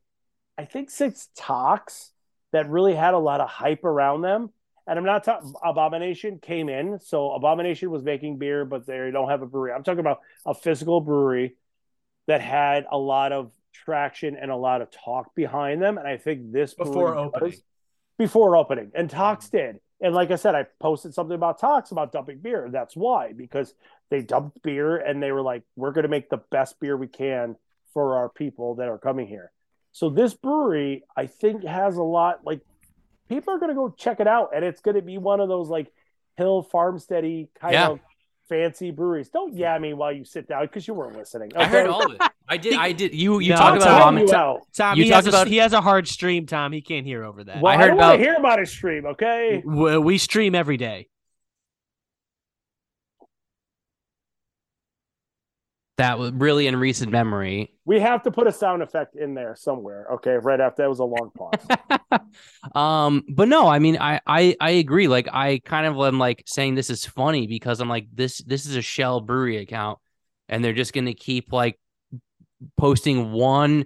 [0.57, 2.11] I think since Tox
[2.51, 4.51] that really had a lot of hype around them.
[4.85, 6.99] And I'm not talking Abomination came in.
[6.99, 9.71] So Abomination was making beer, but they don't have a brewery.
[9.71, 11.55] I'm talking about a physical brewery
[12.27, 15.97] that had a lot of traction and a lot of talk behind them.
[15.97, 17.55] And I think this Before opening.
[18.17, 19.57] before opening, and Tox mm-hmm.
[19.57, 19.79] did.
[20.01, 22.67] And like I said, I posted something about Tox about dumping beer.
[22.69, 23.73] That's why because
[24.09, 27.07] they dumped beer and they were like, "We're going to make the best beer we
[27.07, 27.55] can
[27.93, 29.51] for our people that are coming here."
[29.93, 32.41] So this brewery, I think, has a lot.
[32.45, 32.59] Like
[33.29, 35.49] people are going to go check it out, and it's going to be one of
[35.49, 35.91] those like
[36.37, 37.89] hill farmsteady kind Yeah.
[37.89, 37.99] of
[38.49, 39.29] fancy breweries.
[39.29, 41.51] Don't yeah me while you sit down because you weren't listening.
[41.55, 42.21] I heard all of it.
[42.47, 42.73] I did.
[42.75, 43.15] I did.
[43.15, 44.61] You you No, talk about Tom, telling you out.
[44.75, 46.71] Tom, You he has, talk a, about- he has a hard stream, Tom.
[46.73, 47.61] He can't hear over that.
[47.61, 49.05] Well, I I, heard don't about- hear about his stream.
[49.05, 49.61] Okay.
[49.65, 51.07] we, we stream every day.
[55.97, 57.71] That was really in recent memory.
[57.85, 60.07] We have to put a sound effect in there somewhere.
[60.13, 62.19] Okay, right after that was a long pause.
[62.75, 65.07] um, but no, I mean, I, I I agree.
[65.07, 68.65] Like, I kind of am like saying this is funny because I'm like this this
[68.65, 69.99] is a shell brewery account,
[70.49, 71.79] and they're just gonna keep like
[72.75, 73.85] posting one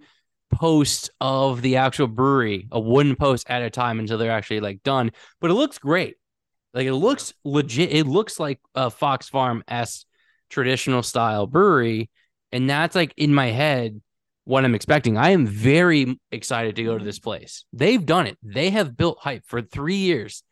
[0.50, 4.82] post of the actual brewery, a wooden post at a time until they're actually like
[4.84, 5.12] done.
[5.42, 6.16] But it looks great.
[6.74, 7.92] Like it looks legit.
[7.92, 10.06] It looks like a Fox Farm s
[10.50, 12.10] traditional style brewery,
[12.52, 14.02] and that's like in my head
[14.46, 15.18] what I'm expecting.
[15.18, 17.66] I am very excited to go to this place.
[17.74, 18.38] They've done it.
[18.42, 20.44] They have built hype for three years.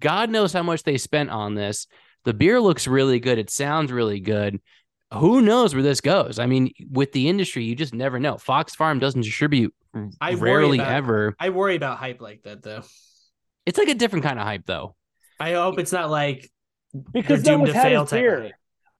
[0.00, 1.86] God knows how much they spent on this.
[2.24, 3.38] The beer looks really good.
[3.38, 4.60] It sounds really good.
[5.12, 6.38] Who knows where this goes?
[6.38, 8.38] I mean, with the industry, you just never know.
[8.38, 9.74] Fox Farm doesn't distribute
[10.20, 11.34] I rarely about- ever.
[11.40, 12.82] I worry about hype like that, though.
[13.66, 14.94] It's like a different kind of hype, though.
[15.40, 16.48] I hope it's not like
[17.12, 18.50] because They're no doomed one's to had fail his type beer.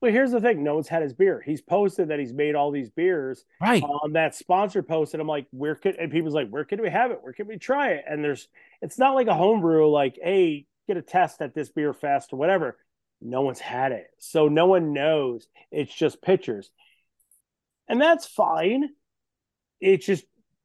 [0.01, 1.43] But here's the thing: no one's had his beer.
[1.45, 3.83] He's posted that he's made all these beers Right.
[3.83, 5.97] on that sponsor post, and I'm like, where could?
[5.97, 7.19] And people's like, where can we have it?
[7.23, 8.05] Where can we try it?
[8.09, 8.49] And there's,
[8.81, 12.37] it's not like a homebrew, like, hey, get a test at this beer fest or
[12.37, 12.79] whatever.
[13.21, 15.47] No one's had it, so no one knows.
[15.71, 16.71] It's just pictures,
[17.89, 18.89] and that's fine.
[19.81, 20.25] It's just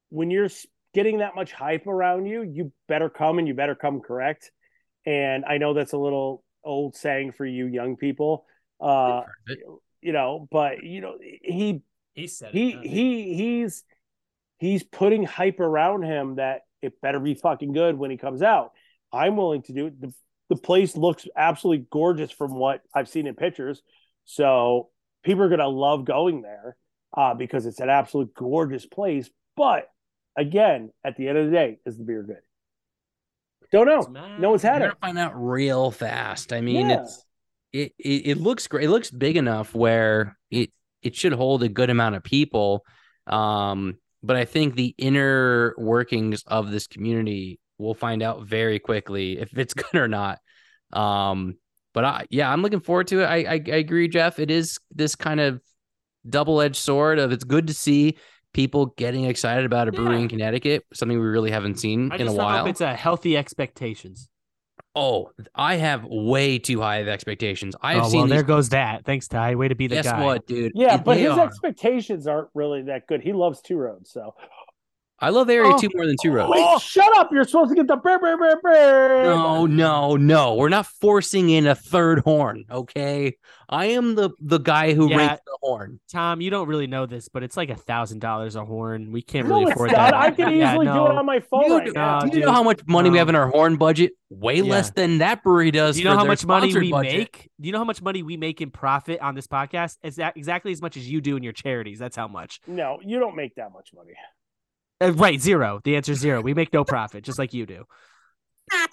[0.10, 0.50] when you're
[0.94, 4.52] getting that much hype around you, you better come and you better come correct.
[5.06, 8.46] And I know that's a little old saying for you young people,
[8.80, 9.24] uh,
[10.02, 11.82] you know, but you know, he
[12.14, 12.86] he said he it.
[12.86, 13.84] he he's
[14.58, 18.72] he's putting hype around him that it better be fucking good when he comes out.
[19.12, 20.00] I'm willing to do it.
[20.00, 20.14] The,
[20.50, 23.82] the place looks absolutely gorgeous from what I've seen in pictures.
[24.26, 24.90] So
[25.24, 26.76] people are going to love going there
[27.16, 29.30] uh, because it's an absolute gorgeous place.
[29.56, 29.90] But
[30.38, 32.42] again, at the end of the day, is the beer good?
[33.72, 34.36] Don't know.
[34.38, 35.00] No one's had You're it.
[35.02, 36.54] gonna find out real fast.
[36.54, 37.02] I mean, Yeah.
[37.02, 37.26] it's
[37.76, 38.86] it, it it looks great.
[38.86, 40.72] It looks big enough where it
[41.02, 42.84] it should hold a good amount of people.
[43.28, 49.38] Um, but I think the inner workings of this community we'll find out very quickly
[49.44, 50.40] if it's good or not.
[50.94, 51.58] Um,
[51.94, 53.26] but I yeah, I'm looking forward to it.
[53.26, 54.40] I I, I agree, Jeff.
[54.40, 55.62] It is this kind of
[56.28, 58.18] double edged sword of it's good to see
[58.54, 60.22] people getting excited about a brewery Yeah.
[60.22, 62.60] in Connecticut, something we really haven't seen I in a while.
[62.60, 64.30] hope it's a healthy expectations.
[64.96, 67.76] Oh, I have way too high of expectations.
[67.82, 68.48] I've oh, well, seen there these.
[68.48, 69.04] goes that.
[69.06, 69.56] Thanks, Ty.
[69.56, 70.24] Way to be the Guess guy.
[70.24, 70.72] what, dude?
[70.74, 71.46] Yeah, It- but his are.
[71.46, 73.22] expectations aren't really that good.
[73.22, 74.36] He loves two roads, so
[75.26, 75.78] I love Area Oh.
[75.80, 76.52] Two more than Two Roads.
[76.52, 76.78] Wait, oh.
[76.78, 77.32] shut up!
[77.32, 79.24] You're supposed to get the brr, brr, brr, brr.
[79.24, 80.54] No, no, no.
[80.54, 82.66] We're not forcing in a third horn.
[82.70, 83.38] Okay,
[83.68, 85.18] I am the the guy who Yeah.
[85.18, 86.00] ranks the horn.
[86.12, 89.12] Tom, you don't really know this, but it's like a thousand dollars a horn.
[89.12, 89.98] We can't No, really it's afford not.
[89.98, 90.14] that.
[90.14, 92.20] I can Yeah, easily do it on my phone You right do- now.
[92.20, 94.12] No, Do you know how much money we have in our horn budget?
[94.30, 94.72] Way Yeah.
[94.72, 95.96] less than that brewery does.
[95.96, 97.14] Do you know for how much money we budget.
[97.18, 97.50] make?
[97.60, 99.98] Do you know how much money we make in profit on this podcast?
[100.04, 101.98] Is that exactly as much as you do in your charities?
[101.98, 102.60] That's how much.
[102.68, 104.14] No, you don't make that much money.
[105.02, 105.80] Uh, right, zero.
[105.84, 106.42] The answer is zero.
[106.42, 107.86] We make no profit, just like you do.
[108.72, 108.88] I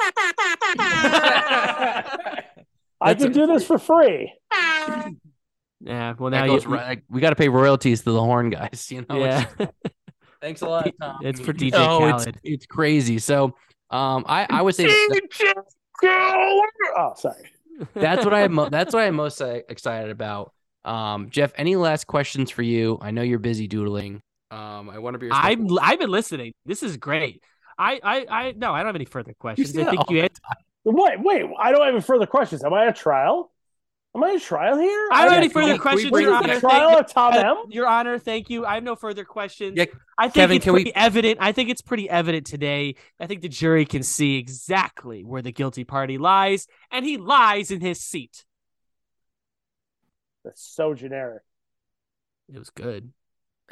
[3.00, 4.32] That's can a- do this for free.
[5.84, 6.14] Yeah.
[6.18, 6.50] Well, That now you.
[6.52, 8.88] goes right- like, we got to pay royalties to the horn guys.
[8.90, 9.18] You know.
[9.18, 9.46] yeah.
[10.40, 11.18] Thanks a lot, Tom.
[11.22, 12.40] It's for DJ No, it's, Khaled.
[12.42, 13.18] it's crazy.
[13.18, 13.54] So,
[13.90, 15.64] um, I I would say that-
[16.04, 17.48] Oh, sorry.
[17.94, 18.54] that's what I am.
[18.54, 20.52] Mo- that's what I'm most uh, excited about.
[20.84, 22.98] Um, Jeff, any last questions for you?
[23.00, 24.20] I know you're busy doodling.
[24.52, 25.28] Um, I want to be.
[25.32, 26.52] I'm I've been listening.
[26.66, 27.42] This is great.
[27.78, 28.00] I.
[28.02, 28.26] I.
[28.28, 28.52] I.
[28.52, 29.76] No, I don't have any further questions.
[29.76, 30.22] I think you.
[30.22, 30.32] Had,
[30.84, 31.44] Wait, wait.
[31.58, 32.62] I don't have any further questions.
[32.64, 33.50] Am I a trial?
[34.14, 35.08] Am I I a trial here?
[35.10, 36.48] I don't have any got- further we- we questions, bring Your Honor.
[36.48, 36.70] this a back.
[36.70, 37.40] trial Thank of Tom you.
[37.40, 37.56] M?
[37.70, 38.66] Your Honor, thank you.
[38.66, 39.78] I have no further questions.
[39.78, 39.86] Yeah,
[40.18, 41.38] I think Kevin, it's can we- pretty evident.
[41.40, 42.96] I think it's pretty evident today.
[43.18, 47.70] I think the jury can see exactly where the guilty party lies, and he lies
[47.70, 48.44] in his seat.
[50.44, 51.42] That's so generic.
[52.52, 53.12] It was good.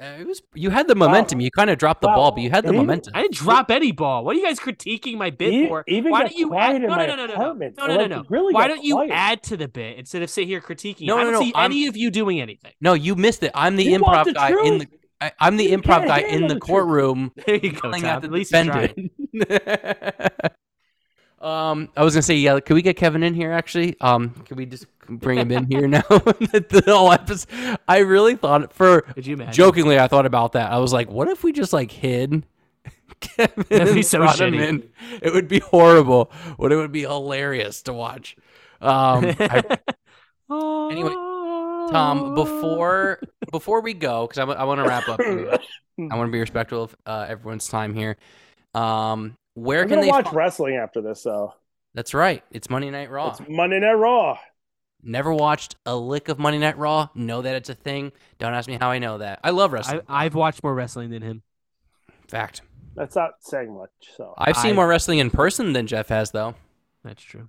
[0.00, 1.40] Uh, it was you had the momentum.
[1.40, 2.14] You kind of dropped the Wow.
[2.16, 3.12] ball, but you had the Even- momentum.
[3.14, 4.24] I didn't drop any ball.
[4.24, 5.84] What are you guys critiquing my bit E- for?
[5.88, 6.76] even Why don't you add?
[6.76, 7.76] in No, no, my no, no, no, apartment.
[7.76, 8.24] no, no, no, no.
[8.30, 9.10] really Why don't you quiet.
[9.12, 11.06] add to the bit instead of sit here critiquing?
[11.06, 12.72] No, I no, don't no, see I'm- any of you doing anything.
[12.80, 13.50] No, you missed it.
[13.54, 14.86] I'm the You improv the guy in the.
[15.20, 17.30] I, I'm the You improv guy in the the courtroom.
[17.46, 18.24] There you go, yelling Tom.
[18.24, 19.10] at least he's trying.
[21.40, 22.58] um, I was gonna say, yeah.
[22.60, 23.52] Could we get Kevin in here?
[23.52, 24.86] Actually, um, can we just
[25.18, 26.02] bring him in here now?
[26.08, 27.78] the, the whole episode.
[27.88, 29.52] I really thought for Could you imagine?
[29.54, 30.70] jokingly, I thought about that.
[30.72, 32.44] I was like, what if we just like hid
[33.20, 34.68] Kevin That'd be so brought him shitty.
[34.68, 34.88] in?
[35.22, 38.36] It would be horrible, but it would be hilarious to watch.
[38.80, 39.62] Um, I,
[40.50, 43.20] Anyway, Tom, before
[43.52, 45.20] before we go, because I, I want to wrap up.
[45.22, 45.58] Here.
[46.10, 48.16] I want to be respectful of uh, everyone's time here.
[48.74, 50.10] Um, where I'm can gonna they?
[50.10, 51.54] watch fi- wrestling after this, though.
[51.94, 52.42] That's right.
[52.50, 53.30] It's Monday Night Raw.
[53.30, 54.38] It's Monday Night Raw.
[55.02, 57.08] Never watched a lick of Monday Night Raw.
[57.14, 58.12] Know that it's a thing.
[58.38, 59.40] Don't ask me how I know that.
[59.42, 60.02] I love wrestling.
[60.08, 61.42] I, I've watched more wrestling than him.
[62.28, 62.62] Fact.
[62.94, 63.90] That's not saying much.
[64.16, 66.54] So, I've seen I- more wrestling in person than Jeff has, though.
[67.04, 67.48] That's true.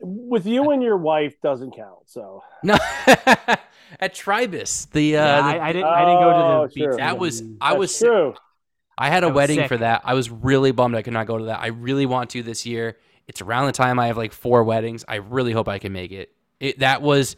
[0.00, 2.00] with you and your wife doesn't count.
[2.06, 2.76] So, No,
[3.06, 5.86] at Tribus, the uh, yeah, the- I, I didn't.
[5.88, 6.90] I didn't go Oh, to the sure.
[6.92, 6.98] beat.
[6.98, 8.34] that was I That's was true.
[8.96, 9.68] I had a I wedding sick.
[9.68, 10.02] for that.
[10.04, 11.60] I was really bummed I could not go to that.
[11.60, 12.98] I really want to this year.
[13.28, 15.04] It's around the time I have like four weddings.
[15.08, 16.30] I really hope I can make it.
[16.60, 17.36] It that was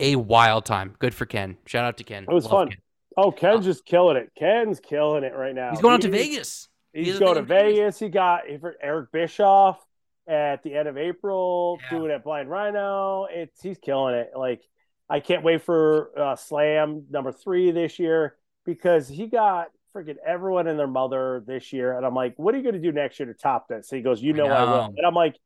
[0.00, 0.94] a wild time.
[0.98, 1.56] Good for Ken.
[1.66, 2.24] Shout out to Ken.
[2.24, 2.68] It was Love fun.
[2.68, 2.78] Ken.
[3.16, 4.32] Oh, Ken's just killing it.
[4.36, 5.70] Ken's killing it right now.
[5.70, 6.68] He's going out to Vegas.
[6.92, 7.74] He's He's going to Vegas.
[7.78, 7.98] Vegas.
[8.00, 8.42] He got
[8.82, 9.78] Eric Bischoff
[10.26, 11.98] at the end of April, Yeah.
[11.98, 13.26] doing it at Blind Rhino.
[13.30, 14.30] It's he's killing it.
[14.36, 14.62] Like
[15.08, 20.66] I can't wait for uh, Slam number three this year because he got freaking everyone
[20.66, 23.20] and their mother this year, and I'm like, what are you going to do next
[23.20, 23.90] year to top this?
[23.90, 25.36] he goes, you I know, I, will, and I'm like.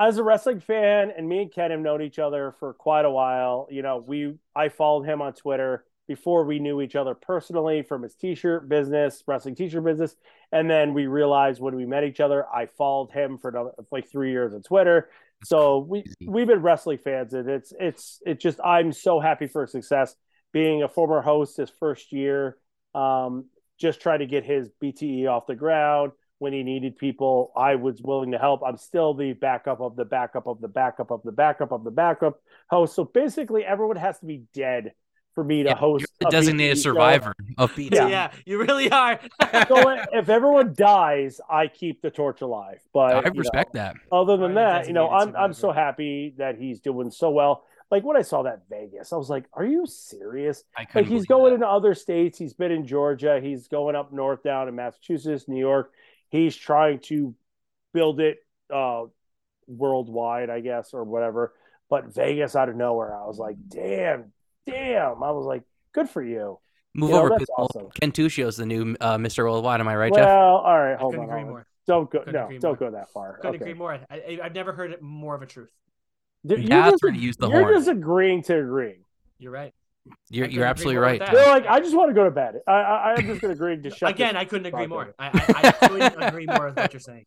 [0.00, 3.10] As a wrestling fan, and me and Ken have known each other for quite a
[3.10, 3.68] while.
[3.70, 8.02] You know, we I followed him on Twitter before we knew each other personally from
[8.02, 10.16] his t-shirt business, wrestling t-shirt business.
[10.52, 14.10] And then we realized when we met each other, I followed him for another, like
[14.10, 15.10] three years on Twitter.
[15.44, 19.66] So we we've been wrestling fans, and it's it's it's just I'm so happy for
[19.66, 20.16] success.
[20.50, 22.56] Being a former host his first year,
[22.94, 23.44] um,
[23.78, 27.52] just trying to get his BTE off the ground when he needed people.
[27.56, 28.62] I was willing to help.
[28.66, 31.90] I'm still the backup of the backup of the backup of the backup of the
[31.92, 32.94] backup host.
[32.96, 34.92] So basically, everyone has to be dead
[35.34, 36.94] for me to Yeah, host You're a the designated BTE show.
[36.94, 38.08] survivor of pizza.
[38.08, 38.32] Yeah.
[38.46, 39.20] you really are.
[39.68, 42.80] So if everyone dies, I keep the torch alive.
[42.92, 43.96] But I you know, respect that.
[44.10, 47.30] other than Right, that, you know, I'm designated I'm so happy that he's doing so
[47.30, 47.64] well.
[47.90, 51.26] Like when I saw that Vegas, I was like, "Are you serious?" I Like he's
[51.26, 51.54] going that.
[51.54, 52.38] into other states.
[52.38, 53.40] He's been in Georgia.
[53.42, 55.92] He's going up north down in Massachusetts, New York.
[56.30, 57.34] He's trying to
[57.92, 58.38] build it
[58.72, 59.04] uh,
[59.66, 61.52] worldwide, I guess, or whatever.
[61.88, 64.32] But Vegas out of nowhere, I was like, "Damn,
[64.66, 65.62] damn!" I was like,
[65.92, 66.58] "Good for you."
[66.94, 67.54] Move you know, over, that's people.
[67.74, 67.88] awesome.
[68.00, 69.44] Ken Tuccio's the new uh, Mr.
[69.44, 69.80] Worldwide.
[69.80, 70.28] Am I right, well, Jeff?
[70.28, 71.24] all right, hold on.
[71.24, 71.50] agree hold on.
[71.50, 71.66] more.
[71.86, 72.18] Don't go.
[72.20, 72.90] Couldn't no, agree don't more.
[72.90, 73.36] go that far.
[73.38, 73.64] Couldn't okay.
[73.64, 73.92] agree more.
[74.10, 75.70] I, I, I've never heard it more of a truth.
[76.44, 77.74] You're Yeah, just, that's where you use the you're horn.
[77.74, 79.00] just agreeing to agree.
[79.38, 79.72] You're right.
[80.30, 81.20] You're, you're absolutely right.
[81.20, 82.60] They're like, I just want to go to bed.
[82.66, 84.10] I, I, I'm just going to agree to shut.
[84.10, 85.14] Again, I couldn't agree more.
[85.18, 87.26] I, I, I couldn't agree more with what you're saying.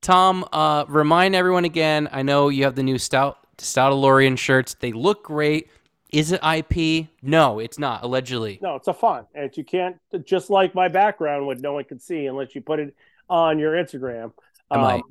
[0.00, 2.08] Tom, uh, remind everyone again.
[2.12, 4.74] I know you have the new Stout Stoutalorian shirts.
[4.74, 5.68] They look great.
[6.12, 7.08] Is it IP?
[7.22, 8.04] No, it's not.
[8.04, 8.60] Allegedly.
[8.62, 9.26] No, it's a font.
[9.34, 12.78] And you can't just like my background, what no one can see unless you put
[12.78, 12.94] it
[13.28, 14.32] on your Instagram.
[14.70, 15.02] I might.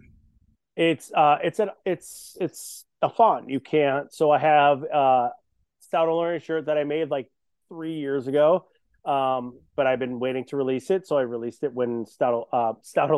[0.77, 3.49] it's uh, it's a it's it's a font.
[3.49, 4.13] You can't.
[4.13, 5.29] So I have uh,
[5.93, 7.29] Stout Olorian shirt that I made like
[7.69, 8.65] three years ago.
[9.05, 12.73] Um, but I've been waiting to release it, so I released it when Stout uh,
[12.81, 13.11] Stout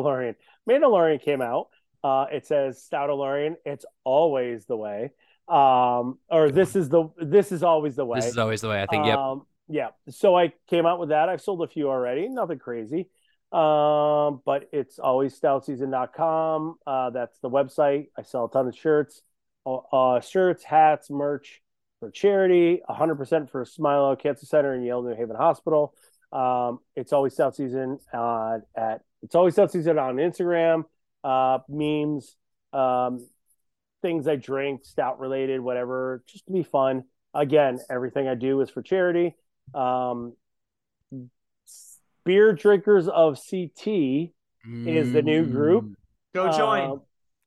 [0.68, 1.68] Mandalorian came out.
[2.04, 3.54] Uh, it says Stoutolorian.
[3.64, 5.12] It's always the way.
[5.48, 8.18] Um, or this is the this is always the way.
[8.18, 8.82] This is always the way.
[8.82, 9.06] I think.
[9.06, 9.16] Yep.
[9.16, 9.88] Um, yeah.
[10.10, 11.30] So I came out with that.
[11.30, 12.28] I've sold a few already.
[12.28, 13.08] Nothing crazy.
[13.52, 16.76] Um, but it's always stoutseason.com.
[16.86, 18.08] Uh, that's the website.
[18.18, 19.22] I sell a ton of shirts,
[19.64, 21.62] uh, uh, shirts, hats, merch
[22.06, 25.92] for charity, 100% for Smilow Cancer Center and Yale New Haven Hospital.
[26.32, 30.84] Um, it's always Stout Season uh, at it's always Stout Season on Instagram,
[31.24, 32.36] uh, memes,
[32.72, 33.26] um,
[34.02, 37.04] things I drink, stout related, whatever, just to be fun.
[37.34, 39.34] Again, everything I do is for charity.
[39.74, 40.34] Um,
[42.24, 43.86] beer drinkers of CT
[44.64, 45.96] is the new group.
[46.34, 46.90] Go join.
[46.90, 47.00] Um,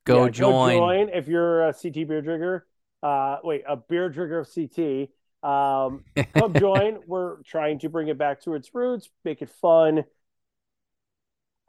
[0.04, 0.74] Go yeah, join.
[0.74, 2.66] Go join if you're a CT beer drinker.
[3.02, 5.08] Uh, wait, a beer drinker of CT.
[5.42, 6.04] Um,
[6.34, 6.98] come join.
[7.06, 10.04] We're trying to bring it back to its roots, make it fun.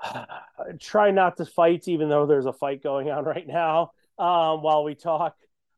[0.80, 3.92] Try not to fight, even though there's a fight going on right now.
[4.18, 5.36] Um, while we talk,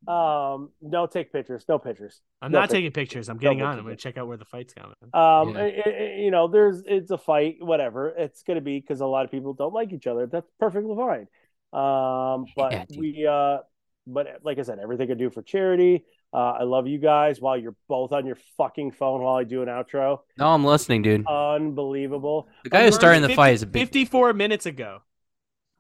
[0.08, 2.20] um, no take pictures, no pictures.
[2.42, 2.74] I'm no not pictures.
[2.78, 3.30] taking pictures.
[3.30, 3.78] I'm getting No on.
[3.78, 4.90] I'm going to check out where the fight's going.
[5.14, 5.62] Um, Yeah.
[5.62, 8.10] i- i- you know, there's it's a fight, whatever.
[8.10, 10.26] It's gonna be because a lot of people don't like each other.
[10.28, 11.28] That's perfectly fine.
[11.72, 13.60] Um, but Yeah, we, uh,
[14.06, 16.06] but like I said, everything I do for charity.
[16.34, 19.62] Uh, I love you guys while you're both on your fucking phone while I do
[19.62, 20.20] an outro.
[20.38, 21.28] No, I'm listening, dude.
[21.28, 22.50] Unbelievable.
[22.64, 25.02] The guy who's we're starting the fight is a big 54 minutes ago.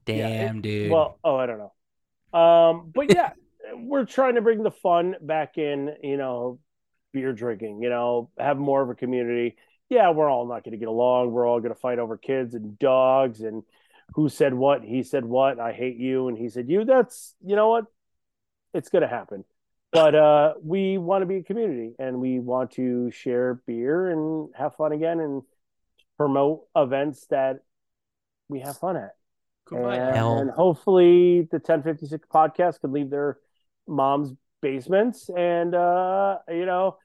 [0.05, 0.91] yeah, it- damn dude.
[0.91, 2.39] Well, oh, I don't know.
[2.39, 3.31] Um, but yeah,
[3.75, 5.95] we're trying to bring the fun back in.
[6.03, 6.59] You know,
[7.13, 7.81] beer drinking.
[7.81, 9.55] You know, have more of a community.
[9.89, 11.31] Yeah, we're all not going to get along.
[11.31, 13.63] We're all going to fight over kids and dogs and
[14.13, 14.83] who said what.
[14.83, 15.59] He said what.
[15.59, 16.85] I hate you, and he said you.
[16.85, 17.85] That's you know what.
[18.73, 19.43] It's going to happen.
[19.91, 24.49] But uh, we want to be a community, and we want to share beer and
[24.55, 25.43] have fun again, and
[26.17, 27.59] promote events that
[28.49, 29.11] we have fun at.
[29.69, 30.13] Kumbaya.
[30.15, 33.37] And, and hopefully the 1056 podcast could leave their
[33.87, 36.97] mom's basements and uh you know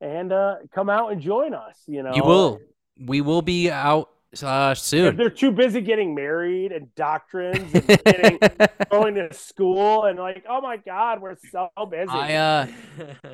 [0.00, 2.60] and uh come out and join us you know you will.
[3.06, 4.10] We will be out
[4.42, 5.16] uh, soon.
[5.16, 8.38] they're too busy getting married and doctrines and getting
[8.90, 12.66] going to school and like oh my god we're so busy I uh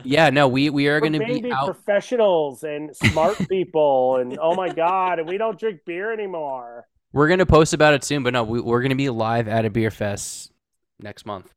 [0.04, 4.54] yeah, no, we we are going to be out professionals and smart people and oh
[4.54, 8.32] my god and we don't drink beer anymore We're gonna post about it soon, but
[8.32, 10.52] no, we, we're gonna be live at a beer fest
[11.00, 11.50] next month.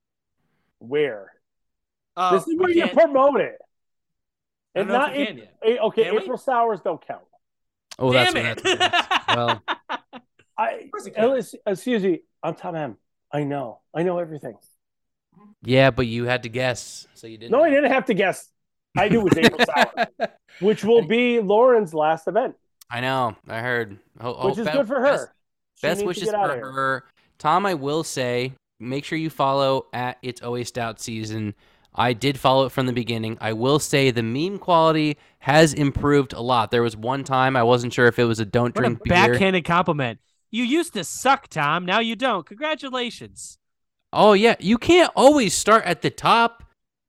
[0.79, 1.31] where
[2.15, 3.57] Oh, this is where we you can't- promote it
[4.75, 5.79] and not we it- can yet.
[5.81, 6.21] okay Can we?
[6.21, 7.21] april sours don't count
[7.99, 8.79] Oh, that's Damn what it.
[8.79, 9.63] that's well.
[10.57, 11.55] I course it counts.
[11.65, 12.21] excuse me.
[12.41, 12.97] I'm Tom M.
[13.31, 13.81] I know.
[13.93, 14.55] I know everything.
[15.63, 17.51] Yeah, but you had to guess, so you didn't.
[17.51, 18.49] No, I didn't have to guess.
[18.97, 20.29] I knew it was April Sour,
[20.59, 22.55] which will be Lauren's last event,
[22.93, 23.35] I know.
[23.47, 23.97] I heard.
[24.19, 25.33] Oh, which oh, is be- good for her.
[25.75, 27.05] She Best needs to wishes for of her.
[27.39, 31.55] Tom, I will say, make sure you follow at It's Always Stout Season.
[31.95, 33.37] I did follow it from the beginning.
[33.41, 36.71] I will say the meme quality has improved a lot.
[36.71, 39.03] There was one time I wasn't sure if it was a don't What a drink
[39.03, 39.13] beer.
[39.13, 40.19] backhanded compliment.
[40.51, 41.85] You used to suck, Tom.
[41.85, 42.45] Now you don't.
[42.45, 43.57] Congratulations.
[44.11, 46.63] Oh yeah, you can't always start at the top.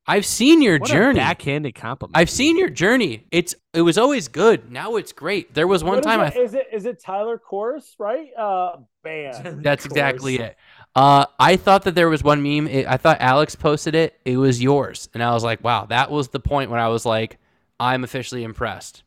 [0.07, 1.19] I've seen your What journey.
[1.19, 2.15] a backhanded compliment.
[2.17, 3.25] I've seen your journey.
[3.31, 4.71] It's it was always good.
[4.71, 5.53] Now it's great.
[5.55, 6.35] There was one What is time I it?
[6.37, 8.27] Is it is it Tyler Course, right?
[8.37, 9.63] Uh band.
[9.63, 10.57] That's Of exactly it.
[10.95, 12.67] Uh, I thought that there was one meme.
[12.67, 14.17] It, I thought Alex posted it.
[14.23, 17.05] It was yours, and I was like, "Wow, that was the point when I was
[17.05, 17.37] like,
[17.79, 19.03] I'm officially impressed.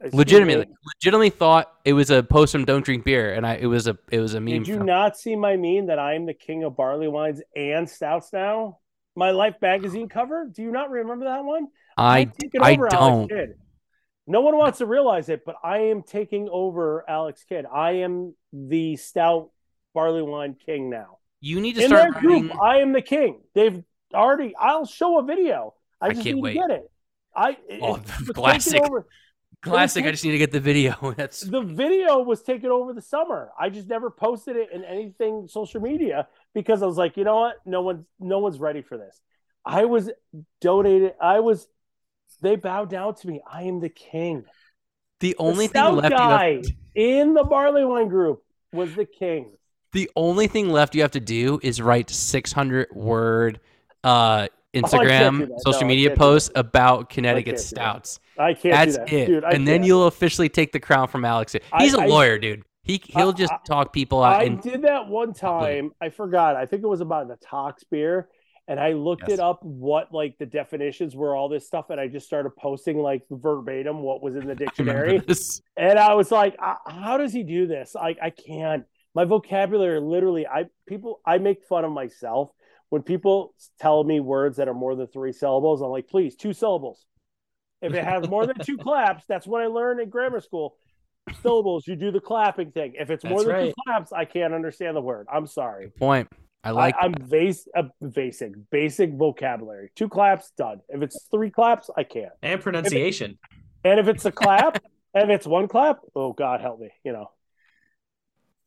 [0.00, 3.54] Excuse Legitimately, me, legitimately thought it was a post from Don't Drink Beer, and I
[3.56, 4.60] it was a it was a meme.
[4.60, 7.42] Did you from- not see my meme that I am the king of barley wines
[7.54, 8.78] and stouts now?
[9.14, 10.48] My Life magazine cover.
[10.50, 11.68] Do you not remember that one?
[11.98, 12.30] I
[12.60, 13.28] I over Alex don't.
[13.28, 13.54] Kidd.
[14.26, 17.66] No one wants to realize it, but I am taking over Alex Kidd.
[17.66, 19.50] I am the stout
[19.92, 21.18] barley wine king now.
[21.40, 22.58] You need to In start their group, writing.
[22.62, 23.40] I am the king.
[23.54, 23.82] They've
[24.14, 24.54] already.
[24.58, 25.74] I'll show a video.
[26.00, 26.52] I, I just can't need wait.
[26.54, 26.90] to get it.
[27.34, 28.82] I Oh, it classic.
[28.82, 29.06] over-
[29.62, 30.06] Classic.
[30.06, 31.12] I just need to get the video.
[31.18, 33.50] That's the video was taken over the summer.
[33.58, 37.36] I just never posted it in anything social media because I was like, you know
[37.40, 37.56] what?
[37.66, 39.20] No one's no one's ready for this.
[39.64, 40.10] I was
[40.62, 41.12] donated.
[41.20, 41.68] I was.
[42.40, 43.42] They bowed down to me.
[43.46, 44.44] I am the king.
[45.20, 46.10] the The only thing stout left.
[46.10, 46.62] You guy
[46.94, 48.42] in the barley wine group
[48.72, 49.52] was the king.
[49.92, 53.60] The only thing left you have to do is write 600 word
[54.04, 55.60] uh, Instagram, that.
[55.62, 57.60] social No, media posts about Connecticut that.
[57.62, 58.20] stouts.
[58.38, 59.26] I can't That's do that, it.
[59.26, 59.44] dude.
[59.44, 59.86] I and then can't.
[59.86, 61.54] you'll officially take the crown from Alex.
[61.78, 62.62] He's a I- lawyer, dude.
[62.82, 64.40] He he'll I- just I- talk people out.
[64.40, 65.92] I And did that one time.
[66.00, 66.56] I forgot.
[66.56, 68.28] I think it was about the Tox beer.
[68.68, 69.38] And I looked Yes.
[69.38, 72.98] it up what like the definitions were, all this stuff, and I just started posting
[73.02, 75.20] like verbatim what was in the dictionary.
[75.76, 77.96] And I was like, "Uh, how does he do this?
[77.96, 78.84] Like, I can't.
[79.14, 82.50] My vocabulary literally, I people, I make fun of myself
[82.90, 85.80] when people tell me words that are more than three syllables.
[85.80, 87.04] I'm like, please, two syllables.
[87.82, 90.76] If it has more than two claps, that's what I learned in grammar school.
[91.42, 92.94] Syllables, you do the clapping thing.
[92.98, 95.26] If it's more That's than two claps, I can't understand the word.
[95.32, 95.84] I'm sorry.
[95.84, 96.28] Good point.
[96.62, 96.94] I like.
[97.00, 99.90] I, I'm base, uh, basic, basic vocabulary.
[99.94, 100.80] Two claps, done.
[100.88, 102.32] If it's three claps, I can't.
[102.42, 103.38] And pronunciation.
[103.84, 104.82] And if it's a clap,
[105.14, 107.30] and if it's one clap, oh God help me, you know.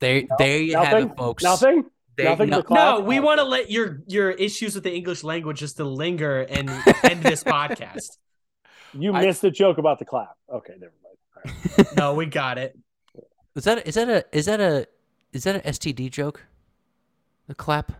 [0.03, 1.43] There, there you have it, folks.
[1.43, 1.85] Nothing.
[2.15, 5.59] There- Nothing no- No, we want to let your your issues with the English language
[5.59, 6.69] just to linger and
[7.03, 8.17] end this podcast.
[8.93, 10.35] You I- missed the joke about the clap.
[10.51, 11.17] Okay, never mind.
[11.35, 11.87] All right.
[11.97, 12.77] No, we got it.
[13.55, 14.85] Is that is that a is that a
[15.31, 16.45] is that an STD joke?
[17.47, 17.91] The clap.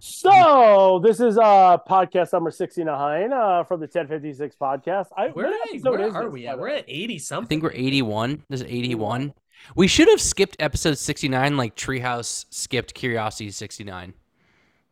[0.00, 5.06] So this is uh podcast number sixty nine uh from the ten fifty six podcast.
[5.16, 6.58] I, Where, what hey, where is are this, we at?
[6.58, 7.46] We're at 80 something.
[7.46, 8.44] I think we're 81.
[8.48, 9.34] This is 81.
[9.74, 14.14] We should have skipped episode 69 like Treehouse skipped Curiosity 69.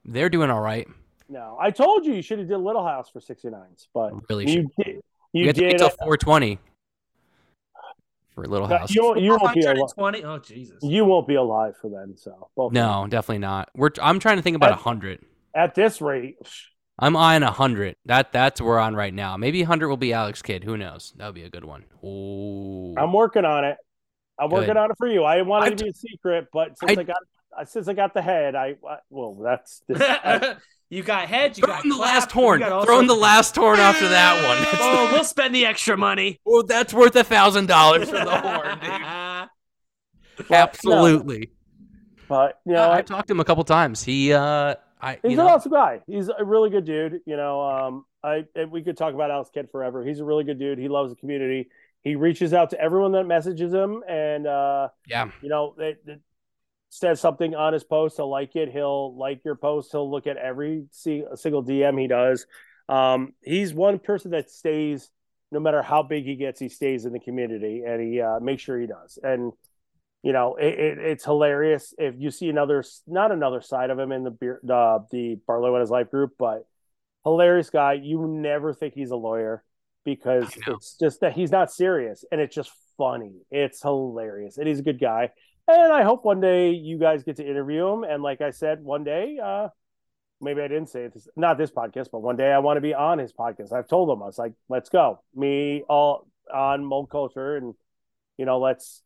[0.05, 0.89] They're doing all right.
[1.28, 4.47] No, I told you you should have did Little House for sixty nines, but Really
[4.47, 4.65] should.
[4.78, 5.01] you did.
[5.35, 5.78] We You have to wait did.
[5.78, 6.59] till 420
[8.37, 8.95] for Little House.
[8.95, 9.91] You won't, you won't be alive.
[9.97, 10.25] 120?
[10.25, 10.77] Oh, Jesus.
[10.83, 12.17] You won't be alive for then.
[12.17, 12.73] So both.
[12.73, 13.71] No, definitely not.
[13.75, 15.25] We're I'm trying to think about a 100.
[15.55, 16.37] At this rate,
[16.99, 17.97] I'm eyeing 100.
[18.05, 19.39] That that's where we're on right now.
[19.39, 20.63] Maybe 100 will be Alex Kidd.
[20.65, 21.15] Who knows?
[21.17, 21.85] That would be a good one.
[22.05, 22.95] Ooh.
[22.97, 23.79] I'm working on it.
[24.39, 25.25] I'm working on it for you.
[25.25, 27.89] I didn't want it I've to be a secret, but since I- I, got since
[27.89, 29.99] I got the head, I I- well that's this.
[30.03, 30.57] I,
[30.89, 32.61] you got head, you got Throwing the clap, last horn.
[32.61, 34.63] got all Throwing the last horn after that one.
[34.63, 36.41] That's Oh, the- we'll spend the extra money.
[36.45, 38.91] well, that's worth a thousand dollars for the horn, dude.
[40.49, 41.51] but, no, Absolutely.
[42.29, 44.03] but you know, I, I, have talked to him a couple times.
[44.03, 46.01] He, uh, I, he's you an awesome guy.
[46.07, 47.21] He's a really good dude.
[47.27, 50.05] You know, um, I and we could talk about Alex Kidd forever.
[50.05, 50.79] He's a really good dude.
[50.79, 51.69] He loves the community.
[52.03, 56.21] He reaches out to everyone that messages him, and uh, yeah, you know, that, that
[56.91, 58.17] says something on his post.
[58.17, 58.71] He'll like it.
[58.71, 59.93] He'll like your post.
[59.93, 62.47] He'll look at every si- single DM he does.
[62.89, 65.11] Um, he's one person that stays,
[65.51, 68.63] no matter how big he gets, he stays in the community, and he uh, makes
[68.63, 69.19] sure he does.
[69.23, 69.53] And
[70.23, 74.11] you know, it, it, it's hilarious if you see another, not another side of him
[74.11, 76.67] in the beer, the the Barley Wine Is Life group, but
[77.25, 77.95] hilarious guy.
[77.95, 79.63] You never think he's a lawyer
[80.05, 83.43] because it's just that he's not serious, and it's just funny.
[83.51, 85.31] It's hilarious, and he's a good guy.
[85.68, 88.05] And I hope one day you guys get to interview him.
[88.05, 89.68] And like I said, one day, uh,
[90.40, 92.80] maybe I didn't say it, this, not this podcast, but one day I want to
[92.80, 93.72] be on his podcast.
[93.72, 97.74] I've told him I was like, let's go, me all on mold culture, and
[98.38, 99.02] you know, let's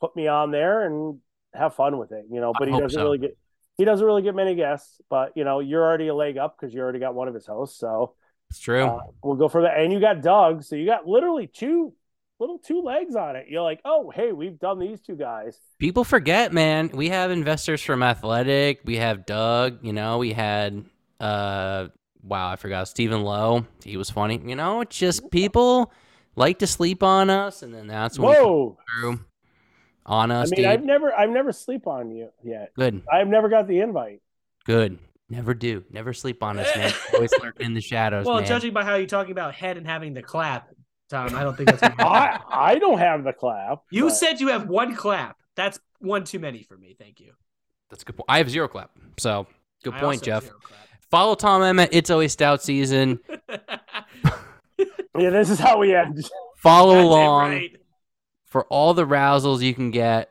[0.00, 1.18] put me on there and
[1.54, 2.24] have fun with it.
[2.30, 3.04] You know, but I he doesn't so.
[3.04, 3.36] really get
[3.76, 5.00] he doesn't really get many guests.
[5.08, 7.46] But you know, you're already a leg up because you already got one of his
[7.46, 7.78] hosts.
[7.78, 8.14] So
[8.50, 8.84] it's true.
[8.84, 9.78] uh, we'll go for that.
[9.78, 11.94] And you got Doug, so you got literally two
[12.40, 13.46] little two legs on it.
[13.48, 15.58] You're like, oh, hey, we've done these two guys.
[15.78, 16.90] People forget, man.
[16.92, 18.80] We have investors from Athletic.
[18.84, 19.78] We have Doug.
[19.84, 20.84] You know, we had,
[21.20, 21.88] uh,
[22.22, 23.66] wow, I forgot Stephen Lowe.
[23.84, 24.40] He was funny.
[24.44, 25.92] You know, it's just people
[26.36, 28.78] like to sleep on us, and then that's when we come Whoa!
[29.00, 29.20] through
[30.06, 30.66] on I us, mean, dude.
[30.66, 32.72] I've never, I've never sleep on you yet.
[32.76, 34.22] Good, I've never got the invite.
[34.64, 34.98] good.
[35.32, 35.84] Never do.
[35.92, 36.92] Never sleep on us, man.
[37.14, 38.46] Always lurking in the shadows, Well, man.
[38.46, 40.68] judging by how you're talking about head and having the clap,
[41.10, 42.40] Tom, I don't think that's I.
[42.48, 43.82] I don't have the clap.
[43.90, 45.36] You but- said you have one clap.
[45.56, 46.94] That's one too many for me.
[46.98, 47.32] Thank you.
[47.90, 48.26] That's a good point.
[48.28, 48.90] I have zero clap.
[49.18, 49.46] So
[49.82, 50.48] good I point, Jeff.
[51.10, 51.90] Follow Tom Emmett.
[51.92, 53.18] It's always stout season.
[55.18, 56.24] Yeah, this is how we end.
[56.56, 57.76] Follow Goddamn along right.
[58.46, 60.30] for all the rousels you can get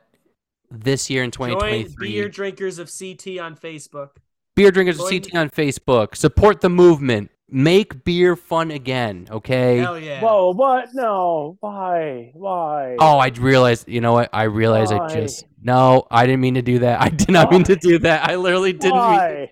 [0.70, 2.08] this year in Join 2023.
[2.08, 4.08] beer drinkers of CT on Facebook.
[4.56, 6.16] Beer Drinkers of Join- CT on Facebook.
[6.16, 7.30] Support the movement.
[7.52, 9.78] Make beer fun again, okay?
[9.78, 10.20] Hell yeah.
[10.20, 10.88] Whoa, what?
[10.94, 11.56] No.
[11.60, 12.30] Why?
[12.34, 12.96] Why?
[13.00, 13.88] Oh, I realized.
[13.88, 14.30] You know what?
[14.32, 15.46] I realized I just.
[15.60, 17.00] No, I didn't mean to do that.
[17.02, 18.28] I did not mean to do that.
[18.28, 19.50] I literally didn't mean to Why?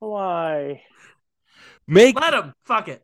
[0.00, 0.82] Why?
[1.86, 2.20] make.
[2.20, 2.54] Let him.
[2.64, 3.02] Fuck it.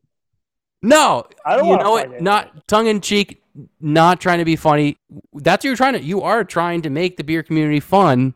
[0.83, 2.13] No, I don't you know what?
[2.13, 2.23] it.
[2.23, 3.43] Not tongue in cheek.
[3.81, 4.99] Not trying to be funny.
[5.33, 6.03] That's what you're trying to.
[6.03, 8.35] You are trying to make the beer community fun.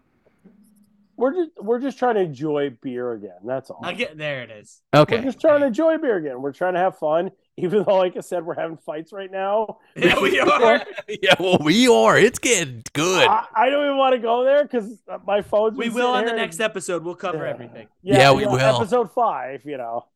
[1.22, 3.36] We're just we're just trying to enjoy beer again.
[3.46, 3.78] That's all.
[3.84, 4.42] I'll get there.
[4.42, 4.82] It is.
[4.92, 5.18] Okay.
[5.18, 6.42] We're just trying to enjoy beer again.
[6.42, 9.78] We're trying to have fun, even though, like I said, we're having fights right now.
[9.96, 10.84] Yeah, we are.
[11.08, 12.18] yeah, well, we are.
[12.18, 13.28] It's getting good.
[13.28, 15.78] I, I don't even want to go there because my phone's.
[15.78, 17.04] We will sitting on the here next and- episode.
[17.04, 17.50] We'll cover Yeah.
[17.50, 17.86] everything.
[18.02, 18.58] Yeah, we know, will.
[18.80, 20.06] Episode five, you know,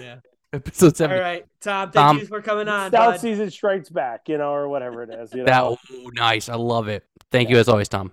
[0.00, 0.16] Yeah.
[0.52, 1.20] Episode All seven.
[1.20, 1.92] right, Tom.
[1.92, 2.18] Thank Tom.
[2.18, 2.90] you for coming on.
[2.90, 3.20] South bud.
[3.20, 5.32] season strikes back, you know, or whatever it is.
[5.32, 6.48] You know, That oh, nice.
[6.48, 7.04] I love it.
[7.30, 8.10] Thank you as always, Tom.